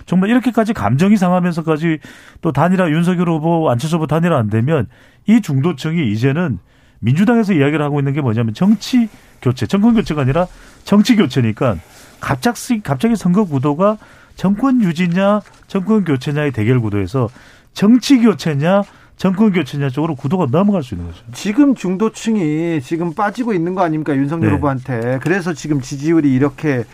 [0.06, 2.00] 정말 이렇게까지 감정이 상하면서까지
[2.42, 4.88] 또 단일화 윤석열 후보 안철수 후보 단일화 안 되면
[5.28, 6.60] 이 중도층이 이제는
[7.00, 9.10] 민주당에서 이야기를 하고 있는 게 뭐냐면 정치
[9.42, 10.48] 교체, 정권 교체가 아니라
[10.84, 11.78] 정치 교체니까
[12.20, 13.98] 갑작스 갑자기 선거 구도가
[14.36, 17.30] 정권 유지냐 정권 교체냐의 대결 구도에서
[17.74, 18.84] 정치 교체냐
[19.22, 21.24] 정권 교체냐 쪽으로 구도가 넘어갈 수 있는 거죠.
[21.32, 24.56] 지금 중도층이 지금 빠지고 있는 거 아닙니까 윤석열 네.
[24.56, 25.20] 후보한테.
[25.22, 26.86] 그래서 지금 지지율이 이렇게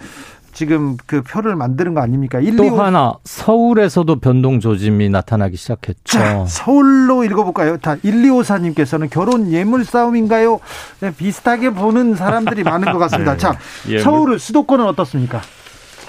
[0.51, 2.41] 지금 그 표를 만드는 거 아닙니까?
[2.41, 6.17] 1, 또 2, 하나 서울에서도 변동 조짐이 나타나기 시작했죠.
[6.17, 7.77] 자, 서울로 읽어볼까요?
[7.77, 10.59] 다 1254님께서는 결혼 예물 싸움인가요?
[10.99, 13.33] 네, 비슷하게 보는 사람들이 많은 것 같습니다.
[13.33, 13.37] 네.
[13.37, 13.57] 자,
[14.03, 15.39] 서울 수도권은 어떻습니까?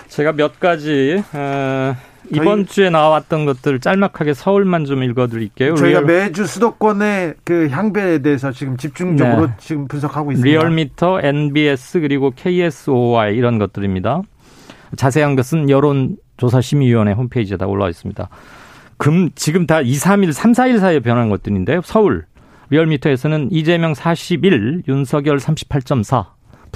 [0.08, 1.94] 제가 몇 가지 어,
[2.32, 5.76] 이번 주에 나왔던 것들 짤막하게 서울만 좀 읽어드릴게요.
[5.76, 6.04] 저희가 리얼...
[6.04, 9.52] 매주 수도권의 그 향배에 대해서 지금 집중적으로 네.
[9.58, 10.48] 지금 분석하고 있습니다.
[10.50, 14.22] 리얼미터, NBS 그리고 KSOI 이런 것들입니다.
[14.96, 18.28] 자세한 것은 여론조사심의위원회 홈페이지에 다 올라와 있습니다.
[18.96, 21.82] 금 지금 다 2, 3일, 3, 4일 사이에 변한 것들인데요.
[21.84, 22.24] 서울
[22.70, 26.26] 리얼미터에서는 이재명 41, 윤석열 38.4,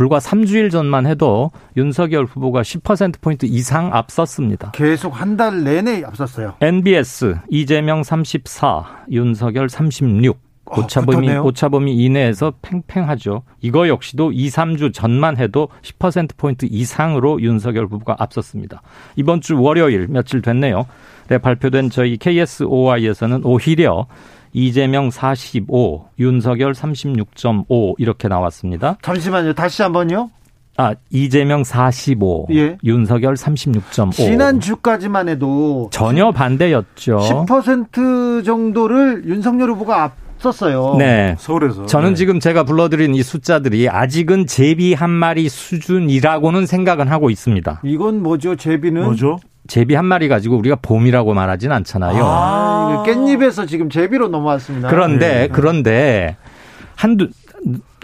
[0.03, 4.73] 불과 3주일 전만 해도 윤석열 후보가 10%포인트 이상 앞섰습니다.
[4.73, 6.55] 계속 한 달 내내 앞섰어요.
[6.61, 10.37] NBS 이재명 34, 윤석열 36.
[10.65, 13.43] 오차범위, 어, 오차범위 이내에서 팽팽하죠.
[13.61, 18.83] 이거 역시도 2, 3주 전만 해도 10%포인트 이상으로 윤석열 후보가 앞섰습니다.
[19.17, 20.87] 이번 주 월요일 며칠 됐네요.
[21.29, 24.07] 네, 발표된 저희 KSOI에서는 오히려
[24.53, 28.99] 이재명 45, 윤석열 36.5 이렇게 나왔습니다.
[29.03, 29.55] 잠시만요.
[29.55, 30.31] 다시 한번요.
[30.77, 32.79] 아, 이재명 45, 예.
[32.85, 34.13] 윤석열 36.5.
[34.13, 37.19] 지난주까지만 해도 전혀 반대였죠.
[37.19, 40.97] 10% 정도를 윤석열 후보가 앞섰어요.
[40.99, 41.37] 네.
[41.39, 41.87] 서울에서.
[41.87, 42.15] 저는 네.
[42.15, 47.83] 지금 제가 불러드린 이 숫자들이 아직은 제비 한 마리 수준이라고는 생각은 하고 있습니다.
[47.85, 48.57] 이건 뭐죠?
[48.57, 49.05] 제비는?
[49.05, 49.39] 뭐죠?
[49.69, 52.23] 제비 한 마리 가지고 우리가 봄이라고 말하진 않잖아요.
[52.25, 54.89] 아, 깻잎에서 지금 제비로 넘어왔습니다.
[54.89, 55.49] 그런데, 네.
[55.49, 56.37] 그런데,
[56.97, 57.29] 한두,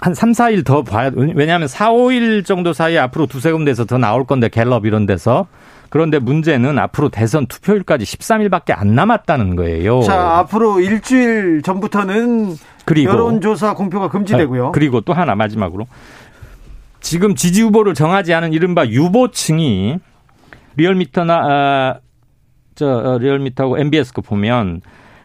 [0.00, 4.24] 한 3, 4일 더 봐야, 왜냐하면 4, 5일 정도 사이에 앞으로 두세 군데에서 더 나올
[4.24, 5.46] 건데, 갤럽 이런 데서.
[5.90, 10.02] 그런데 문제는 앞으로 대선 투표일까지 13일밖에 안 남았다는 거예요.
[10.02, 14.68] 자, 앞으로 일주일 전부터는 그리고, 여론조사 공표가 금지되고요.
[14.68, 15.86] 아, 그리고 또 하나 마지막으로.
[17.00, 19.98] 지금 지지 후보를 정하지 않은 이른바 유보층이
[20.78, 21.98] 리얼미터나 아,
[22.74, 24.80] 저 어, 리얼미터하고 MBS 거 보면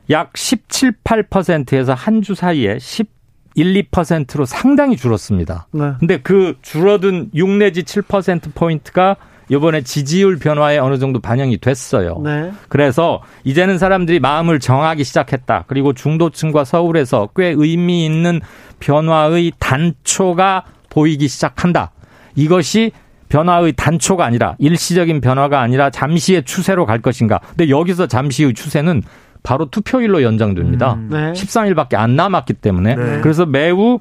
[0.10, 3.08] 약 17, 8%에서 한 주 사이에 10
[3.56, 5.68] 1, 2%로 상당히 줄었습니다.
[5.74, 5.92] 네.
[6.00, 9.16] 근데 그 줄어든 6 내지 7% 포인트가
[9.48, 12.20] 이번에 지지율 변화에 어느 정도 반영이 됐어요.
[12.24, 12.52] 네.
[12.68, 15.66] 그래서 이제는 사람들이 마음을 정하기 시작했다.
[15.68, 18.42] 그리고 중도층과 서울에서 꽤 의미 있는
[18.80, 21.92] 변화의 단초가 보이기 시작한다.
[22.36, 22.92] 이것이
[23.34, 27.40] 변화의 단초가 아니라 일시적인 변화가 아니라 잠시의 추세로 갈 것인가.
[27.50, 29.02] 근데 여기서 잠시의 추세는
[29.42, 30.94] 바로 투표일로 연장됩니다.
[30.94, 31.32] 음, 네.
[31.34, 33.22] 13일밖에 안 남았기 때문에 네.
[33.22, 34.00] 그래서 매우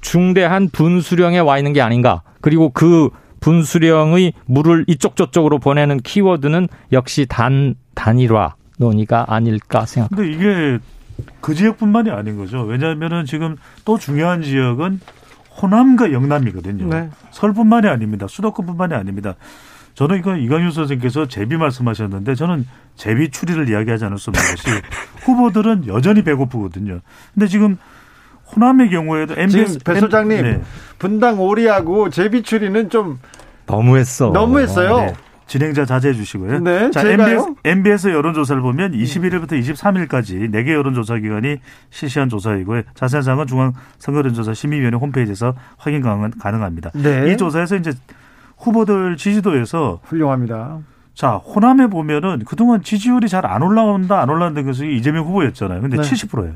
[0.00, 2.22] 중대한 분수령에 와 있는 게 아닌가.
[2.40, 3.10] 그리고 그
[3.40, 10.16] 분수령의 물을 이쪽 저쪽으로 보내는 키워드는 역시 단 단일화 논의가 아닐까 생각합니다.
[10.16, 10.78] 근데 이게
[11.40, 12.62] 그 지역뿐만이 아닌 거죠.
[12.62, 15.00] 왜냐하면은 지금 또 중요한 지역은
[15.60, 16.88] 호남과 영남이거든요.
[16.88, 17.10] 네.
[17.30, 18.26] 서울뿐만이 아닙니다.
[18.28, 19.34] 수도권뿐만이 아닙니다.
[19.94, 24.68] 저는 이거 이강윤 선생님께서 제비 말씀하셨는데 저는 제비 추리를 이야기하지 않을 수 없는 것이
[25.24, 27.00] 후보들은 여전히 배고프거든요.
[27.34, 27.76] 근데 지금
[28.54, 30.62] 호남의 경우에도 MBS 배 소장님 네.
[30.98, 33.18] 분당 오리하고 제비 추리는 좀
[33.66, 34.30] 너무했어.
[34.30, 34.96] 너무했어요.
[34.96, 35.12] 네.
[35.52, 36.60] 진행자 자제해 주시고요.
[36.60, 41.58] 네, 자, MBS, MBS 여론조사를 보면 21일부터 23일까지 4개 여론조사 기관이
[41.90, 42.84] 실시한 조사이고요.
[42.94, 46.92] 자세한 사항은 중앙선거론조사 심의위원회 홈페이지에서 확인 가능합니다.
[46.94, 47.30] 네.
[47.30, 47.92] 이 조사에서 이제
[48.56, 50.78] 후보들 지지도에서 훌륭합니다.
[51.12, 55.82] 자, 호남에 보면은 그동안 지지율이 잘 안 올라온다, 안 올라온다는 것이 이재명 후보였잖아요.
[55.82, 56.02] 근데 네.
[56.02, 56.54] 70%예요.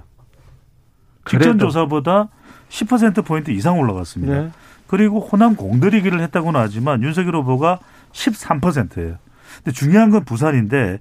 [1.26, 2.30] 직전 조사보다
[2.70, 4.34] 10%포인트 이상 올라갔습니다.
[4.34, 4.50] 네.
[4.86, 7.80] 그리고 호남 공들이기를 했다고는 하지만 윤석열 후보가
[8.16, 9.16] 13%예요.
[9.58, 11.00] 근데 중요한 건 부산인데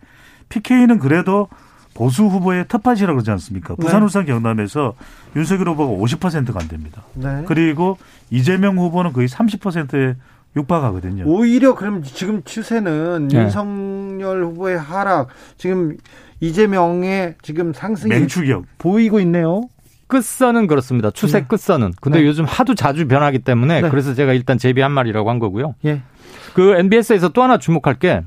[0.50, 1.48] PK는 그래도
[1.94, 3.76] 보수 후보의 텃밭이라고 그러지 않습니까?
[3.76, 4.04] 부산, 네.
[4.04, 4.96] 울산, 경남에서
[5.36, 7.04] 윤석열 후보가 50%가 안 됩니다.
[7.14, 7.44] 네.
[7.48, 7.98] 그리고
[8.30, 10.16] 이재명 후보는 거의 30%에
[10.58, 11.24] 육박하거든요.
[11.26, 13.44] 오히려 그럼 지금 추세는 네.
[13.44, 15.98] 윤석열 후보의 하락, 지금
[16.42, 19.64] 이재명의 지금 상승이 맹추격 보이고 있네요.
[20.08, 21.12] 끝선은 그렇습니다.
[21.12, 21.46] 추세 네.
[21.48, 21.94] 끝선은.
[22.00, 22.28] 근데 네.
[22.28, 23.90] 요즘 하도 자주 변하기 때문에 네.
[23.90, 25.76] 그래서 제가 일단 제비 한 말이라고 한 거고요.
[25.86, 26.02] 예.
[26.54, 28.22] 그 MBS에서 또 하나 주목할 게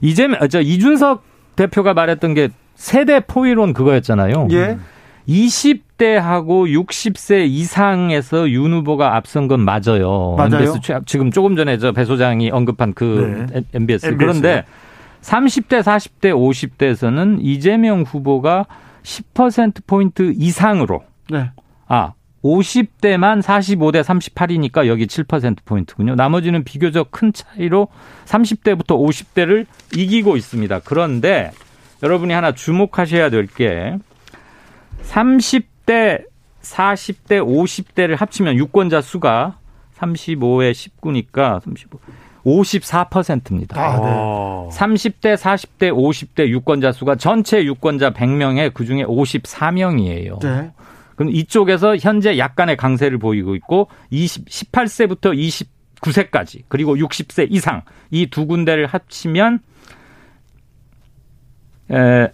[0.00, 1.22] 이재명 저 이준석
[1.56, 4.48] 대표가 말했던 게 세대 포위론 그거였잖아요.
[4.52, 4.78] 예.
[5.28, 10.34] 20대하고 60세 이상에서 윤 후보가 앞선 건 맞아요.
[10.36, 10.54] 맞아요.
[10.54, 13.62] MBS 최, 지금 조금 전에 저 배 소장이 언급한 그 네.
[13.74, 14.06] MBS.
[14.06, 14.16] MBS.
[14.16, 14.64] 그런데
[15.22, 18.66] 30대, 40대, 50대에서는 이재명 후보가
[19.02, 21.02] 10%포인트 이상으로.
[21.30, 21.50] 네.
[21.88, 22.12] 아,
[22.42, 26.14] 50대만 45대 38이니까 여기 7%포인트군요.
[26.14, 27.88] 나머지는 비교적 큰 차이로
[28.26, 29.66] 30대부터 50대를
[29.96, 30.80] 이기고 있습니다.
[30.84, 31.50] 그런데
[32.02, 33.96] 여러분이 하나 주목하셔야 될 게
[35.08, 36.24] 30대,
[36.62, 39.58] 40대, 50대를 합치면 유권자 수가
[39.98, 41.98] 35에 19니까 35.
[42.44, 43.78] 54%입니다.
[43.80, 44.76] 아, 네.
[44.78, 50.40] 30대, 40대, 50대 유권자 수가 전체 유권자 100명에 그중에 54명이에요.
[50.40, 50.70] 네.
[51.18, 55.36] 그럼 이쪽에서 현재 약간의 강세를 보이고 있고 20, 18세부터
[56.00, 59.58] 29세까지 그리고 60세 이상 이 두 군데를 합치면
[61.90, 62.28] 에,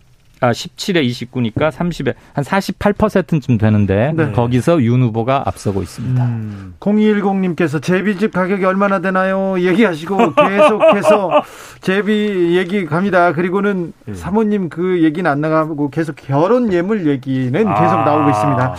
[0.45, 4.31] 아, 17에 29니까 30에 한 48%쯤 되는데 네.
[4.33, 6.23] 거기서 윤 후보가 앞서고 있습니다.
[6.23, 6.75] 음.
[6.81, 9.59] 0210님께서 제비집 가격이 얼마나 되나요?
[9.59, 11.43] 얘기하시고 계속해서
[11.81, 13.33] 제비 얘기 갑니다.
[13.33, 14.15] 그리고는 네.
[14.15, 18.05] 사모님 그 얘기는 안 나가고 계속 결혼 예물 얘기는 계속 아.
[18.05, 18.75] 나오고 있습니다.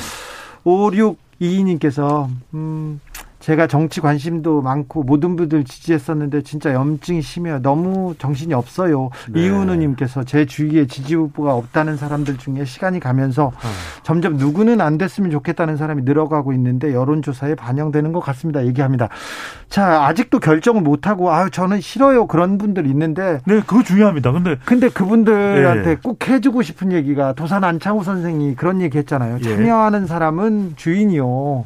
[0.66, 2.99] 5622님께서 음
[3.45, 7.61] 제가 정치 관심도 많고 모든 분들 지지했었는데 진짜 염증이 심해요.
[7.61, 9.11] 너무 정신이 없어요.
[9.29, 9.41] 네.
[9.43, 13.69] 이은우님께서 제 주위에 지지 후보가 없다는 사람들 중에 시간이 가면서 어.
[14.01, 18.65] 점점 누구는 안 됐으면 좋겠다는 사람이 늘어가고 있는데 여론조사에 반영되는 것 같습니다.
[18.65, 19.09] 얘기합니다.
[19.69, 24.31] 자 아직도 결정을 못 하고 아 저는 싫어요 그런 분들 있는데 네 그거 중요합니다.
[24.31, 25.97] 근데 근데 그분들한테 예.
[26.01, 29.37] 꼭 해주고 싶은 얘기가 도산 안창호 선생이 그런 얘기했잖아요.
[29.43, 29.43] 예.
[29.43, 31.65] 참여하는 사람은 주인이요.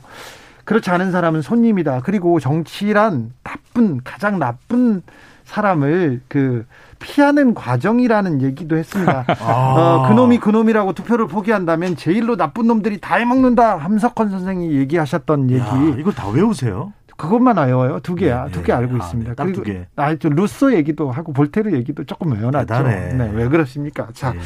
[0.69, 2.01] 그렇지 않은 사람은 손님이다.
[2.03, 5.01] 그리고 정치란 나쁜 가장 나쁜
[5.43, 6.63] 사람을 그
[6.99, 9.25] 피하는 과정이라는 얘기도 했습니다.
[9.41, 9.73] 아.
[10.05, 13.77] 어, 그놈이 그놈이라고 투표를 포기한다면 제일로 나쁜 놈들이 다 해먹는다.
[13.77, 15.59] 함석헌 선생이 얘기하셨던 얘기.
[15.59, 16.93] 야, 이걸 다 외우세요?
[17.17, 17.99] 그것만 외워요.
[18.01, 18.45] 두 개야.
[18.45, 19.43] 네, 두개 알고 아, 있습니다.
[19.43, 19.87] 네, 두 개.
[19.95, 22.83] 아, 좀 루소 얘기도 하고 볼테르 얘기도 조금 외워놨죠.
[22.83, 24.07] 네, 왜 그렇습니까?
[24.13, 24.39] 자, 네.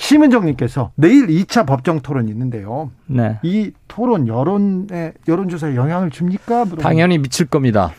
[0.00, 2.90] 심은정님께서 내일 2차 법정 토론이 있는데요.
[3.06, 3.38] 네.
[3.42, 6.64] 이 토론 여론에 여론조사에 영향을 줍니까?
[6.64, 6.82] 물어보면.
[6.82, 7.92] 당연히 미칠 겁니다.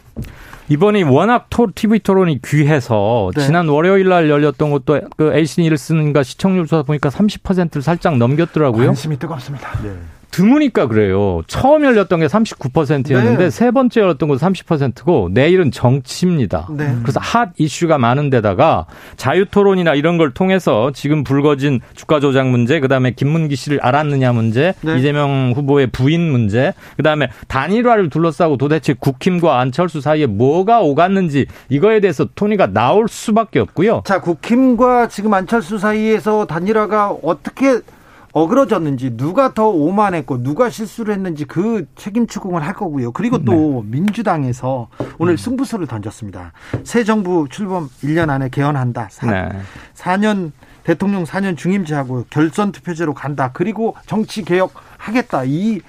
[0.68, 3.45] 이번이 워낙 토, TV 토론이 귀해서 네.
[3.45, 8.88] 지난 월요일 날 열렸던 것도 그 에이시 닐슨과 시청률 조사 보니까 30%를 살짝 넘겼더라고요.
[8.88, 9.70] 관심이 뜨겁습니다.
[9.84, 9.93] 네.
[10.32, 11.42] 드무니까 그래요.
[11.48, 13.50] 처음 열렸던 게 39%였는데 네.
[13.50, 16.68] 세 번째 열렸던 건 30%고 내일은 정치입니다.
[16.72, 16.96] 네.
[17.02, 18.86] 그래서 핫 이슈가 많은 데다가
[19.18, 24.74] 자유 토론이나 이런 걸 통해서 지금 불거진 주가 조작 문제, 그다음에 김문기 씨를 알았느냐 문제,
[24.82, 24.98] 네.
[24.98, 32.26] 이재명 후보의 부인 문제, 그다음에 단일화를 둘러싸고 도대체 국힘과 안철수 사이에 뭐가 오갔는지 이거에 대해서
[32.34, 34.04] 토니가 나올 수밖에 없고요.
[34.06, 37.82] 자, 국힘과 지금 안철수 사이에서 단일화가 어떻게
[38.34, 43.12] 어그러졌는지 누가 더 오만했고 누가 실수를 했는지 그 책임 추궁을 할 거고요.
[43.12, 43.98] 그리고 또 네.
[43.98, 44.88] 민주당에서
[45.18, 45.38] 오늘 음.
[45.38, 46.53] 승부수를 던졌습니다.
[46.84, 49.10] 새 정부 출범 1년 안에 개헌한다.
[49.12, 49.49] 4, 네.
[49.95, 50.52] 4년
[50.84, 53.52] 대통령 4년 중임제하고 결선 투표제로 간다.
[53.53, 55.44] 그리고 정치 개혁 하겠다.
[55.45, 55.82] 이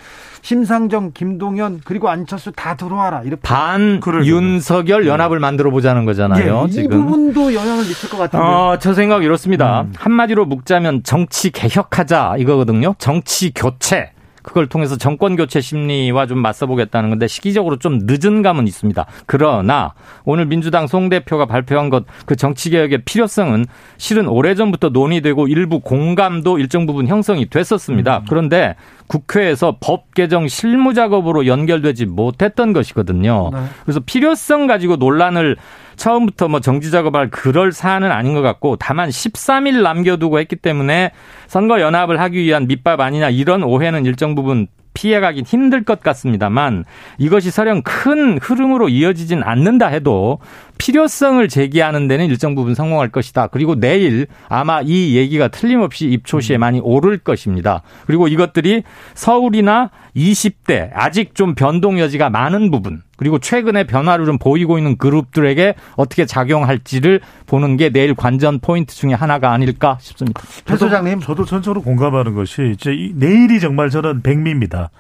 [0.43, 3.23] 심상정, 김동연 그리고 안철수 다 들어와라.
[3.23, 6.63] 이렇게 반 윤석열 연합을 만들어 보자는 거잖아요.
[6.65, 7.05] 예, 이 지금.
[7.07, 8.45] 부분도 영향을 미칠 것 같은데.
[8.45, 9.83] 어, 저 생각 이렇습니다.
[9.83, 9.93] 음.
[9.97, 12.95] 한마디로 묵자면 정치 개혁하자 이거거든요.
[12.99, 14.12] 정치 교체.
[14.43, 19.07] 그걸 통해서 정권 교체 심리와 좀 맞서보겠다는 건데 시기적으로 좀 늦은 감은 있습니다.
[19.27, 19.95] 그러나
[20.25, 23.67] 오늘 민주당 송 대표가 발표한 것 그 정치 개혁의 필요성은
[23.99, 28.19] 실은 오래전부터 논의되고 일부 공감도 일정 부분 형성이 됐었습니다.
[28.19, 28.25] 음.
[28.29, 28.77] 그런데
[29.09, 33.51] 국회에서 법 개정 실무 작업으로 연결되지 못했던 것이거든요.
[33.53, 33.59] 네.
[33.85, 35.57] 그래서 필요성 가지고 논란을
[35.97, 41.13] 처음부터 뭐 정지 작업할 그럴 사안은 아닌 것 같고 다만 13일 남겨두고 했기 때문에
[41.47, 46.85] 선거 연합을 하기 위한 밑밥 아니냐 이런 오해는 일정 부분 피해가긴 힘들 것 같습니다만
[47.19, 50.39] 이것이 설령 큰 흐름으로 이어지진 않는다 해도
[50.83, 53.47] 필요성을 제기하는 데는 일정 부분 성공할 것이다.
[53.47, 57.83] 그리고 내일 아마 이 얘기가 틀림없이 입초시에 많이 오를 것입니다.
[58.05, 58.83] 그리고 이것들이
[59.15, 65.77] 서울이나 20대 아직 좀 변동 여지가 많은 부분 그리고 최근에 변화를 좀 보이고 있는 그룹들에게
[65.95, 70.43] 어떻게 작용할지를 보는 게 내일 관전 포인트 중에 하나가 아닐까 싶습니다.
[70.65, 74.91] 배 소장님, 저도 전적으로 공감하는 것이 이제 내일이 정말 저는 백미입니다.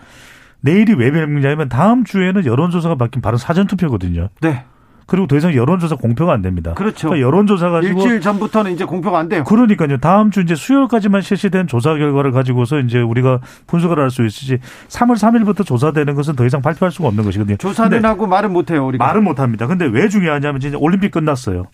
[0.60, 4.28] 내일이 왜 백미냐면 다음 주에는 여론조사가 바뀐 바로 사전투표거든요.
[4.40, 4.64] 네.
[5.06, 6.74] 그리고 더 이상 여론조사 공표가 안 됩니다.
[6.74, 7.08] 그렇죠.
[7.08, 9.44] 그러니까 여론조사 가지고 일주일 전부터는 이제 공표가 안 돼요.
[9.44, 9.96] 그러니까요.
[9.98, 14.58] 다음 주 이제 수요일까지만 실시된 조사 결과를 가지고서 이제 우리가 분석을 할 수 있으지
[14.88, 17.56] 3월 3일부터 조사되는 것은 더 이상 발표할 수가 없는 것이거든요.
[17.56, 19.04] 조사는 하고 말은 못 해요, 우리가.
[19.06, 19.66] 말은 못 합니다.
[19.66, 21.66] 근데 왜 중요하냐면 이제 올림픽 끝났어요.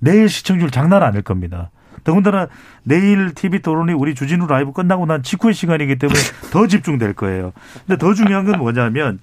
[0.00, 1.70] 내일 시청률 장난 아닐 겁니다.
[2.02, 2.48] 더군다나
[2.82, 6.18] 내일 TV 토론이 우리 주진우 라이브 끝나고 난 직후의 시간이기 때문에
[6.52, 7.52] 더 집중될 거예요.
[7.86, 9.20] 근데 더 중요한 건 뭐냐면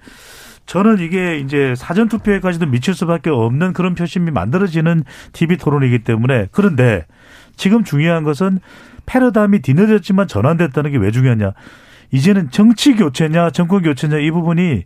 [0.66, 7.06] 저는 이게 이제 사전 투표에까지도 미칠 수밖에 없는 그런 표심이 만들어지는 TV 토론이기 때문에 그런데
[7.58, 8.60] 지금 중요한 것은
[9.06, 11.52] 패러다임이 뒤늦었지만 전환됐다는 게 왜 중요하냐?
[12.12, 14.84] 이제는 정치 교체냐 정권 교체냐 이 부분이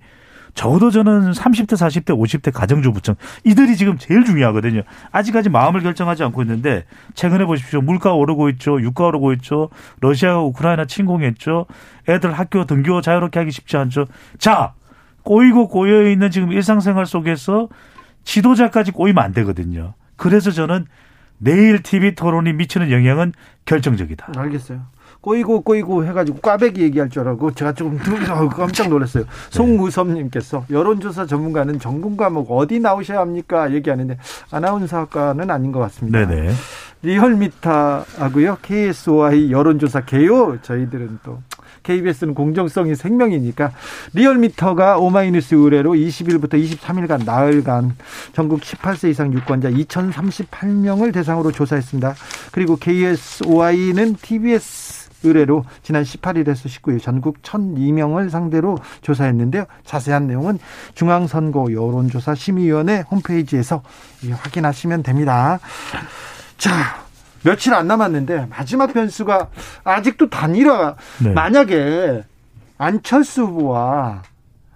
[0.54, 4.84] 적어도 저는 30대, 40대, 50대 가정주부층 이들이 지금 제일 중요하거든요.
[5.12, 7.82] 아직까지 마음을 결정하지 않고 있는데 최근에 보십시오.
[7.82, 8.82] 물가 오르고 있죠.
[8.82, 9.70] 유가 오르고 있죠.
[10.00, 11.66] 러시아가 우크라이나 침공했죠.
[12.08, 14.06] 애들 학교 등교 자유롭게 하기 쉽지 않죠.
[14.38, 14.74] 자,
[15.26, 17.68] 꼬이고 꼬여 있는 지금 일상생활 속에서
[18.24, 19.94] 지도자까지 꼬이면 안 되거든요.
[20.16, 20.86] 그래서 저는
[21.38, 23.34] 내일 TV 토론이 미치는 영향은
[23.66, 24.34] 결정적이다.
[24.38, 24.82] 알겠어요.
[25.22, 27.98] 꼬이고 꼬이고 해가지고 꽈배기 얘기할 줄 알고 제가 조금
[28.50, 29.24] 깜짝 놀랐어요.
[29.26, 29.30] 네.
[29.50, 33.74] 송우섭님께서 여론조사 전문가는 전공 과목 어디 나오셔야 합니까?
[33.74, 34.18] 얘기하는데
[34.52, 36.26] 아나운서학과는 아닌 것 같습니다.
[36.26, 36.54] 네네.
[37.02, 41.40] 리얼미터하고요 KSOI 여론조사 개요 저희들은 또
[41.86, 43.72] KBS는 공정성이 생명이니까
[44.14, 47.96] 리얼미터가 오마이뉴스 의뢰로 20일부터 23일간 나흘간
[48.34, 52.16] 전국 18세 이상 유권자 2038명을 대상으로 조사했습니다.
[52.52, 59.66] 그리고 KSOI는 TBS 의뢰로 지난 18일에서 19일 전국 1002명을 상대로 조사했는데요.
[59.84, 60.60] 자세한 내용은
[60.94, 63.82] 중앙선거 여론조사 심의위원회 홈페이지에서
[64.30, 65.60] 확인하시면 됩니다.
[66.58, 67.05] 자,
[67.46, 69.50] 며칠 안 남았는데 마지막 변수가
[69.84, 70.96] 아직도 단일화.
[71.24, 71.30] 네.
[71.32, 72.24] 만약에
[72.78, 74.24] 안철수 후보와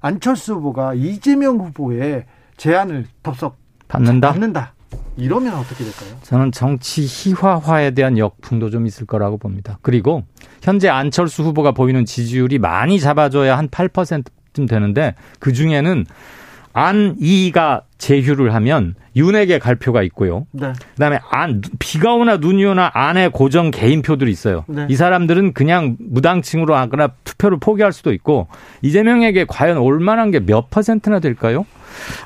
[0.01, 2.25] 안철수 후보가 이재명 후보의
[2.57, 4.31] 제안을 덥석 받는다.
[4.31, 4.73] 받는다.
[5.17, 6.17] 이러면 어떻게 될까요?
[6.21, 9.77] 저는 정치 희화화에 대한 역풍도 좀 있을 거라고 봅니다.
[9.81, 10.23] 그리고
[10.61, 16.05] 현재 안철수 후보가 보이는 지지율이 많이 잡아줘야 한 8%쯤 되는데 그 중에는
[16.73, 20.45] 안이가 제휴를 하면 윤에게 갈 표가 있고요.
[20.51, 20.71] 네.
[20.93, 24.63] 그다음에 안 비가 오나 눈이 오나 안에 고정 개인표들이 있어요.
[24.67, 24.87] 네.
[24.89, 28.47] 이 사람들은 그냥 무당층으로 하거나 투표를 포기할 수도 있고
[28.81, 31.65] 이재명에게 과연 올 만한 게 몇 퍼센트나 될까요?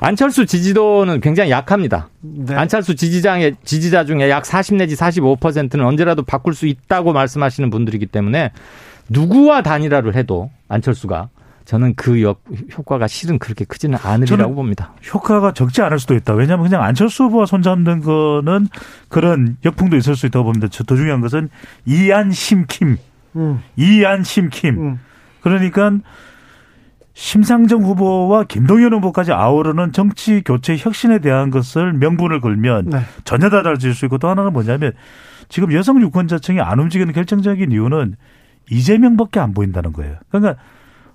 [0.00, 2.08] 안철수 지지도는 굉장히 약합니다.
[2.20, 2.54] 네.
[2.54, 8.52] 안철수 지지자의 지지자 중에 약 40 내지 45%는 언제라도 바꿀 수 있다고 말씀하시는 분들이기 때문에
[9.08, 11.28] 누구와 단일화를 해도 안철수가
[11.64, 12.42] 저는 그 역,
[12.76, 14.92] 효과가 실은 그렇게 크지는 않으리라고 봅니다.
[15.12, 16.34] 효과가 적지 않을 수도 있다.
[16.34, 18.68] 왜냐하면 그냥 안철수 후보와 손잡는 거는
[19.08, 20.68] 그런 역풍도 있을 수 있다고 봅니다.
[20.68, 21.48] 더 중요한 것은
[21.86, 22.98] 이안 심킴.
[23.36, 23.62] 음.
[23.76, 24.78] 이안 심킴.
[24.78, 25.00] 음.
[25.40, 25.92] 그러니까
[27.14, 33.00] 심상정 후보와 김동연 후보까지 아우르는 정치 교체 혁신에 대한 것을 명분을 걸면 네.
[33.24, 34.92] 전혀 달라질 수 있고 또 하나는 뭐냐면
[35.48, 38.16] 지금 여성 유권자층이 안 움직이는 결정적인 이유는
[38.70, 40.16] 이재명밖에 안 보인다는 거예요.
[40.28, 40.60] 그러니까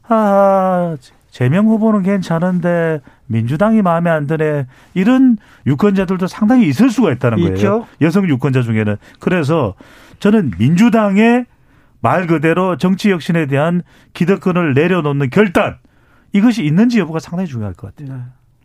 [0.09, 0.97] 아,
[1.31, 4.65] 재명 후보는 괜찮은데 민주당이 마음에 안 드네.
[4.95, 5.37] 이런
[5.67, 7.53] 유권자들도 상당히 있을 수가 있다는 거예요.
[7.53, 7.87] 있죠?
[8.01, 8.97] 여성 유권자 중에는.
[9.19, 9.75] 그래서
[10.19, 11.45] 저는 민주당의
[12.01, 13.83] 말 그대로 정치 혁신에 대한
[14.13, 15.77] 기득권을 내려놓는 결단
[16.33, 18.17] 이것이 있는지 여부가 상당히 중요할 것 같아요.
[18.17, 18.23] 네.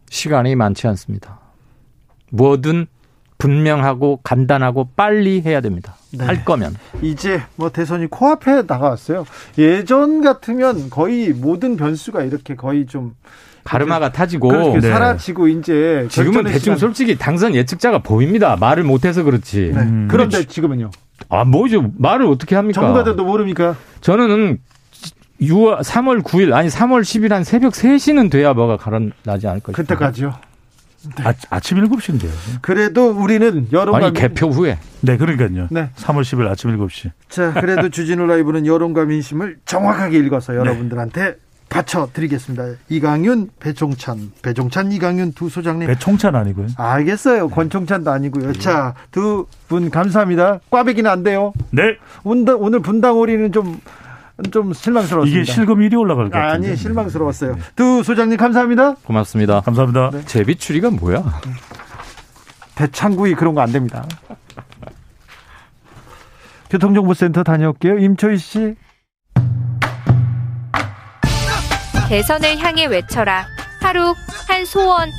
[0.08, 1.40] 시간이 많지 않습니다.
[2.30, 2.86] 뭐든
[3.44, 5.96] 분명하고 간단하고 빨리 해야 됩니다.
[6.12, 6.24] 네.
[6.24, 6.74] 할 거면.
[7.02, 9.26] 이제 뭐 대선이 코앞에 나가왔어요.
[9.58, 13.14] 예전 같으면 거의 모든 변수가 이렇게 거의 좀
[13.62, 14.80] 가르마가 타지고 네.
[14.80, 16.78] 사라지고 이제 지금은 대충 시간...
[16.78, 18.56] 솔직히 당선 예측자가 보입니다.
[18.56, 19.72] 말을 못해서 그렇지.
[19.74, 19.80] 네.
[19.80, 20.08] 음.
[20.10, 20.90] 그런데 지금은요?
[21.28, 21.90] 아 뭐죠?
[21.98, 22.80] 말을 어떻게 합니까?
[22.80, 23.76] 전문가들도 모릅니까?
[24.00, 24.58] 저는
[25.40, 29.72] 6월 3월 9일 아니 3월 10일 한 새벽 3시는 돼야 뭐가 가라나지 않을까 싶어요.
[29.72, 30.53] 그때까지요.
[31.16, 31.34] 네.
[31.50, 32.30] 아, 침 7시인데요.
[32.62, 34.78] 그래도 우리는 여론과 아니 개표 후에.
[35.00, 35.68] 네, 그러니까요.
[35.70, 35.90] 네.
[35.96, 37.10] 3월 10일 아침 7시.
[37.28, 41.36] 자, 그래도 주진우 라이브는 여론과 민심을 정확하게 읽어서 여러분들한테
[41.68, 42.64] 바쳐드리겠습니다.
[42.88, 45.88] 이강윤, 배종찬, 배종찬, 이강윤 두 소장님.
[45.88, 46.68] 배총찬 아니고요.
[46.76, 47.48] 알겠어요.
[47.48, 48.52] 권총찬도 아니고요.
[48.54, 50.60] 자, 두 분 감사합니다.
[50.70, 51.52] 꽈배기는 안 돼요.
[51.70, 51.96] 네.
[52.22, 53.80] 오늘, 오늘 분당 오리는 좀,
[54.50, 55.40] 좀 실망스러웠습니다.
[55.42, 56.52] 이게 실금 1위 올라갈 것 같아요.
[56.52, 57.54] 아니, 실망스러웠어요.
[57.54, 57.60] 네.
[57.76, 58.94] 두 소장님 감사합니다.
[59.04, 59.60] 고맙습니다.
[59.60, 60.10] 감사합니다.
[60.10, 60.24] 네.
[60.24, 61.22] 제비추리가 뭐야?
[62.74, 64.04] 대창구이 그런 거 안 됩니다.
[66.70, 67.98] 교통정보센터 다녀올게요.
[67.98, 68.74] 임초희 씨.
[72.08, 73.46] 대선을 향해 외쳐라.
[73.80, 74.14] 하루
[74.48, 75.10] 한 소원.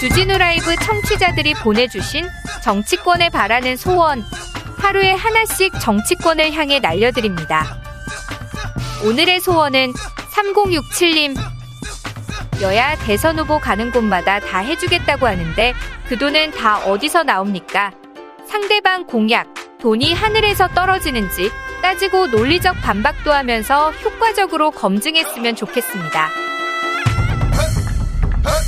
[0.00, 2.26] 주진우 라이브 청취자들이 보내주신
[2.62, 4.22] 정치권에 바라는 소원.
[4.78, 7.78] 하루에 하나씩 정치권을 향해 날려드립니다.
[9.04, 11.36] 오늘의 소원은 3067님.
[12.62, 15.74] 여야 대선 후보 가는 곳마다 다 해주겠다고 하는데
[16.08, 17.92] 그 돈은 다 어디서 나옵니까?
[18.48, 21.50] 상대방 공약, 돈이 하늘에서 떨어지는지
[21.82, 26.30] 따지고 논리적 반박도 하면서 효과적으로 검증했으면 좋겠습니다.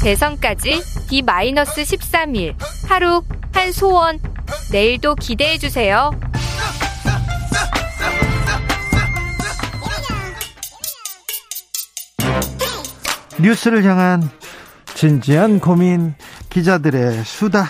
[0.02, 2.54] 대선까지 D-13일
[2.88, 3.22] 하루
[3.52, 4.20] 한 소원
[4.72, 6.10] 내일도 기대해 주세요.
[13.40, 14.28] 뉴스를 향한
[14.94, 16.14] 진지한 고민
[16.50, 17.66] 기자들의 수다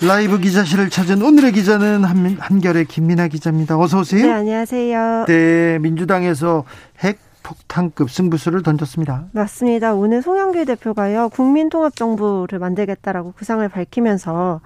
[0.00, 3.78] 라이브 기자실을 찾은 오늘의 기자는 한, 한결의 김민아 기자입니다.
[3.78, 4.26] 어서 오세요.
[4.26, 5.26] 네, 안녕하세요.
[5.28, 6.64] 네, 민주당에서
[7.00, 9.26] 핵 폭탄급 승부수를 던졌습니다.
[9.32, 9.94] 맞습니다.
[9.94, 14.60] 오늘 송영길 대표가요 국민통합정부를 만들겠다라고 구상을 밝히면서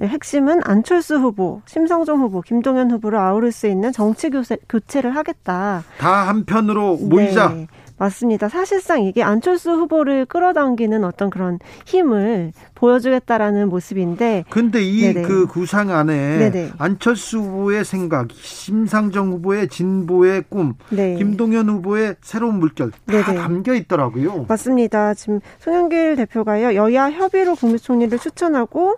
[0.00, 5.84] 핵심은 안철수 후보, 심상정 후보, 김동연 후보를 아우를 수 있는 정치 교체, 를 하겠다.
[5.98, 7.48] 다 한편으로 모이자.
[7.48, 7.66] 네.
[7.98, 8.48] 맞습니다.
[8.48, 14.44] 사실상 이게 안철수 후보를 끌어당기는 어떤 그런 힘을 보여주겠다라는 모습인데.
[14.50, 16.70] 근데 이 그 구상 안에 네네.
[16.78, 21.16] 안철수 후보의 생각, 심상정 후보의 진보의 꿈, 네.
[21.16, 23.34] 김동연 후보의 새로운 물결 다 네네.
[23.34, 24.46] 담겨 있더라고요.
[24.48, 25.14] 맞습니다.
[25.14, 28.96] 지금 송영길 대표가요 여야 협의로 국무총리를 추천하고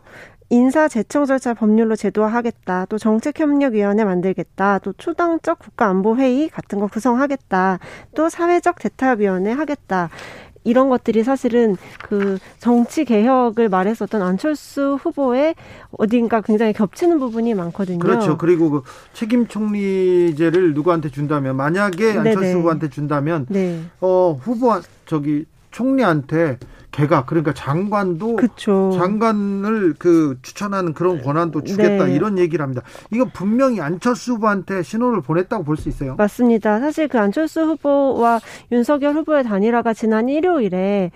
[0.51, 2.86] 인사 제청 절차 법률로 제도화하겠다.
[2.89, 4.81] 또 정책협력위원회 만들겠다.
[4.81, 7.78] 또 초당적 국가안보회의 같은 거 구성하겠다.
[8.16, 10.10] 또 사회적 대타위원회 하겠다.
[10.64, 15.55] 이런 것들이 사실은 그 정치 개혁을 말했었던 안철수 후보의
[15.93, 18.01] 어딘가 굉장히 겹치는 부분이 많거든요.
[18.01, 18.36] 그렇죠.
[18.36, 18.82] 그리고 그
[19.14, 22.52] 책임 총리제를 누구한테 준다면 만약에 안철수 네네.
[22.55, 23.81] 후보한테 준다면 네.
[24.01, 26.59] 어 후보 저기 총리한테
[26.91, 28.91] 개각 그러니까 장관도 그쵸.
[28.97, 32.15] 장관을 그 추천하는 그런 권한도 주겠다 네.
[32.15, 32.83] 이런 얘기를 합니다.
[33.12, 36.15] 이거 분명히 안철수 후보한테 신호를 보냈다고 볼 수 있어요.
[36.17, 36.79] 맞습니다.
[36.81, 38.41] 사실 그 안철수 후보와
[38.71, 41.11] 윤석열 후보의 단일화가 지난 일요일에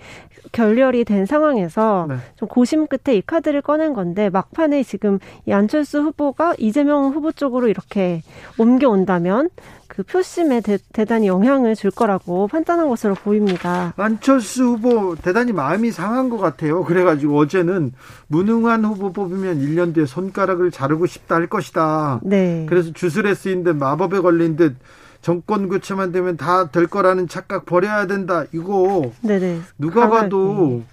[0.51, 2.15] 결렬이 된 상황에서 네.
[2.35, 7.67] 좀 고심 끝에 이 카드를 꺼낸 건데 막판에 지금 이 안철수 후보가 이재명 후보 쪽으로
[7.67, 8.21] 이렇게
[8.57, 9.49] 옮겨온다면
[9.95, 13.93] 그 표심에 대, 단히 영향을 줄 거라고 판단한 것으로 보입니다.
[13.95, 16.83] 안철수 후보 대단히 마음이 상한 것 같아요.
[16.83, 17.93] 그래가지고 어제는
[18.27, 22.19] 무능한 후보 뽑으면 1년 뒤에 손가락을 자르고 싶다 할 것이다.
[22.23, 22.65] 네.
[22.67, 24.75] 그래서 주술에 쓰인 듯 마법에 걸린 듯
[25.21, 28.43] 정권 교체만 되면 다 될 거라는 착각 버려야 된다.
[28.51, 29.59] 이거 네네.
[29.77, 30.83] 누가 봐도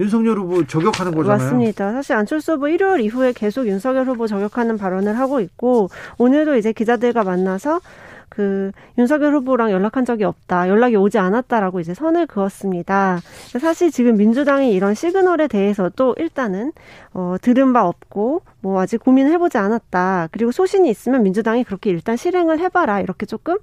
[0.00, 1.38] 윤석열 후보 저격하는 거잖아요.
[1.38, 1.92] 맞습니다.
[1.92, 5.88] 사실 안철수 후보 일요일 이후에 계속 윤석열 후보 저격하는 발언을 하고 있고
[6.18, 7.80] 오늘도 이제 기자들과 만나서
[8.28, 10.68] 그 윤석열 후보랑 연락한 적이 없다.
[10.68, 13.20] 연락이 오지 않았다라고 이제 선을 그었습니다.
[13.60, 16.72] 사실 지금 민주당이 이런 시그널에 대해서도 일단은
[17.12, 20.28] 어 들은 바 없고 뭐 아직 고민을 해보지 않았다.
[20.32, 23.00] 그리고 소신이 있으면 민주당이 그렇게 일단 실행을 해봐라.
[23.00, 23.58] 이렇게 조금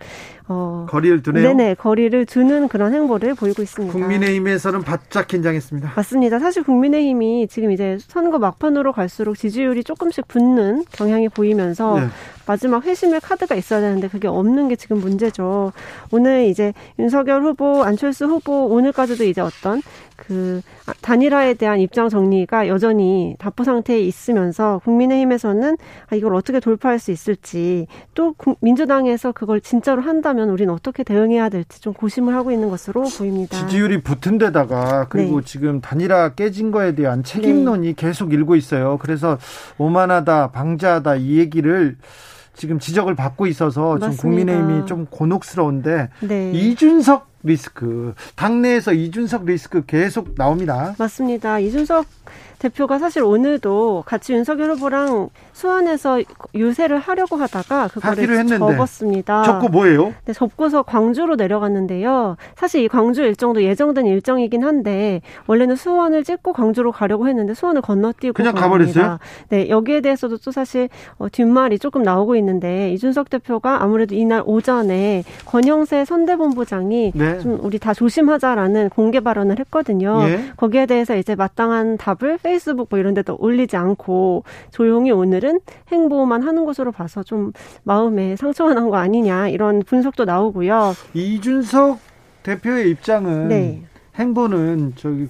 [0.47, 1.45] 어 거리를 두네요.
[1.45, 3.91] 네네 거리를 두는 그런 행보를 보이고 있습니다.
[3.91, 5.91] 국민의힘에서는 바짝 긴장했습니다.
[5.95, 6.39] 맞습니다.
[6.39, 12.07] 사실 국민의힘이 지금 이제 선거 막판으로 갈수록 지지율이 조금씩 붙는 경향이 보이면서 네.
[12.45, 15.73] 마지막 회심의 카드가 있어야 되는데 그게 없는 게 지금 문제죠.
[16.11, 19.81] 오늘 이제 윤석열 후보, 안철수 후보 오늘까지도 이제 어떤
[20.15, 20.61] 그
[21.02, 25.77] 단일화에 대한 입장 정리가 여전히 답보 상태에 있으면서 국민의힘에서는
[26.10, 31.81] 아, 이걸 어떻게 돌파할 수 있을지 또 민주당에서 그걸 진짜로 한다면 우리는 어떻게 대응해야 될지
[31.81, 33.57] 좀 고심을 하고 있는 것으로 보입니다.
[33.57, 35.45] 지지율이 붙은 데다가 그리고 네.
[35.45, 37.94] 지금 단일화 깨진 거에 대한 책임론이 네.
[37.95, 38.98] 계속 일고 있어요.
[38.99, 39.38] 그래서
[39.77, 41.98] 오만하다, 방자하다 이 얘기를
[42.56, 46.52] 지금 지적을 받고 있어서 지금 국민의힘이 좀 곤혹스러운데 네.
[46.52, 50.95] 이준석 리스크 당내에서 이준석 리스크 계속 나옵니다.
[50.97, 51.59] 맞습니다.
[51.59, 52.05] 이준석
[52.63, 56.21] 대표가 사실 오늘도 같이 윤석열 후보랑 수원에서
[56.55, 59.43] 유세를 하려고 하다가 그거를 접었습니다.
[59.43, 60.13] 접고 뭐예요?
[60.23, 62.37] 네, 접고서 광주로 내려갔는데요.
[62.55, 68.33] 사실 이 광주 일정도 예정된 일정이긴 한데 원래는 수원을 찍고 광주로 가려고 했는데 수원을 건너뛰고
[68.33, 69.19] 그냥 가버렸어요?
[69.49, 70.87] 네, 여기에 대해서도 또 사실
[71.17, 77.32] 어, 뒷말이 조금 나오고 있는데 이준석 대표가 아무래도 이날 오전에 권영세 선대본부장이 네.
[77.39, 80.22] 좀 우리 다 조심하자라는 공개 발언을 했거든요.
[80.27, 80.51] 예?
[80.57, 85.60] 거기에 대해서 이제 마땅한 답을 페이스북 뭐 이런 데도 올리지 않고 조용히 오늘은
[85.91, 87.51] 행보만 하는 것으로 봐서 좀
[87.84, 90.93] 마음에 상처가 난 거 아니냐 이런 분석도 나오고요.
[91.14, 91.99] 이준석
[92.43, 93.81] 대표의 입장은 네.
[94.15, 95.27] 행보는 저기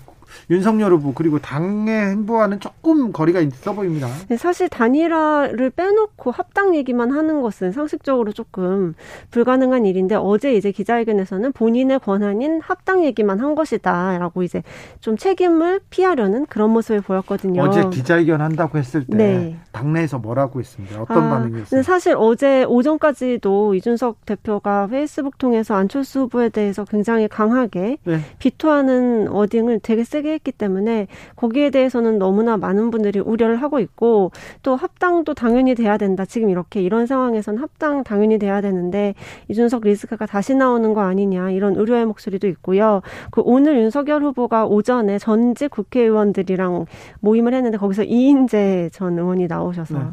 [0.49, 4.07] 윤석열 후보 그리고 당의 행보와는 조금 거리가 있어 보입니다.
[4.27, 8.93] 네, 사실 단일화를 빼놓고 합당 얘기만 하는 것은 상식적으로 조금
[9.31, 14.63] 불가능한 일인데 어제 이제 기자회견에서는 본인의 권한인 합당 얘기만 한 것이다라고 이제
[14.99, 17.61] 좀 책임을 피하려는 그런 모습을 보였거든요.
[17.61, 19.57] 어제 기자회견 한다고 했을 때 네.
[19.71, 21.01] 당내에서 뭐라고 했습니다.
[21.01, 21.83] 어떤 아, 반응이었어요?
[21.83, 28.19] 사실 어제 오전까지도 이준석 대표가 페이스북 통해서 안철수 후보에 대해서 굉장히 강하게 네.
[28.39, 34.31] 비토하는 어딩을 되게 세게 했기 때문에 거기에 대해서는 너무나 많은 분들이 우려를 하고 있고
[34.61, 36.25] 또 합당도 당연히 돼야 된다.
[36.25, 39.15] 지금 이렇게 이런 상황에선 합당 당연히 돼야 되는데
[39.49, 43.01] 이준석 리스크가 다시 나오는 거 아니냐 이런 우려의 목소리도 있고요.
[43.31, 46.85] 그 오늘 윤석열 후보가 오전에 전직 국회의원들이랑
[47.19, 50.05] 모임을 했는데 거기서 이인재 전 의원이 나오셔서 네.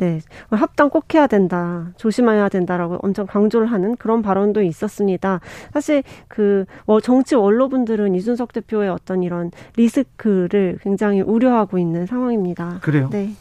[0.00, 0.20] 네.
[0.48, 1.88] 합당 꼭 해야 된다.
[1.98, 5.40] 조심해야 된다라고 엄청 강조를 하는 그런 발언도 있었습니다.
[5.74, 12.78] 사실 그뭐 정치 원로분들은 이준석 대표의 어떤 이런 리스크를 굉장히 우려하고 있는 상황입니다.
[12.80, 13.10] 그래요?
[13.12, 13.34] 네.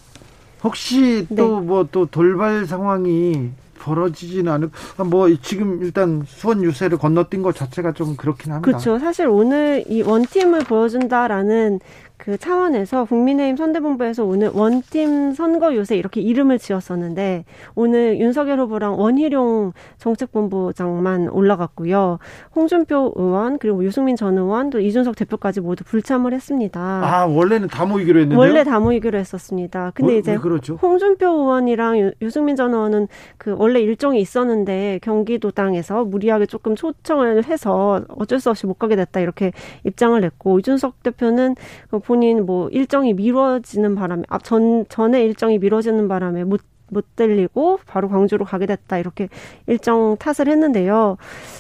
[0.61, 1.97] 혹시 또 뭐또 네.
[1.99, 4.69] 뭐 돌발 상황이 벌어지지는 않을
[5.09, 8.65] 뭐 지금 일단 수원 유세를 건너뛴 것 자체가 좀 그렇긴 합니다.
[8.65, 8.99] 그렇죠.
[8.99, 11.79] 사실 오늘 이 원팀을 보여준다라는
[12.19, 19.71] 그 차원에서 국민의힘 선대본부에서 오늘 원팀 선거 요새 이렇게 이름을 지었었는데 오늘 윤석열 후보랑 원희룡
[19.97, 22.19] 정책본부장만 올라갔고요.
[22.53, 26.79] 홍준표 의원 그리고 유승민 전 의원 또 이준석 대표까지 모두 불참을 했습니다.
[26.81, 28.37] 아 원래는 다 모이기로 했는데요?
[28.37, 29.91] 원래 다 모이기로 했었습니다.
[29.95, 30.75] 근데 뭐, 이제 그렇죠?
[30.75, 37.45] 홍준표 의원이랑 유, 승민 전 의원은 그 원래 일정이 있었는데 경기도 땅에서 무리하게 조금 초청을
[37.45, 39.53] 해서 어쩔 수 없이 못 가게 됐다 이렇게
[39.85, 41.55] 입장을 냈고 이준석 대표는
[41.89, 46.61] 그 본인 뭐 일정이 미뤄지는 바람에 앞 전 전에 일정이 미뤄지는 바람에 못
[46.91, 49.29] 못 들리고 바로 광주로 가게 됐다 이렇게
[49.67, 51.17] 일정 탓을 했는데요.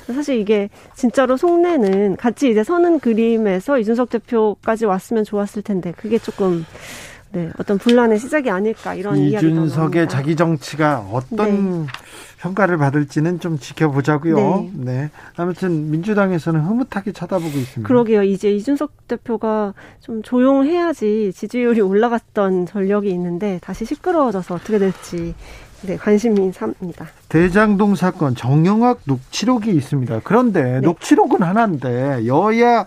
[0.07, 6.65] 사실 이게 진짜로 속내는 같이 이제 서는 그림에서 이준석 대표까지 왔으면 좋았을 텐데 그게 조금
[7.31, 11.87] 네, 어떤 분란의 시작이 아닐까 이런 이야기가 이준석의 자기 정치가 어떤 네.
[12.39, 14.69] 평가를 받을지는 좀 지켜보자고요.
[14.73, 14.93] 네.
[14.93, 15.09] 네.
[15.35, 17.87] 아무튼 민주당에서는 흐뭇하게 쳐다보고 있습니다.
[17.87, 18.23] 그러게요.
[18.23, 25.35] 이제 이준석 대표가 좀 조용해야지 지지율이 올라갔던 전력이 있는데 다시 시끄러워져서 어떻게 될지
[25.81, 27.07] 네, 관심인 삽니다.
[27.29, 30.21] 대장동 사건 정영학 녹취록이 있습니다.
[30.23, 30.79] 그런데 네.
[30.79, 32.85] 녹취록은 하나인데 여야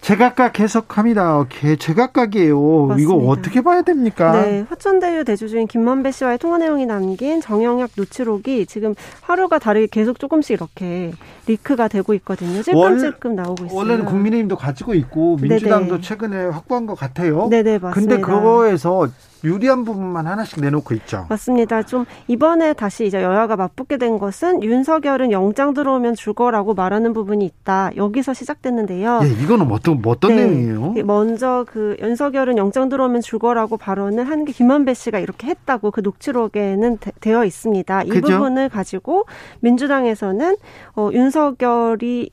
[0.00, 1.44] 제각각 해석합니다.
[1.78, 2.86] 제각각이에요.
[2.86, 3.02] 맞습니다.
[3.02, 4.42] 이거 어떻게 봐야 됩니까?
[4.42, 10.52] 네, 화천대유 대주주인 김만배 씨와의 통화 내용이 담긴 정영학 노치록이 지금 하루가 다르게 계속 조금씩
[10.54, 11.12] 이렇게
[11.46, 12.62] 리크가 되고 있거든요.
[12.62, 13.76] 찔끔찔끔 나오고 있어요.
[13.76, 16.00] 원래는 국민의힘도 가지고 있고 민주당도 네네.
[16.00, 17.48] 최근에 확보한 것 같아요.
[17.48, 18.16] 네네 맞습니다.
[18.16, 19.08] 근데 그거에서
[19.44, 21.26] 유리한 부분만 하나씩 내놓고 있죠.
[21.28, 21.82] 맞습니다.
[21.84, 27.90] 좀 이번에 다시 이제 여야가 맞붙게 된 것은 윤석열은 영장 들어오면 죽어라고 말하는 부분이 있다.
[27.96, 29.20] 여기서 시작됐는데요.
[29.22, 30.44] 예, 이거는 어떤 어떤 네.
[30.46, 30.94] 내용이에요?
[31.04, 36.98] 먼저 그 윤석열은 영장 들어오면 죽어라고 발언을 한 게 김한배 씨가 이렇게 했다고 그 녹취록에는
[36.98, 38.02] 되, 어 있습니다.
[38.04, 38.32] 이 그죠?
[38.38, 39.26] 부분을 가지고
[39.60, 40.56] 민주당에서는
[40.96, 42.30] 어, 윤석열이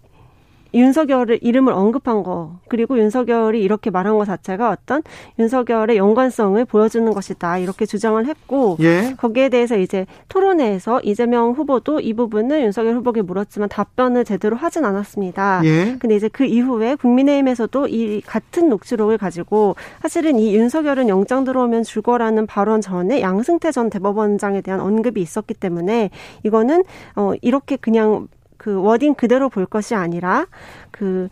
[0.74, 5.04] 윤석열의 이름을 언급한 거 그리고 윤석열이 이렇게 말한 것 자체가 어떤
[5.40, 9.14] 윤석열의 연관성을 보여주는 것이다 이렇게 주장을 했고 예.
[9.18, 15.62] 거기에 대해서 이제 토론회에서 이재명 후보도 이 부분을 윤석열 후보에게 물었지만 답변을 제대로 하진 않았습니다.
[15.64, 15.98] 예.
[16.00, 22.48] 근데 이제 그 이후에 국민의힘에서도 이 같은 녹취록을 가지고 사실은 이 윤석열은 영장 들어오면 죽어라는
[22.48, 26.10] 발언 전에 양승태 전 대법원장에 대한 언급이 있었기 때문에
[26.44, 26.84] 이거는
[27.16, 28.28] 어 이렇게 그냥
[28.58, 30.48] 그 워딩 그대로 볼 것이 아니라
[30.92, 31.30] 그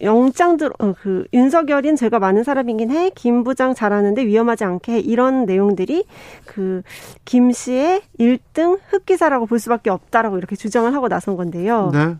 [0.00, 3.10] 영장 들, 어, 그, 윤석열인 죄가 많은 사람이긴 해.
[3.14, 4.98] 김 부장 잘하는데 위험하지 않게 해.
[4.98, 6.04] 이런 내용들이
[6.44, 6.82] 그,
[7.24, 11.90] 김 씨의 1등 흑기사라고 볼 수밖에 없다라고 이렇게 주장을 하고 나선 건데요.
[11.92, 12.16] 네.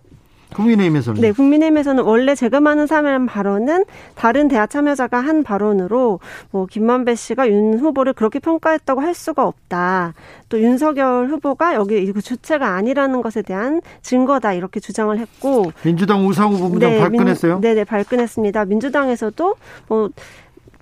[0.55, 3.85] 국민의힘에서는 네, 국민의힘에서는 원래 많은 사람 발언은
[4.15, 6.20] 다른 대화 참여자가 한 발언으로
[6.51, 10.15] 뭐 김만배 씨가 윤 후보를 그렇게 평가했다고 할 수가 없다.
[10.49, 16.57] 또 윤석열 후보가 여기 그 주체가 아니라는 것에 대한 증거다 이렇게 주장을 했고 민주당 우상호
[16.59, 17.61] 부부장 네, 발끈했어요.
[17.61, 18.66] 네, 네, 발끈했습니다.
[18.66, 19.55] 민주당에서도
[19.89, 20.11] 뭐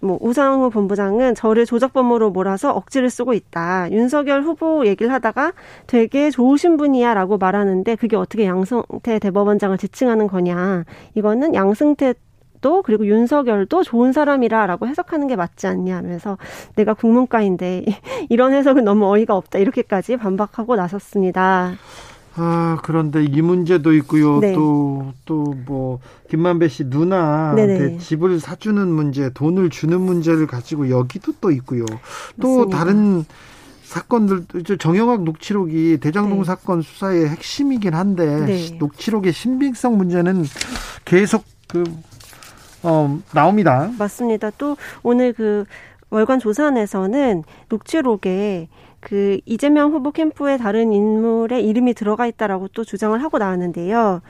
[0.00, 3.90] 뭐 우상호 본부장은 저를 조작범으로 몰아서 억지를 쓰고 있다.
[3.90, 5.52] 윤석열 후보 얘기를 하다가
[5.86, 10.84] 되게 좋으신 분이야라고 말하는데 그게 어떻게 양승태 대법원장을 지칭하는 거냐.
[11.14, 12.14] 이거는 양승태
[12.60, 16.36] 도 그리고 윤석열도 좋은 사람이라라고 해석하는 게 맞지 않냐 하면서
[16.76, 17.86] 내가 국문과인데
[18.28, 21.72] 이런 해석은 너무 어이가 없다 이렇게까지 반박하고 나섰습니다.
[22.42, 24.40] 아, 그런데 이 문제도 있고요.
[24.40, 24.54] 네.
[24.54, 26.00] 또, 또 뭐,
[26.30, 31.84] 김만배 씨 누나한테 집을 사주는 문제, 돈을 주는 문제를 가지고 여기도 또 있고요.
[32.40, 32.78] 또 맞습니다.
[32.78, 33.24] 다른
[33.82, 34.46] 사건들,
[34.78, 36.44] 정영학 녹취록이 대장동 네.
[36.44, 38.76] 사건 수사의 핵심이긴 한데, 네.
[38.78, 40.44] 녹취록의 신빙성 문제는
[41.04, 41.84] 계속 그,
[42.82, 43.90] 어, 나옵니다.
[43.98, 44.50] 맞습니다.
[44.56, 45.66] 또 오늘 그
[46.08, 48.68] 월간 조사안에서는 녹취록에
[49.00, 54.20] 그 이재명 후보 캠프의 다른 인물의 이름이 들어가 있다라고 또 주장을 하고 나왔는데요.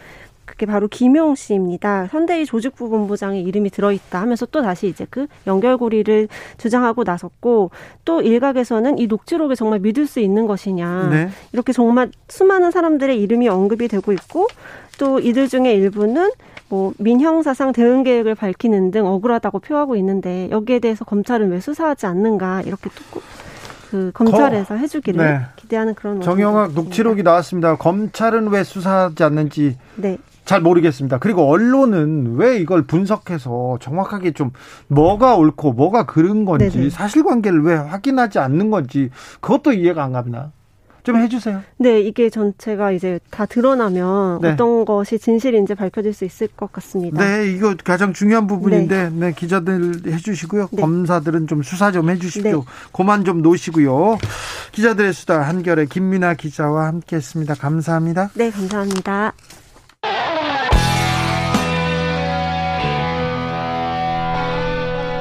[0.51, 2.07] 그게 바로 김용 씨입니다.
[2.11, 6.27] 현대의 조직부 본부장의 이름이 들어있다 하면서 또 다시 이제 그 연결고리를
[6.59, 7.71] 주장하고 나섰고
[8.05, 11.29] 또 일각에서는 이 녹취록을 정말 믿을 수 있는 것이냐 네.
[11.53, 14.49] 이렇게 정말 수많은 사람들의 이름이 언급이 되고 있고
[14.99, 16.33] 또 이들 중에 일부는
[16.69, 22.63] 뭐 민형사상 대응 계획을 밝히는 등 억울하다고 표하고 있는데 여기에 대해서 검찰은 왜 수사하지 않는가
[22.63, 23.21] 이렇게 또
[23.91, 25.41] 그 검찰에서 거, 해주기를 네.
[25.57, 27.77] 기대하는 그런 정영학 녹취록이 나왔습니다.
[27.77, 30.19] 검찰은 왜 수사하지 않는지 네.
[30.45, 31.19] 잘 모르겠습니다.
[31.19, 34.51] 그리고 언론은 왜 이걸 분석해서 정확하게 좀
[34.89, 36.91] 뭐가 옳고 뭐가 그른 건지 네네.
[36.91, 39.11] 사실관계를 왜 확인하지 않는 건지
[39.41, 40.53] 그것도 이해가 안 갑니다.
[41.03, 41.63] 좀 해주세요.
[41.79, 44.53] 네, 이게 전체가 이제 다 드러나면 네.
[44.53, 47.25] 어떤 것이 진실인지 밝혀질 수 있을 것 같습니다.
[47.25, 50.69] 네, 이거 가장 중요한 부분인데, 네, 네 기자들 해주시고요.
[50.73, 50.81] 네.
[50.81, 52.59] 검사들은 좀 수사 좀 해주십시오.
[52.59, 52.65] 네.
[52.93, 54.19] 고만 좀 놓으시고요.
[54.73, 57.55] 기자들의 수다 한결의 김민아 기자와 함께했습니다.
[57.55, 58.31] 감사합니다.
[58.35, 59.33] 네, 감사합니다.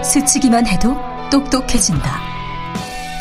[0.04, 0.96] 스치기만 해도
[1.32, 2.20] 똑똑해진다.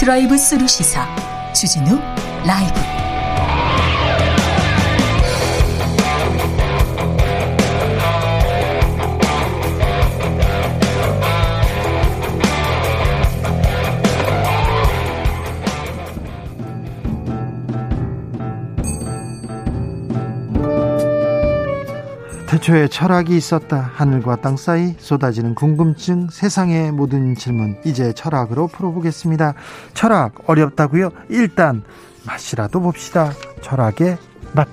[0.01, 1.07] 드라이브 스루 시사
[1.53, 1.99] 주진우
[2.47, 2.99] 라이브
[22.49, 23.91] 태초에 철학이 있었다.
[23.95, 27.77] 하늘과 땅 사이 쏟아지는 궁금증, 세상의 모든 질문.
[27.85, 29.53] 이제 철학으로 풀어보겠습니다.
[29.93, 31.11] 철학 어렵다고요?
[31.29, 31.83] 일단
[32.29, 33.33] 맛이라도 봅시다.
[33.63, 34.19] 철학의
[34.53, 34.69] 맛.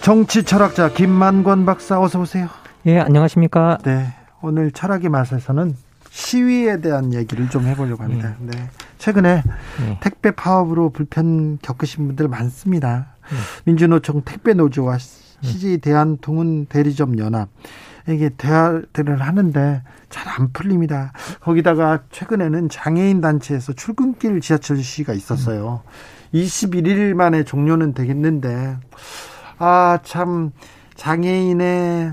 [0.00, 2.48] 정치 철학자 김만권 박사 어서 오세요.
[2.86, 3.78] 예, 안녕하십니까?
[3.84, 4.06] 네.
[4.42, 5.76] 오늘 철학의 맛에서는
[6.10, 8.36] 시위에 대한 얘기를 좀 해보려고 합니다.
[8.40, 8.50] 음.
[8.50, 8.70] 네.
[8.98, 9.42] 최근에
[9.80, 9.98] 네.
[10.00, 13.14] 택배 파업으로 불편 겪으신 분들 많습니다.
[13.30, 13.36] 네.
[13.64, 14.98] 민주노총 택배 노조와
[15.42, 17.48] CJ 대한통운 대리점 연합
[18.08, 21.12] 이게 대화들을 하는데 잘 안 풀립니다.
[21.40, 25.82] 거기다가 최근에는 장애인 단체에서 출근길 지하철 시위가 있었어요.
[26.32, 28.76] 21일 만에 종료는 되겠는데
[29.58, 30.50] 아 참
[30.96, 32.12] 장애인의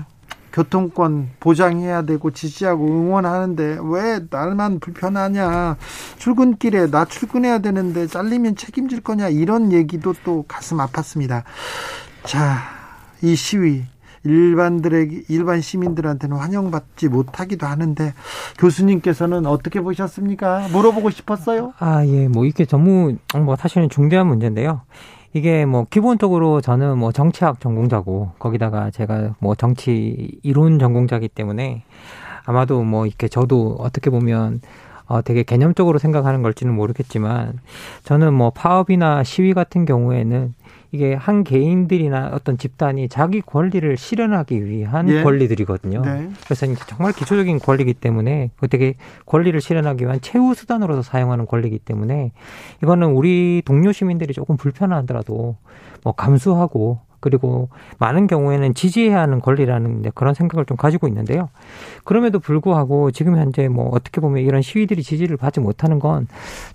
[0.52, 5.76] 교통권 보장해야 되고 지지하고 응원하는데 왜 날만 불편하냐
[6.18, 11.42] 출근길에 나 출근해야 되는데 잘리면 책임질 거냐 이런 얘기도 또 가슴 아팠습니다.
[12.24, 12.58] 자,
[13.22, 13.84] 이 시위
[14.24, 18.14] 일반들에게 일반 시민들한테는 환영받지 못하기도 하는데
[18.58, 20.68] 교수님께서는 어떻게 보셨습니까?
[20.72, 21.72] 물어보고 싶었어요.
[21.78, 24.82] 아 예, 뭐 이게 너무 뭐 사실은 중대한 문제인데요.
[25.34, 31.84] 이게 뭐 기본적으로 저는 뭐 정치학 전공자고 거기다가 제가 뭐 정치 이론 전공자기 때문에
[32.44, 34.60] 아마도 뭐 이렇게 저도 어떻게 보면
[35.06, 37.58] 어 되게 개념적으로 생각하는 걸지는 모르겠지만
[38.04, 40.54] 저는 뭐 파업이나 시위 같은 경우에는
[40.92, 45.22] 이게 한 개인들이나 어떤 집단이 자기 권리를 실현하기 위한 예.
[45.22, 46.02] 권리들이거든요.
[46.02, 46.30] 네.
[46.44, 48.94] 그래서 이제 정말 기초적인 권리이기 때문에 그 되게
[49.24, 52.32] 권리를 실현하기 위한 최후 수단으로서 사용하는 권리이기 때문에
[52.82, 55.56] 이거는 우리 동료 시민들이 조금 불편하더라도
[56.04, 61.48] 뭐 감수하고 그리고 많은 경우에는 지지해야 하는 권리라는 그런 생각을 좀 가지고 있는데요.
[62.04, 66.26] 그럼에도 불구하고 지금 현재 뭐 어떻게 보면 이런 시위들이 지지를 받지 못하는 건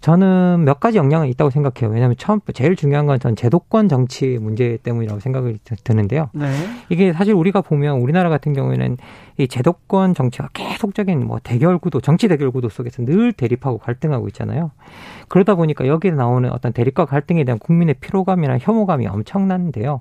[0.02, 1.94] 저는 몇 가지 영향은 있다고 생각해요.
[1.94, 6.30] 왜냐하면 처음 제일 중요한 건 전 제도권 정치 문제 때문이라고 생각이 드는데요.
[6.34, 6.48] 네.
[6.90, 8.98] 이게 사실 우리가 보면 우리나라 같은 경우에는
[9.40, 14.72] 이 제도권 정치가 계속적인 뭐 대결 구도, 정치 대결 구도 속에서 늘 대립하고 갈등하고 있잖아요.
[15.28, 20.00] 그러다 보니까 여기에 나오는 어떤 대립과 갈등에 대한 국민의 피로감이나 혐오감이 엄청난데요.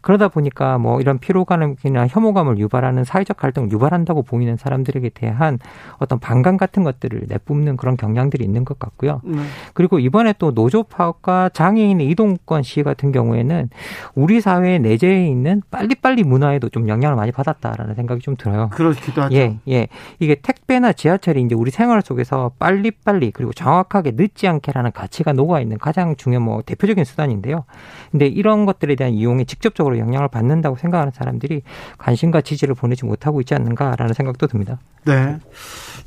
[0.00, 5.58] 그러다 보니까 뭐 이런 피로감이나 혐오감을 유발하는 사회적 갈등을 유발한다고 보이는 사람들에게 대한
[5.98, 9.20] 어떤 반감 같은 것들을 내뿜는 그런 경향들이 있는 것 같고요.
[9.24, 9.38] 네.
[9.74, 13.68] 그리고 이번에 또 노조 파업과 장애인의 이동권 시위 같은 경우에는
[14.14, 18.70] 우리 사회의 내재해 있는 빨리빨리 문화에도 좀 영향을 많이 받았다라는 생각이 좀 들어요.
[18.72, 19.34] 그렇기도 하죠.
[19.34, 19.88] 예, 예.
[20.18, 25.78] 이게 택배나 지하철이 이제 우리 생활 속에서 빨리빨리 그리고 정확하게 늦지 않게라는 가치가 녹아 있는
[25.78, 27.64] 가장 중요한 뭐 대표적인 수단인데요.
[28.10, 31.62] 근데 이런 것들에 대한 이용에 직접 적으로 영향을 받는다고 생각하는 사람들이
[31.98, 34.78] 관심과 지지를 보내지 못하고 있지 않는가라는 생각도 듭니다.
[35.04, 35.38] 네.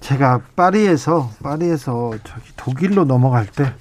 [0.01, 3.71] 제가 파리에서 파리에서 저기 독일로 넘어갈 때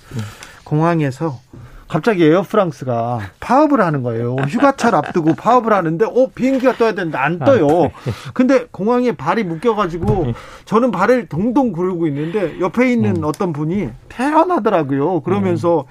[0.65, 1.41] 공항에서
[1.89, 4.35] 갑자기 에어프랑스가 파업을 하는 거예요.
[4.35, 7.67] 휴가철 앞두고 파업을 하는데, 어, 비행기가 떠야 되는데 안 떠요.
[7.87, 7.89] 아,
[8.35, 10.35] 근데 공항에 발이 묶여가지고
[10.67, 13.25] 저는 발을 동동 구르고 있는데 옆에 있는 음.
[13.25, 15.21] 어떤 분이 태어나더라고요.
[15.21, 15.87] 그러면서,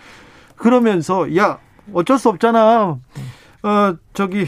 [0.56, 1.57] 그러면서, 야,
[1.94, 2.98] 어쩔 수 없잖아.
[3.68, 4.48] 어, 저기,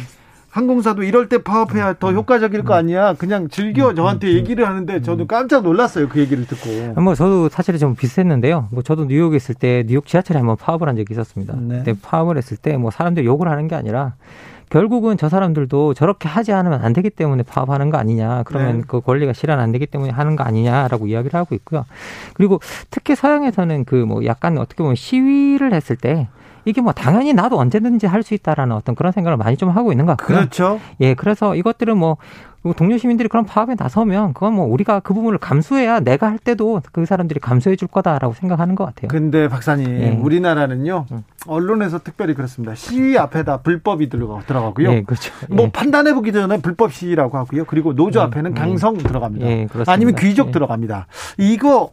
[0.52, 2.16] 항공사도 이럴 때 파업해야 더 음.
[2.16, 3.14] 효과적일 거 아니야.
[3.14, 3.96] 그냥 즐겨 음.
[3.96, 4.34] 저한테 음.
[4.34, 6.10] 얘기를 하는데 저도 깜짝 놀랐어요.
[6.10, 7.00] 그 얘기를 듣고.
[7.02, 8.70] 뭐 저도 사실은 좀 비슷했는데요.
[8.72, 11.54] 뭐 저도 뉴욕에 있을 때 뉴욕 지하철에 한번 파업을 한 적이 있었습니다.
[11.56, 11.78] 네.
[11.80, 14.14] 그때 파업을 했을 때 뭐 사람들이 욕을 하는 게 아니라
[14.72, 18.42] 결국은 저 사람들도 저렇게 하지 않으면 안 되기 때문에 파업하는 거 아니냐.
[18.46, 18.84] 그러면 네.
[18.88, 21.86] 그 권리가 실현 안 되기 때문에 하는 거 아니냐라고 이야기를 하고 있고요.
[22.34, 22.60] 그리고
[22.90, 26.28] 특히 서양에서는 그 뭐 약간 어떻게 보면 시위를 했을 때
[26.66, 30.06] 이게 뭐 당연히 나도 언제든지 할 수 있다라는 어떤 그런 생각을 많이 좀 하고 있는
[30.06, 30.40] 것 같고요.
[30.40, 30.80] 그렇죠.
[31.00, 32.18] 예, 그래서 이것들은 뭐
[32.76, 37.06] 동료 시민들이 그런 파업에 나서면 그건 뭐 우리가 그 부분을 감수해야 내가 할 때도 그
[37.06, 39.08] 사람들이 감수해 줄 거다라고 생각하는 것 같아요.
[39.08, 40.10] 근데 박사님, 예.
[40.22, 41.06] 우리나라는요
[41.48, 42.76] 언론에서 특별히 그렇습니다.
[42.76, 44.92] 시위 앞에다 불법이 들어가고요.
[44.92, 45.32] 예, 그렇죠.
[45.50, 45.72] 뭐 예.
[45.72, 47.64] 판단해 보기 전에 불법 시위라고 하고요.
[47.64, 48.56] 그리고 노조 음, 앞에는 음.
[48.56, 49.48] 강성 들어갑니다.
[49.48, 50.52] 예, 아니면 귀족 예.
[50.52, 51.08] 들어갑니다.
[51.38, 51.92] 이거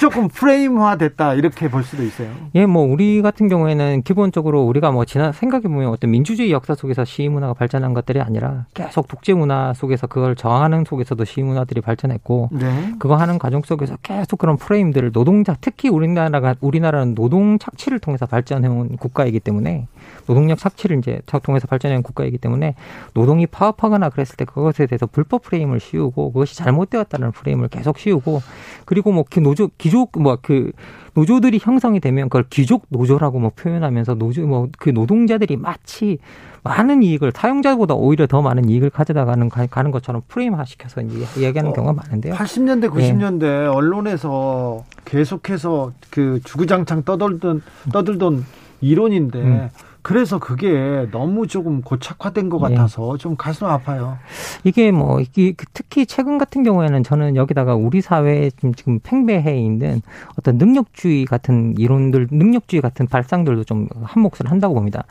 [0.00, 2.30] 조금 프레임화 됐다 이렇게 볼 수도 있어요.
[2.54, 7.04] 예, 뭐 우리 같은 경우에는 기본적으로 우리가 뭐 지난 생각해 보면 어떤 민주주의 역사 속에서
[7.04, 12.48] 시위 문화가 발전한 것들이 아니라 계속 독재 문화 속에서 그걸 저항하는 속에서도 시위 문화들이 발전했고
[12.52, 12.94] 네.
[12.98, 18.96] 그거 하는 과정 속에서 계속 그런 프레임들을 노동자 특히 우리나라가 우리나라는 노동 착취를 통해서 발전해온
[18.96, 19.86] 국가이기 때문에
[20.30, 22.74] 노동력 착취를 이제 통해서 발전해온 국가이기 때문에
[23.12, 28.40] 노동이 파업하거나 그랬을 때 그것에 대해서 불법 프레임을 씌우고 그것이 잘못되었다는 프레임을 계속 씌우고
[28.86, 30.70] 그리고 뭐 노조 기 귀족 뭐 그
[31.14, 36.18] 노조들이 형성이 되면 그걸 귀족 노조라고 뭐 표현하면서 노조 뭐 그 노동자들이 마치
[36.62, 41.94] 많은 이익을 사용자보다 오히려 더 많은 이익을 가져다가는 가는 것처럼 프레임화 시켜서 이야기하는 어, 경우가
[41.94, 42.34] 많은데요.
[42.34, 43.66] 80년대 90년대 네.
[43.66, 47.62] 언론에서 계속해서 그 주구장창 떠들던
[47.92, 48.44] 떠들던
[48.80, 49.68] 이론인데 음.
[50.02, 52.74] 그래서 그게 너무 조금 고착화된 것 예.
[52.74, 53.18] 같아서 네.
[53.18, 54.18] 좀 가슴 아파요.
[54.64, 60.00] 이게 뭐 이게 그 특히 최근 같은 경우에는 저는 여기다가 우리 사회에 지금 팽배해 있는
[60.38, 65.04] 어떤 능력주의 같은 이론들, 능력주의 같은 발상들도 좀 한 몫을 한다고 봅니다.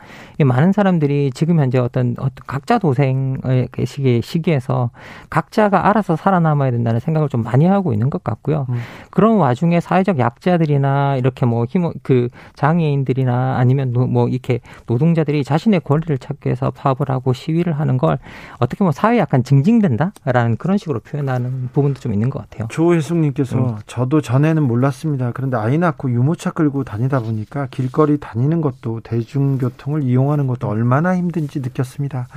[0.44, 4.90] 많은 사람들이 지금 현재 어떤 어떤 각자 도생의 시기 시기에서
[5.28, 8.66] 각자가 알아서 살아남아야 된다는 생각을 좀 많이 하고 있는 것 같고요.
[8.70, 8.76] 음.
[9.10, 16.16] 그런 와중에 사회적 약자들이나 이렇게 뭐 힘 그 장애인들이나 아니면 뭐 이렇게 노동자들이 자신의 권리를
[16.18, 18.18] 찾기 위해서 파업을 하고 시위를 하는 걸
[18.58, 22.68] 어떻게 보면 사회에 약간 징징된다라는 그런 식으로 표현하는 부분도 좀 있는 것 같아요.
[22.68, 23.76] 조혜숙님께서 음.
[23.86, 25.32] 저도 전에는 몰랐습니다.
[25.32, 31.60] 그런데 아이 낳고 유모차 끌고 다니다 보니까 길거리 다니는 것도 대중교통을 이용하는 것도 얼마나 힘든지
[31.60, 32.28] 느꼈습니다.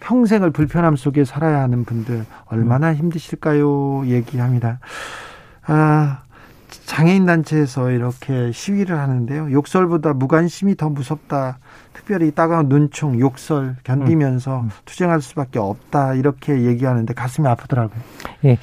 [0.00, 4.06] 평생을 불편함 속에 살아야 하는 분들 얼마나 힘드실까요?
[4.06, 4.80] 얘기합니다.
[5.66, 6.22] 아,
[6.70, 9.52] 장애인 단체에서 이렇게 시위를 하는데요.
[9.52, 11.58] 욕설보다 무관심이 더 무섭다.
[12.10, 14.64] 특별히 따가운 눈총, 욕설 견디면서 음.
[14.64, 14.70] 음.
[14.84, 18.00] 투쟁할 수밖에 없다 이렇게 얘기하는데 가슴이 아프더라고요.
[18.46, 18.58] 예,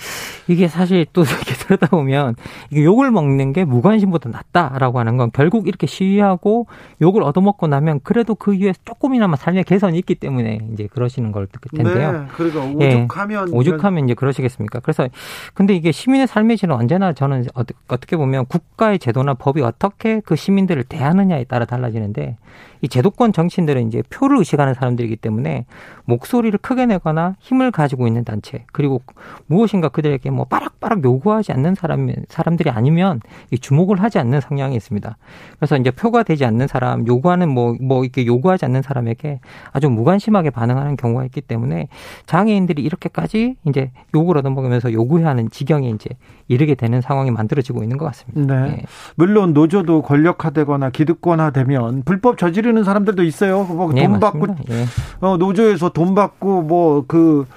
[0.49, 2.35] 이게 사실 또 이렇게 들다 보면
[2.69, 6.67] 이게 욕을 먹는 게 무관심보다 낫다라고 하는 건 결국 이렇게 시위하고
[7.01, 12.11] 욕을 얻어먹고 나면 그래도 그 이후에 조금이나마 삶의 개선이 있기 때문에 이제 그러시는 걸 텐데요.
[12.11, 14.81] 네, 그러니까 오죽하면 예, 오죽하면 이제 그러시겠습니까?
[14.81, 15.07] 그래서
[15.53, 17.45] 근데 이게 시민의 삶의 질은 언제나 저는
[17.87, 22.35] 어떻게 보면 국가의 제도나 법이 어떻게 그 시민들을 대하느냐에 따라 달라지는데
[22.81, 25.65] 이 제도권 정치인들은 이제 표를 의식하는 사람들이기 때문에
[26.07, 29.01] 목소리를 크게 내거나 힘을 가지고 있는 단체 그리고
[29.45, 33.19] 무엇 무엇인가 그들에게 뭐 빠락빠락 요구하지 않는 사람 사람들이 아니면
[33.59, 35.17] 주목을 하지 않는 성향이 있습니다.
[35.59, 39.39] 그래서 이제 표가 되지 않는 사람, 요구하는 뭐뭐 뭐 이렇게 요구하지 않는 사람에게
[39.71, 41.89] 아주 무관심하게 반응하는 경우가 있기 때문에
[42.25, 46.09] 장애인들이 이렇게까지 이제 욕을 얻어먹으면서 요구해야 하는 지경에 이제
[46.47, 48.61] 이르게 되는 상황이 만들어지고 있는 것 같습니다.
[48.61, 48.69] 네.
[48.69, 48.83] 네.
[49.15, 53.63] 물론 노조도 권력화되거나 기득권화되면 불법 저지르는 사람들도 있어요.
[53.65, 54.85] 뭐돈 네, 받고 예.
[55.19, 57.47] 어, 노조에서 돈 받고 뭐그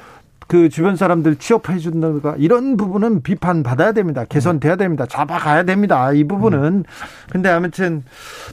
[0.47, 4.25] 그 주변 사람들 취업해 준다든가 이런 부분은 비판 받아야 됩니다.
[4.25, 5.05] 개선돼야 됩니다.
[5.07, 6.11] 잡아가야 됩니다.
[6.13, 6.85] 이 부분은.
[7.31, 8.03] 근데 아무튼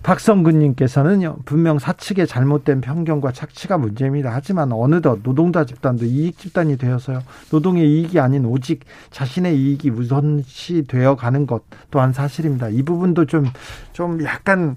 [0.04, 4.30] 박성근 님께서는 분명 사측의 잘못된 편견과 착취가 문제입니다.
[4.32, 7.22] 하지만 어느덧 노동자 집단도 이익 집단이 되어서요.
[7.50, 8.82] 노동의 이익이 아닌 오직
[9.12, 12.68] 자신의 이익이 우선시 되어 가는 것 또한 사실입니다.
[12.68, 14.76] 이 부분도 좀좀 약간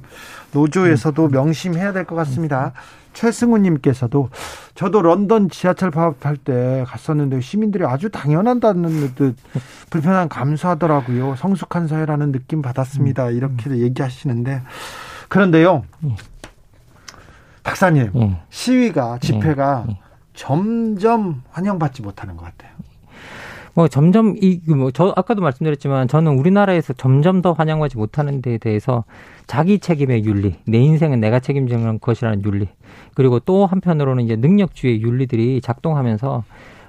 [0.53, 2.73] 노조에서도 명심해야 될 것 같습니다.
[3.20, 4.30] 최승우님께서도
[4.74, 9.36] 저도 런던 지하철 파업할 때 갔었는데 시민들이 아주 당연한다는 듯
[9.90, 11.36] 불편함 감수하더라고요.
[11.36, 13.28] 성숙한 사회라는 느낌 받았습니다.
[13.28, 13.36] 음.
[13.36, 14.62] 이렇게 얘기하시는데
[15.28, 15.84] 그런데요,
[17.62, 18.40] 박사님 예.
[18.48, 19.92] 시위가 집회가 예.
[19.92, 19.98] 예.
[20.32, 22.70] 점점 환영받지 못하는 것 같아요.
[23.74, 29.05] 뭐 점점 이 뭐 저 아까도 말씀드렸지만 저는 우리나라에서 점점 더 환영하지 못하는 데에 대해서
[29.47, 32.68] 자기 책임의 윤리, 내 인생은 내가 책임지는 것이라는 윤리,
[33.14, 36.44] 그리고 또 한편으로는 이제 능력주의 윤리들이 작동하면서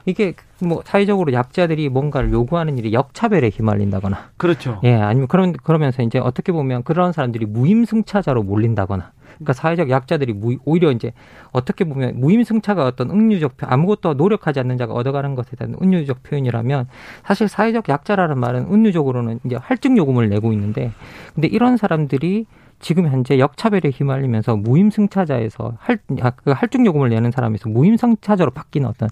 [0.05, 0.33] 이게
[0.63, 4.79] 뭐 사회적으로 약자들이 뭔가를 요구하는 일이 역차별에 휘말린다거나 그렇죠.
[4.83, 9.11] 예, 아니면 그런 그러면서 이제 어떻게 보면 그런 사람들이 무임승차자로 몰린다거나
[9.41, 11.11] 그러니까 사회적 약자들이 무, 오히려 이제
[11.51, 16.87] 어떻게 보면 무임승차가 어떤 은유적 아무것도 노력하지 않는 자가 얻어가는 것에 대한 은유적 표현이라면
[17.25, 20.91] 사실 사회적 약자라는 말은 은유적으로는 이제 할증 요금을 내고 있는데
[21.33, 22.45] 근데 이런 사람들이
[22.81, 25.99] 지금 현재 역차별에 휘말리면서 무임승차자에서 할,
[26.43, 29.07] 그 할증 요금을 내는 사람에서 무임승차자로 바뀌는 어떤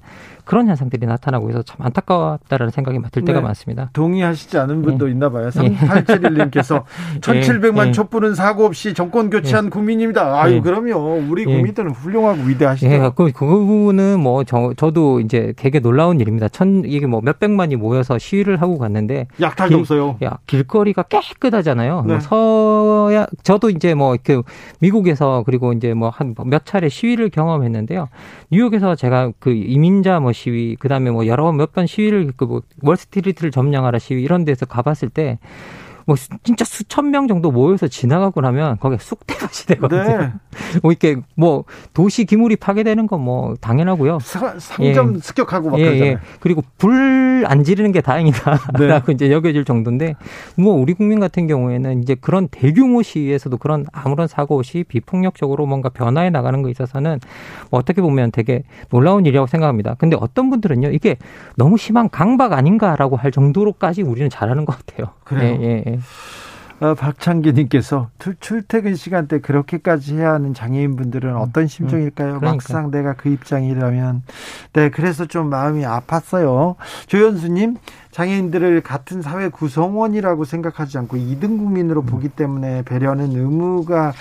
[0.49, 3.45] 그런 현상들이 나타나고 있어서 참 안타깝다라는 생각이 들 때가 네.
[3.45, 3.91] 많습니다.
[3.93, 5.11] 동의하시지 않은 분도 예.
[5.11, 5.49] 있나 봐요.
[5.49, 6.85] 3871님께서
[7.17, 7.19] 예.
[7.19, 7.91] 1700만 예.
[7.91, 9.69] 촛불은 사고 없이 정권 교체한 예.
[9.69, 10.41] 국민입니다.
[10.41, 10.59] 아유, 예.
[10.59, 11.23] 그럼요.
[11.29, 11.53] 우리 예.
[11.53, 12.91] 국민들은 훌륭하고 위대하시죠.
[12.91, 16.47] 예, 그, 그 부분은 뭐 저, 저도 이제 되게 놀라운 일입니다.
[16.47, 19.27] 천, 이게 뭐 몇백만이 모여서 시위를 하고 갔는데.
[19.39, 20.17] 약탈도 길, 없어요.
[20.23, 22.05] 야, 길거리가 깨끗하잖아요.
[22.07, 22.13] 네.
[22.13, 24.41] 뭐 서야, 저도 이제 뭐, 그,
[24.79, 28.09] 미국에서 그리고 이제 뭐 한 몇 차례 시위를 경험했는데요.
[28.51, 33.51] 뉴욕에서 제가 그 이민자 뭐 시위, 그 다음에 뭐 여러 번몇번 시위를 그 뭐 월스트리트를
[33.51, 35.37] 점령하라 시위 이런 데서 가봤을 때
[36.09, 40.17] 뭐 진짜 수천 명 정도 모여서 지나가고 나면 거기에 쑥대밭이 되거든요.
[40.17, 40.33] 네.
[40.81, 44.19] 뭐 이렇게 뭐 도시 기물이 파괴되는 건 뭐 당연하고요.
[44.21, 45.19] 사, 상점 예.
[45.19, 46.11] 습격하고 막 예, 그러잖아요.
[46.13, 46.17] 예.
[46.39, 49.13] 그리고 불 안 지르는 게 다행이다라고 네.
[49.13, 50.15] 이제 여겨질 정도인데
[50.57, 55.89] 뭐 우리 국민 같은 경우에는 이제 그런 대규모 시위에서도 그런 아무런 사고 없이 비폭력적으로 뭔가
[55.89, 57.19] 변화해 나가는 거 있어서는
[57.69, 59.95] 뭐 어떻게 보면 되게 놀라운 일이라고 생각합니다.
[59.95, 61.17] 근데 어떤 분들은요 이게
[61.55, 65.13] 너무 심한 강박 아닌가라고 할 정도로까지 우리는 잘하는 것 같아요.
[65.23, 65.57] 그래요.
[65.61, 66.39] 예, 예, 예.
[66.81, 68.09] 어, 박창기님께서
[68.39, 71.67] 출퇴근 시간대 그렇게까지 해야 하는 장애인분들은 음, 어떤 음.
[71.67, 72.35] 심정일까요?
[72.35, 74.23] 음, 막상 내가 그 입장이라면
[74.71, 76.75] 네 그래서 좀 마음이 아팠어요.
[77.07, 77.75] 조현수님
[78.11, 82.05] 장애인들을 같은 사회 구성원이라고 생각하지 않고 이등 국민으로 음.
[82.05, 84.13] 보기 때문에 배려는 의무가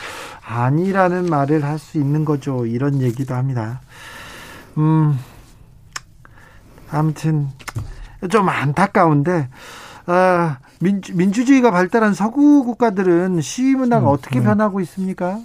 [0.45, 2.67] 아니라는 말을 할 수 있는 거죠.
[2.67, 3.81] 이런 얘기도 합니다.
[4.79, 5.17] 음
[6.91, 7.47] 아무튼
[8.31, 9.49] 좀 안타까운데
[10.07, 10.59] 아.
[10.81, 14.45] 민주, 민주주의가 발달한 서구 국가들은 시위 문화가 음, 어떻게 음.
[14.45, 15.39] 변하고 있습니까?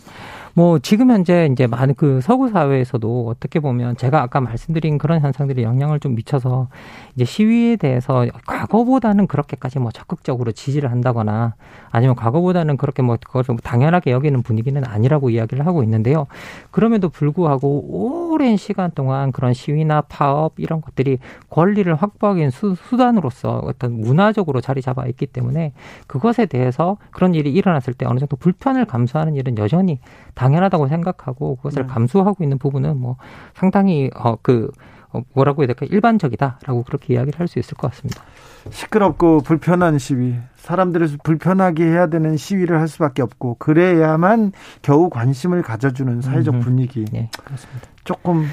[0.55, 5.63] 뭐 지금 현재 이제 많은 그 서구 사회에서도 어떻게 보면 제가 아까 말씀드린 그런 현상들이
[5.63, 6.67] 영향을 좀 미쳐서
[7.15, 11.55] 이제 시위에 대해서 과거보다는 그렇게까지 뭐 적극적으로 지지를 한다거나
[11.89, 16.27] 아니면 과거보다는 그렇게 뭐 그걸 좀 당연하게 여기는 분위기는 아니라고 이야기를 하고 있는데요.
[16.69, 21.19] 그럼에도 불구하고 오랜 시간 동안 그런 시위나 파업 이런 것들이
[21.49, 25.73] 권리를 확보하기 위한 수, 수단으로서 어떤 문화적으로 자리 잡아 있기 때문에
[26.07, 29.99] 그것에 대해서 그런 일이 일어났을 때 어느 정도 불편을 감수하는 일은 여전히
[30.33, 31.93] 당연하다고 생각하고 그것을 네.
[31.93, 33.17] 감수하고 있는 부분은 뭐
[33.53, 34.71] 상당히 어그
[35.11, 38.23] 어, 뭐라고 해야 될까 일반적이다라고 그렇게 이야기를 할 수 있을 것 같습니다.
[38.69, 46.21] 시끄럽고 불편한 시위, 사람들을 불편하게 해야 되는 시위를 할 수밖에 없고 그래야만 겨우 관심을 가져주는
[46.21, 47.05] 사회적 분위기.
[47.11, 47.87] 네, 그렇습니다.
[48.03, 48.45] 조금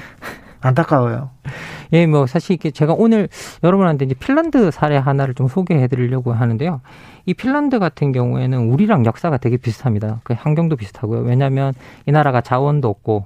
[0.61, 1.29] 안타까워요.
[1.93, 3.27] 예, 뭐 사실 이게 제가 오늘
[3.63, 6.81] 여러분한테 이제 핀란드 사례 하나를 좀 소개해 드리려고 하는데요.
[7.25, 10.21] 이 핀란드 같은 경우에는 우리랑 역사가 되게 비슷합니다.
[10.23, 11.21] 그 환경도 비슷하고요.
[11.21, 11.73] 왜냐하면
[12.05, 13.25] 이 나라가 자원도 없고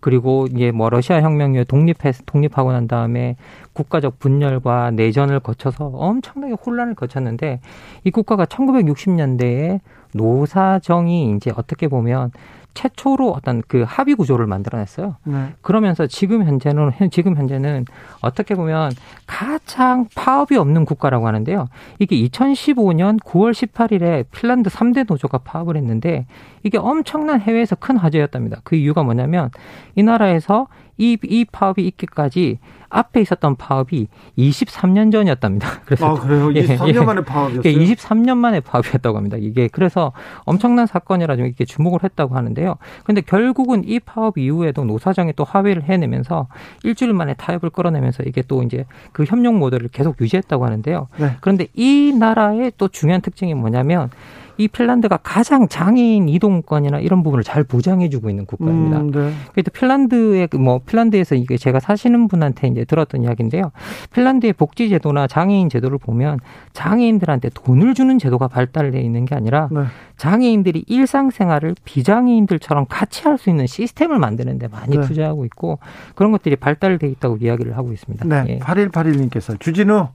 [0.00, 3.36] 그리고 이제 뭐 러시아 혁명 이후에 독립해 독립하고 난 다음에
[3.72, 7.60] 국가적 분열과 내전을 거쳐서 엄청나게 혼란을 거쳤는데
[8.04, 9.80] 이 국가가 1960년대에
[10.14, 12.30] 노사정이 이제 어떻게 보면
[12.76, 15.16] 최초로 어떤 그 합의 구조를 만들어냈어요.
[15.24, 15.54] 네.
[15.62, 17.86] 그러면서 지금 현재는 지금 현재는
[18.20, 18.92] 어떻게 보면
[19.26, 21.68] 가장 파업이 없는 국가라고 하는데요.
[21.98, 26.26] 이게 2015년 9월 18일에 핀란드 3대 노조가 파업을 했는데
[26.66, 28.60] 이게 엄청난 해외에서 큰 화제였답니다.
[28.64, 29.50] 그 이유가 뭐냐면
[29.94, 30.66] 이 나라에서
[30.98, 35.82] 이, 이 파업이 있기까지 앞에 있었던 파업이 23년 전이었답니다.
[35.86, 36.48] 그래서 아, 그래요?
[36.48, 37.00] 23년 예, 예.
[37.00, 37.72] 만에 파업이었어요?
[37.72, 39.36] 23년 만에 파업이었다고 합니다.
[39.38, 40.12] 이게 그래서
[40.44, 42.76] 엄청난 사건이라 좀 이렇게 주목을 했다고 하는데요.
[43.04, 46.48] 근데 결국은 이 파업 이후에도 노사정이 또 화해를 해내면서
[46.82, 51.06] 일주일 만에 타협을 끌어내면서 이게 또 이제 그 협력 모델을 계속 유지했다고 하는데요.
[51.18, 51.36] 네.
[51.40, 54.10] 그런데 이 나라의 또 중요한 특징이 뭐냐면
[54.58, 59.00] 이 핀란드가 가장 장애인 이동권이나 이런 부분을 잘 보장해주고 있는 국가입니다.
[59.00, 59.32] 음, 네.
[59.52, 63.70] 그래도 핀란드의 그뭐 핀란드에서 이게 제가 사시는 분한테 이제 들었던 이야기인데요.
[64.12, 66.40] 핀란드의 복지 제도나 장애인 제도를 보면
[66.72, 69.82] 장애인들한테 돈을 주는 제도가 발달되어 있는 게 아니라 네.
[70.16, 75.06] 장애인들이 일상생활을 비장애인들처럼 같이 할 수 있는 시스템을 만드는데 많이 네.
[75.06, 75.78] 투자하고 있고
[76.14, 78.26] 그런 것들이 발달돼 있다고 이야기를 하고 있습니다.
[78.26, 78.44] 네.
[78.48, 78.58] 예.
[78.60, 80.08] 8181님께서 주진우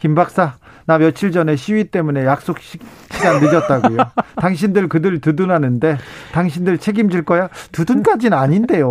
[0.00, 0.54] 김 박사
[0.86, 3.98] 나 며칠 전에 시위 때문에 약속 시간 늦었다고요.
[4.36, 5.98] 당신들 그들 두둔하는데
[6.32, 7.48] 당신들 책임질 거야?
[7.72, 8.90] 두둔까지는 아닌데요.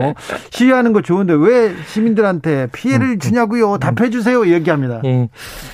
[0.49, 3.20] 시위하는 거 좋은데 왜 시민들한테 피해를 음, 음.
[3.20, 3.78] 주냐고요?
[3.78, 4.48] 답해 주세요.
[4.48, 5.02] 얘기합니다.
[5.06, 5.30] 예.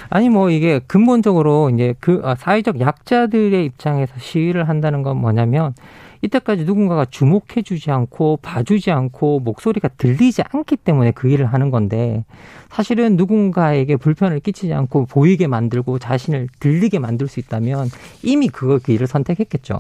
[0.10, 5.74] 아니 뭐 이게 근본적으로 이제 그 아, 사회적 약자들의 입장에서 시위를 한다는 건 뭐냐면
[6.22, 12.26] 이때까지 누군가가 주목해 주지 않고 봐주지 않고 목소리가 들리지 않기 때문에 그 일을 하는 건데
[12.70, 17.90] 사실은 누군가에게 불편을 끼치지 않고 보이게 만들고 자신을 들리게 만들 수 있다면
[18.22, 19.80] 이미 그거 그 일을 선택했겠죠.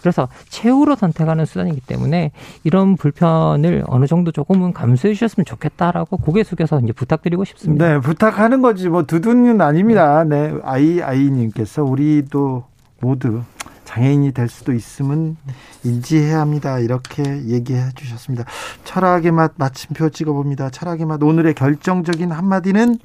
[0.00, 2.32] 그래서 최후로 선택하는 수단이기 때문에
[2.64, 7.86] 이런 불편을 어느 정도 조금은 감수해 주셨으면 좋겠다라고 고개 숙여서 이제 부탁드리고 싶습니다.
[7.86, 10.24] 네, 부탁하는 거지 뭐 두둔은 아닙니다.
[10.24, 12.69] 네, 아이 아이님께서 우리도
[13.00, 13.42] 모두
[13.84, 15.36] 장애인이 될 수도 있음은
[15.82, 16.78] 인지해야 합니다.
[16.78, 18.44] 이렇게 얘기해 주셨습니다.
[18.84, 20.70] 철학의 맛 마침표 찍어봅니다.
[20.70, 22.98] 철학의 맛 오늘의 결정적인 한마디는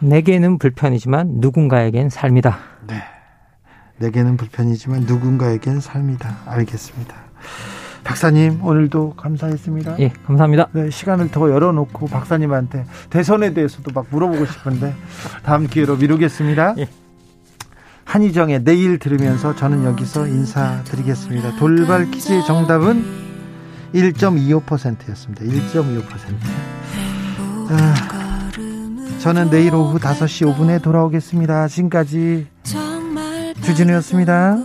[0.00, 2.58] 내게는 불편이지만 누군가에겐 삶이다.
[2.88, 3.02] 네.
[3.98, 6.38] 내게는 불편이지만 누군가에겐 삶이다.
[6.46, 7.14] 알겠습니다.
[8.02, 9.98] 박사님 오늘도 감사했습니다.
[10.00, 10.68] 예, 감사합니다.
[10.72, 14.94] 네, 시간을 더 열어놓고 박사님한테 대선에 대해서도 막 물어보고 싶은데
[15.42, 16.74] 다음 기회로 미루겠습니다.
[16.78, 16.88] 예.
[18.06, 21.56] 한희정의 내일 들으면서 저는 여기서 인사드리겠습니다.
[21.56, 23.04] 돌발 퀴즈의 정답은
[23.92, 25.44] 1.25%였습니다.
[25.44, 26.06] 1.25%.
[27.68, 28.50] 아,
[29.18, 31.66] 저는 내일 오후 5시 5분에 돌아오겠습니다.
[31.68, 32.46] 지금까지
[33.62, 34.56] 주진우였습니다.